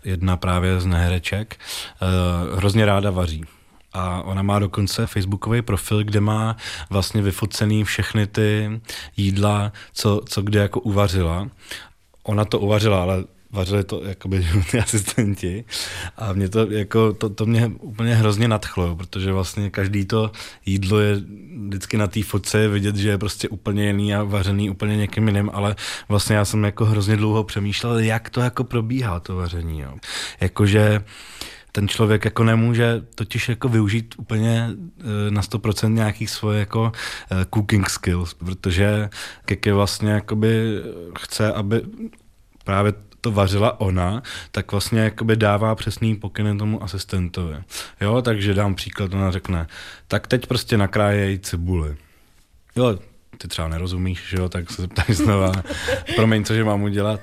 jedna 0.03 0.37
právě 0.37 0.79
z 0.79 0.85
nehereček, 0.85 1.55
eh, 1.55 2.57
hrozně 2.57 2.85
ráda 2.85 3.11
vaří. 3.11 3.45
A 3.93 4.21
ona 4.21 4.41
má 4.41 4.59
dokonce 4.59 5.07
facebookový 5.07 5.61
profil, 5.61 6.03
kde 6.03 6.21
má 6.21 6.57
vlastně 6.89 7.21
vyfocený 7.21 7.83
všechny 7.83 8.27
ty 8.27 8.81
jídla, 9.17 9.71
co, 9.93 10.21
co 10.25 10.41
kde 10.41 10.59
jako 10.59 10.79
uvařila. 10.79 11.49
Ona 12.23 12.45
to 12.45 12.59
uvařila, 12.59 13.01
ale 13.01 13.23
vařili 13.53 13.83
to 13.83 14.03
jakoby 14.03 14.47
asistenti 14.83 15.65
a 16.17 16.33
mě 16.33 16.49
to, 16.49 16.71
jako, 16.71 17.13
to, 17.13 17.29
to 17.29 17.45
mě 17.45 17.71
úplně 17.79 18.15
hrozně 18.15 18.47
nadchlo, 18.47 18.95
protože 18.95 19.31
vlastně 19.31 19.69
každý 19.69 20.05
to 20.05 20.31
jídlo 20.65 20.99
je 20.99 21.21
vždycky 21.67 21.97
na 21.97 22.07
té 22.07 22.23
fotce 22.23 22.67
vidět, 22.67 22.95
že 22.95 23.09
je 23.09 23.17
prostě 23.17 23.49
úplně 23.49 23.87
jiný 23.87 24.15
a 24.15 24.23
vařený 24.23 24.69
úplně 24.69 24.97
někým 24.97 25.27
jiným, 25.27 25.49
ale 25.53 25.75
vlastně 26.09 26.35
já 26.35 26.45
jsem 26.45 26.63
jako 26.63 26.85
hrozně 26.85 27.17
dlouho 27.17 27.43
přemýšlel, 27.43 27.99
jak 27.99 28.29
to 28.29 28.41
jako 28.41 28.63
probíhá 28.63 29.19
to 29.19 29.35
vaření, 29.35 29.79
jo. 29.79 29.93
Jakože 30.39 31.03
ten 31.75 31.87
člověk 31.87 32.25
jako 32.25 32.43
nemůže 32.43 33.01
totiž 33.15 33.49
jako 33.49 33.69
využít 33.69 34.15
úplně 34.17 34.69
eh, 34.69 35.31
na 35.31 35.41
100% 35.41 35.93
nějakých 35.93 36.29
svoje 36.29 36.59
jako 36.59 36.91
eh, 37.31 37.45
cooking 37.53 37.89
skills, 37.89 38.33
protože 38.33 39.09
Keke 39.45 39.73
vlastně 39.73 40.11
jakoby 40.11 40.81
chce, 41.19 41.53
aby 41.53 41.81
právě 42.63 42.93
to 43.21 43.31
vařila 43.31 43.79
ona, 43.79 44.23
tak 44.51 44.71
vlastně 44.71 44.99
jakoby 44.99 45.35
dává 45.35 45.75
přesný 45.75 46.15
pokyny 46.15 46.57
tomu 46.57 46.83
asistentovi. 46.83 47.55
Jo, 48.01 48.21
takže 48.21 48.53
dám 48.53 48.75
příklad, 48.75 49.13
ona 49.13 49.31
řekne, 49.31 49.67
tak 50.07 50.27
teď 50.27 50.47
prostě 50.47 50.77
nakrájej 50.77 51.39
cibuli. 51.39 51.95
Jo, 52.75 52.99
ty 53.37 53.47
třeba 53.47 53.67
nerozumíš, 53.67 54.23
že 54.29 54.37
jo, 54.37 54.49
tak 54.49 54.71
se 54.71 54.81
zeptáš 54.81 55.07
znova, 55.09 55.51
promiň, 56.15 56.43
cože 56.43 56.63
mám 56.63 56.83
udělat. 56.83 57.19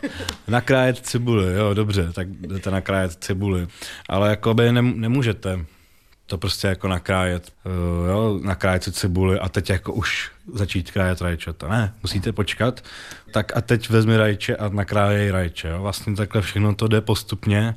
Nakrájet 0.49 0.99
cibuli, 0.99 1.55
jo, 1.55 1.75
dobře, 1.75 2.13
tak 2.13 2.29
jdete 2.29 2.71
nakrájet 2.71 3.25
cibuli. 3.25 3.67
Ale 4.09 4.31
jakoby 4.31 4.73
nemůžete 4.73 5.65
to 6.31 6.39
prostě 6.39 6.67
jako 6.67 6.89
nakrájet, 6.89 7.53
uh, 7.65 8.09
jo, 8.09 8.41
nakrájet 8.43 8.85
si 8.85 8.93
cibuli 8.93 9.39
a 9.39 9.49
teď 9.49 9.71
jako 9.71 9.93
už 9.93 10.31
začít 10.55 10.91
krájet 10.91 11.21
rajčata. 11.21 11.69
Ne, 11.69 11.95
musíte 12.03 12.33
počkat. 12.33 12.85
Tak 13.33 13.57
a 13.57 13.61
teď 13.61 13.91
vezmi 13.91 14.17
rajče 14.17 14.57
a 14.57 14.69
nakrájej 14.69 15.31
rajče. 15.31 15.69
Jo. 15.69 15.83
Vlastně 15.83 16.17
takhle 16.17 16.43
všechno 16.43 16.75
to 16.75 16.89
jde 16.89 17.01
postupně 17.01 17.75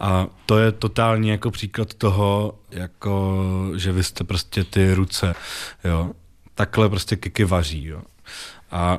A 0.00 0.26
to 0.46 0.58
je 0.58 0.72
totální 0.72 1.28
jako 1.28 1.50
příklad 1.50 1.94
toho, 1.94 2.58
jako, 2.70 3.44
že 3.76 3.92
vy 3.92 4.04
jste 4.04 4.24
prostě 4.24 4.64
ty 4.64 4.94
ruce, 4.94 5.34
jo. 5.84 6.10
Takhle 6.58 6.88
prostě 6.88 7.16
Kiki 7.16 7.44
vaří, 7.44 7.84
jo. 7.84 8.02
A 8.70 8.98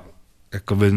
jako 0.53 0.75
vy, 0.75 0.91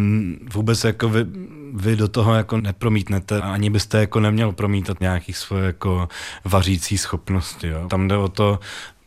vůbec 0.53 0.85
jako 0.85 1.09
vy, 1.09 1.27
vy, 1.75 1.97
do 1.97 2.09
toho 2.09 2.35
jako 2.35 2.61
nepromítnete 2.61 3.41
a 3.41 3.53
ani 3.53 3.71
byste 3.71 3.99
jako 3.99 4.21
neměl 4.21 4.53
promítat 4.53 5.01
nějakých 5.01 5.37
svoje 5.37 5.67
jako 5.67 6.09
vařící 6.45 6.99
schopnosti. 6.99 7.69
Jo. 7.69 7.89
Tam 7.89 8.09
jde 8.09 8.17
o 8.17 8.29
to, 8.29 8.61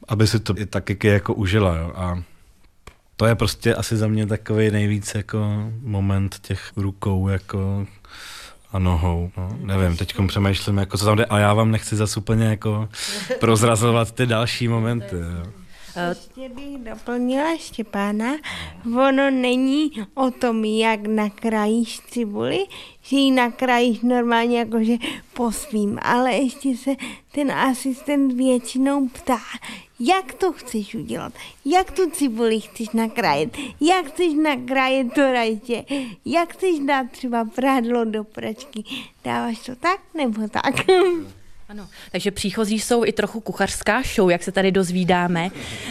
aby 0.07 0.27
si 0.27 0.39
to 0.39 0.57
i 0.57 0.65
taky 0.65 1.07
jako 1.07 1.33
užila. 1.33 1.75
Jo. 1.75 1.93
A 1.95 2.23
to 3.15 3.25
je 3.25 3.35
prostě 3.35 3.75
asi 3.75 3.97
za 3.97 4.07
mě 4.07 4.27
takový 4.27 4.71
nejvíc 4.71 5.15
jako 5.15 5.71
moment 5.81 6.39
těch 6.39 6.71
rukou 6.75 7.27
jako 7.27 7.87
a 8.71 8.79
nohou. 8.79 9.31
No. 9.37 9.57
Nevím, 9.61 9.97
teď 9.97 10.15
přemýšlím, 10.27 10.77
jako 10.77 10.97
co 10.97 11.05
tam 11.05 11.17
jde, 11.17 11.25
a 11.25 11.39
já 11.39 11.53
vám 11.53 11.71
nechci 11.71 11.95
zase 11.95 12.19
úplně 12.19 12.45
jako 12.45 12.89
prozrazovat 13.39 14.11
ty 14.11 14.25
další 14.25 14.67
momenty. 14.67 15.15
Jo. 15.15 15.64
Ještě 16.09 16.49
bych 16.49 16.77
doplnila 16.77 17.57
Štěpána, 17.57 18.35
ono 18.85 19.31
není 19.31 19.91
o 20.13 20.31
tom, 20.31 20.65
jak 20.65 21.07
nakrájíš 21.07 21.99
cibuli, 21.99 22.65
že 23.01 23.17
ji 23.17 23.31
nakrájíš 23.31 24.01
normálně 24.01 24.59
jakože 24.59 24.93
po 25.33 25.51
svým, 25.51 25.99
ale 26.01 26.33
ještě 26.33 26.77
se 26.77 26.95
ten 27.31 27.51
asistent 27.51 28.33
většinou 28.33 29.07
ptá, 29.07 29.39
jak 29.99 30.33
to 30.33 30.53
chceš 30.53 30.95
udělat, 30.95 31.33
jak 31.65 31.91
tu 31.91 32.09
cibuli 32.09 32.59
chceš 32.59 32.89
nakrájet, 32.89 33.57
jak 33.81 34.05
chceš 34.05 34.33
nakrájet 34.43 35.13
to 35.13 35.31
rajče, 35.31 35.83
jak 36.25 36.53
chceš 36.53 36.79
dát 36.79 37.11
třeba 37.11 37.45
prádlo 37.45 38.05
do 38.05 38.23
pračky. 38.23 38.83
Dáváš 39.23 39.59
to 39.59 39.75
tak 39.75 39.99
nebo 40.13 40.47
tak? 40.47 40.75
Ano, 41.69 41.87
takže 42.11 42.31
příchozí 42.31 42.79
jsou 42.79 43.05
i 43.05 43.11
trochu 43.11 43.39
kuchařská 43.39 44.01
show, 44.15 44.29
jak 44.29 44.43
se 44.43 44.51
tady 44.51 44.71
dozvídáme. 44.71 45.49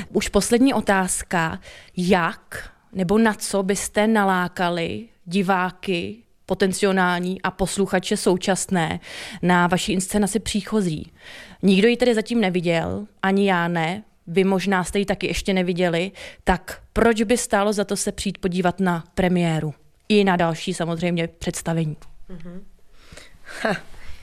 Už 0.09 0.29
poslední 0.29 0.75
otázka, 0.75 1.61
jak 1.97 2.71
nebo 2.93 3.19
na 3.19 3.35
co 3.35 3.63
byste 3.63 4.07
nalákali 4.07 5.09
diváky 5.25 6.17
potenciální 6.47 7.43
a 7.43 7.51
posluchače 7.51 8.17
současné 8.17 9.01
na 9.43 9.67
vaší 9.67 9.93
inscenaci 9.93 10.41
příchozí. 10.41 11.13
Nikdo 11.63 11.89
ji 11.89 11.97
tedy 11.97 12.15
zatím 12.15 12.41
neviděl, 12.41 13.07
ani 13.23 13.49
já 13.49 13.69
ne, 13.69 14.03
vy 14.27 14.45
možná 14.45 14.85
jste 14.85 14.99
ji 14.99 15.07
taky 15.07 15.27
ještě 15.27 15.53
neviděli, 15.53 16.13
tak 16.45 16.83
proč 16.93 17.23
by 17.23 17.37
stálo 17.37 17.73
za 17.73 17.85
to 17.85 17.97
se 17.97 18.13
přijít 18.13 18.39
podívat 18.39 18.81
na 18.81 19.05
premiéru? 19.15 19.75
I 20.09 20.25
na 20.25 20.37
další 20.37 20.75
samozřejmě 20.75 21.29
představení. 21.29 21.97
Mm-hmm. 22.31 22.61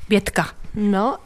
Bětka. 0.09 0.53
No, 0.75 1.17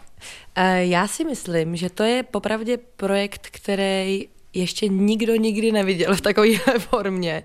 já 0.78 1.07
si 1.07 1.26
myslím, 1.26 1.76
že 1.76 1.89
to 1.89 2.03
je 2.03 2.23
popravdě 2.23 2.78
projekt, 2.78 3.47
který 3.51 4.28
ještě 4.53 4.88
nikdo 4.88 5.36
nikdy 5.36 5.71
neviděl 5.71 6.15
v 6.15 6.21
takové 6.21 6.57
formě. 6.80 7.43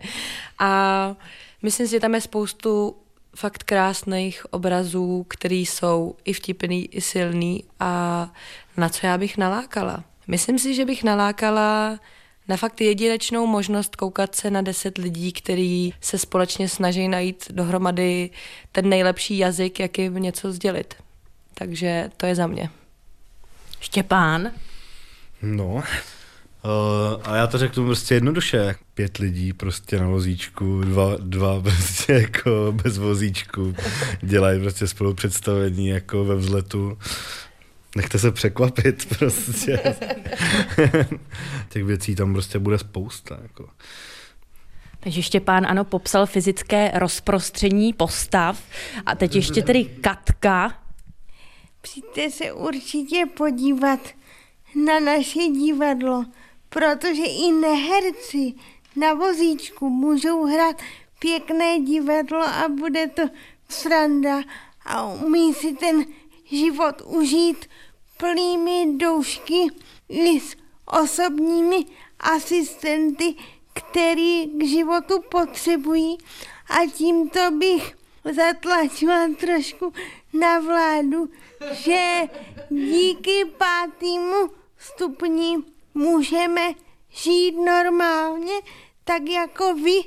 A 0.59 1.17
myslím 1.63 1.87
si, 1.87 1.91
že 1.91 2.01
tam 2.01 2.15
je 2.15 2.21
spoustu 2.21 2.97
fakt 3.37 3.63
krásných 3.63 4.53
obrazů, 4.53 5.27
které 5.29 5.55
jsou 5.55 6.15
i 6.25 6.33
vtipný, 6.33 6.87
i 6.87 7.01
silný 7.01 7.65
a 7.81 8.33
na 8.77 8.89
co 8.89 9.07
já 9.07 9.19
bych 9.19 9.37
nalákala. 9.37 10.05
Myslím 10.27 10.59
si, 10.59 10.75
že 10.75 10.85
bych 10.85 11.05
nalákala 11.05 11.99
na 12.49 12.57
fakt 12.57 12.81
jedinečnou 12.81 13.47
možnost 13.47 13.97
koukat 13.97 14.35
se 14.35 14.51
na 14.51 14.63
deset 14.63 14.99
lidí, 14.99 15.33
kteří 15.33 15.95
se 16.01 16.19
společně 16.19 16.69
snaží 16.69 17.09
najít 17.09 17.45
dohromady 17.51 18.31
ten 18.73 18.89
nejlepší 18.89 19.39
jazyk, 19.39 19.81
jak 19.81 19.99
jim 19.99 20.15
něco 20.15 20.53
sdělit. 20.53 20.95
Takže 21.55 22.11
to 22.17 22.27
je 22.27 22.35
za 22.35 22.47
mě. 22.47 22.71
Štěpán? 23.81 24.51
No, 25.43 25.75
uh, 25.75 25.83
a 27.25 27.37
já 27.37 27.47
to 27.47 27.59
řeknu 27.59 27.85
prostě 27.85 28.15
jednoduše. 28.15 28.75
Pět 28.95 29.19
lidí 29.19 29.53
prostě 29.53 29.99
na 29.99 30.07
vozíčku, 30.07 30.81
dva, 30.81 31.17
dva 31.19 31.61
prostě 31.63 32.13
jako 32.13 32.75
bez 32.83 32.99
vozíčku, 32.99 33.75
dělají 34.23 34.61
prostě 34.61 34.87
spolu 34.87 35.15
představení 35.15 35.89
jako 35.89 36.25
ve 36.25 36.35
vzletu. 36.35 36.99
Nechte 37.97 38.19
se 38.19 38.33
překvapit 38.33 39.19
prostě. 39.19 39.81
Těch 41.69 41.85
věcí 41.85 42.15
tam 42.15 42.33
prostě 42.33 42.59
bude 42.59 42.79
spousta. 42.79 43.39
Jako. 43.43 43.69
Takže 45.01 45.23
Štěpán 45.23 45.67
ano 45.67 45.85
popsal 45.85 46.27
fyzické 46.27 46.91
rozprostření 46.95 47.93
postav 47.93 48.63
a 49.07 49.15
teď 49.15 49.35
ještě 49.37 49.63
tedy 49.63 49.85
Katka, 49.85 50.80
Přijďte 51.81 52.31
se 52.31 52.53
určitě 52.53 53.27
podívat 53.27 54.01
na 54.75 55.01
naše 55.01 55.49
divadlo, 55.49 56.25
protože 56.69 57.23
i 57.23 57.53
neherci 57.53 58.55
na 58.97 59.15
vozíčku 59.15 59.91
můžou 59.91 60.45
hrát 60.45 60.83
pěkné 61.19 61.81
divadlo 61.81 62.43
a 62.43 62.69
bude 62.69 63.09
to 63.09 63.23
sranda 63.69 64.43
a 64.85 65.07
umí 65.07 65.55
si 65.55 65.73
ten 65.73 66.05
život 66.45 67.03
užít 67.07 67.67
plnými 68.17 68.97
doušky 68.97 69.67
i 70.09 70.41
s 70.41 70.57
osobními 70.87 71.87
asistenty, 72.21 73.35
který 73.73 74.47
k 74.47 74.65
životu 74.65 75.23
potřebují. 75.31 76.19
A 76.71 76.87
tímto 76.87 77.51
bych 77.51 77.97
zatlačila 78.25 79.29
trošku 79.41 79.93
na 80.33 80.61
vládu, 80.61 81.31
že 81.71 82.29
díky 82.71 83.45
pátému 83.45 84.51
stupni 84.79 85.57
můžeme 85.95 86.75
žít 87.09 87.53
normálně, 87.53 88.55
tak 89.05 89.23
jako 89.29 89.75
vy 89.75 90.01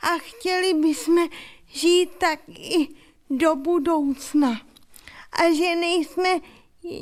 a 0.00 0.18
chtěli 0.18 0.74
bychom 0.74 1.28
žít 1.66 2.10
tak 2.18 2.40
i 2.48 2.88
do 3.30 3.56
budoucna. 3.56 4.60
A 5.32 5.54
že 5.54 5.76
nejsme 5.76 6.40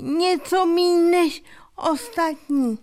něco 0.01 0.67
méně 0.67 1.11
než 1.11 1.43
ostatní. 1.77 2.79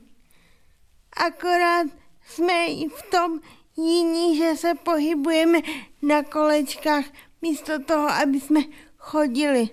Akorát 1.17 1.87
jsme 2.27 2.65
i 2.65 2.89
v 2.89 3.01
tom 3.01 3.39
jiní, 3.77 4.37
že 4.37 4.55
se 4.55 4.75
pohybujeme 4.75 5.59
na 6.01 6.23
kolečkách 6.23 7.05
místo 7.41 7.83
toho, 7.83 8.09
aby 8.09 8.39
jsme 8.39 8.59
chodili. 8.97 9.69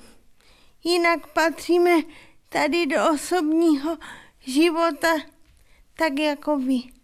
Jinak 0.87 1.27
patříme 1.27 2.03
tady 2.49 2.87
do 2.87 3.11
osobního 3.15 3.99
života 4.41 5.09
tak 5.99 6.19
jako 6.19 6.59
vy. 6.59 6.96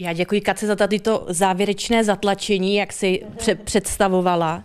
Já 0.00 0.12
děkuji 0.12 0.40
Kace 0.40 0.66
za 0.66 0.76
tato 0.76 1.26
závěrečné 1.28 2.04
zatlačení, 2.04 2.76
jak 2.76 2.92
si 2.92 3.22
pře- 3.36 3.54
představovala. 3.54 4.64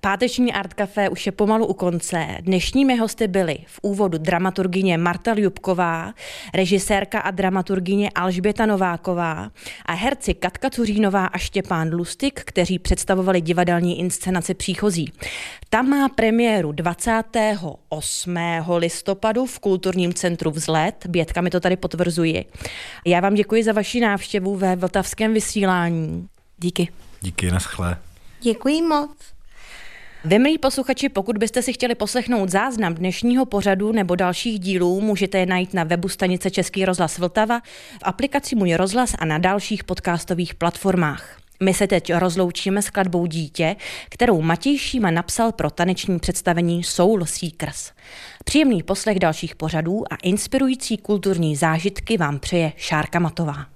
Páteční 0.00 0.52
Art 0.52 0.74
Café 0.74 1.08
už 1.08 1.26
je 1.26 1.32
pomalu 1.32 1.66
u 1.66 1.72
konce. 1.72 2.26
Dnešními 2.40 2.96
hosty 2.96 3.28
byly 3.28 3.58
v 3.66 3.80
úvodu 3.82 4.18
dramaturgině 4.18 4.98
Marta 4.98 5.32
Ljubková, 5.32 6.14
režisérka 6.54 7.20
a 7.20 7.30
dramaturgině 7.30 8.10
Alžběta 8.14 8.66
Nováková 8.66 9.50
a 9.86 9.92
herci 9.92 10.34
Katka 10.34 10.70
Cuřínová 10.70 11.26
a 11.26 11.38
Štěpán 11.38 11.94
Lustik, 11.94 12.40
kteří 12.44 12.78
představovali 12.78 13.40
divadelní 13.40 14.00
inscenaci 14.00 14.54
příchozí. 14.54 15.12
Tam 15.68 15.88
má 15.88 16.08
premiéru 16.08 16.72
28. 17.96 18.36
listopadu 18.76 19.46
v 19.46 19.58
kulturním 19.58 20.14
centru 20.14 20.50
Vzlet. 20.50 21.06
Bětka 21.08 21.40
mi 21.40 21.50
to 21.50 21.60
tady 21.60 21.76
potvrzuje. 21.76 22.44
Já 23.04 23.20
vám 23.20 23.34
děkuji 23.34 23.64
za 23.64 23.72
vaši 23.72 24.00
návštěvu 24.00 24.56
ve 24.56 24.76
vltavském 24.76 25.34
vysílání. 25.34 26.28
Díky. 26.58 26.88
Díky, 27.20 27.50
naschle. 27.50 27.96
Děkuji 28.40 28.82
moc. 28.82 29.10
Vy, 30.24 30.38
milí 30.38 30.58
posluchači, 30.58 31.08
pokud 31.08 31.38
byste 31.38 31.62
si 31.62 31.72
chtěli 31.72 31.94
poslechnout 31.94 32.50
záznam 32.50 32.94
dnešního 32.94 33.46
pořadu 33.46 33.92
nebo 33.92 34.14
dalších 34.14 34.58
dílů, 34.60 35.00
můžete 35.00 35.38
je 35.38 35.46
najít 35.46 35.74
na 35.74 35.84
webu 35.84 36.08
stanice 36.08 36.50
Český 36.50 36.84
rozhlas 36.84 37.18
Vltava, 37.18 37.60
v 37.98 38.02
aplikaci 38.02 38.56
Můj 38.56 38.74
rozhlas 38.74 39.14
a 39.18 39.24
na 39.24 39.38
dalších 39.38 39.84
podcastových 39.84 40.54
platformách. 40.54 41.45
My 41.60 41.74
se 41.74 41.86
teď 41.86 42.14
rozloučíme 42.14 42.82
s 42.82 42.90
kladbou 42.90 43.26
Dítě, 43.26 43.76
kterou 44.08 44.42
Matěj 44.42 44.78
Šíma 44.78 45.10
napsal 45.10 45.52
pro 45.52 45.70
taneční 45.70 46.18
představení 46.18 46.84
Soul 46.84 47.24
Seekers. 47.24 47.92
Příjemný 48.44 48.82
poslech 48.82 49.18
dalších 49.18 49.56
pořadů 49.56 50.12
a 50.12 50.16
inspirující 50.22 50.96
kulturní 50.96 51.56
zážitky 51.56 52.16
vám 52.16 52.38
přeje 52.38 52.72
Šárka 52.76 53.18
Matová. 53.18 53.75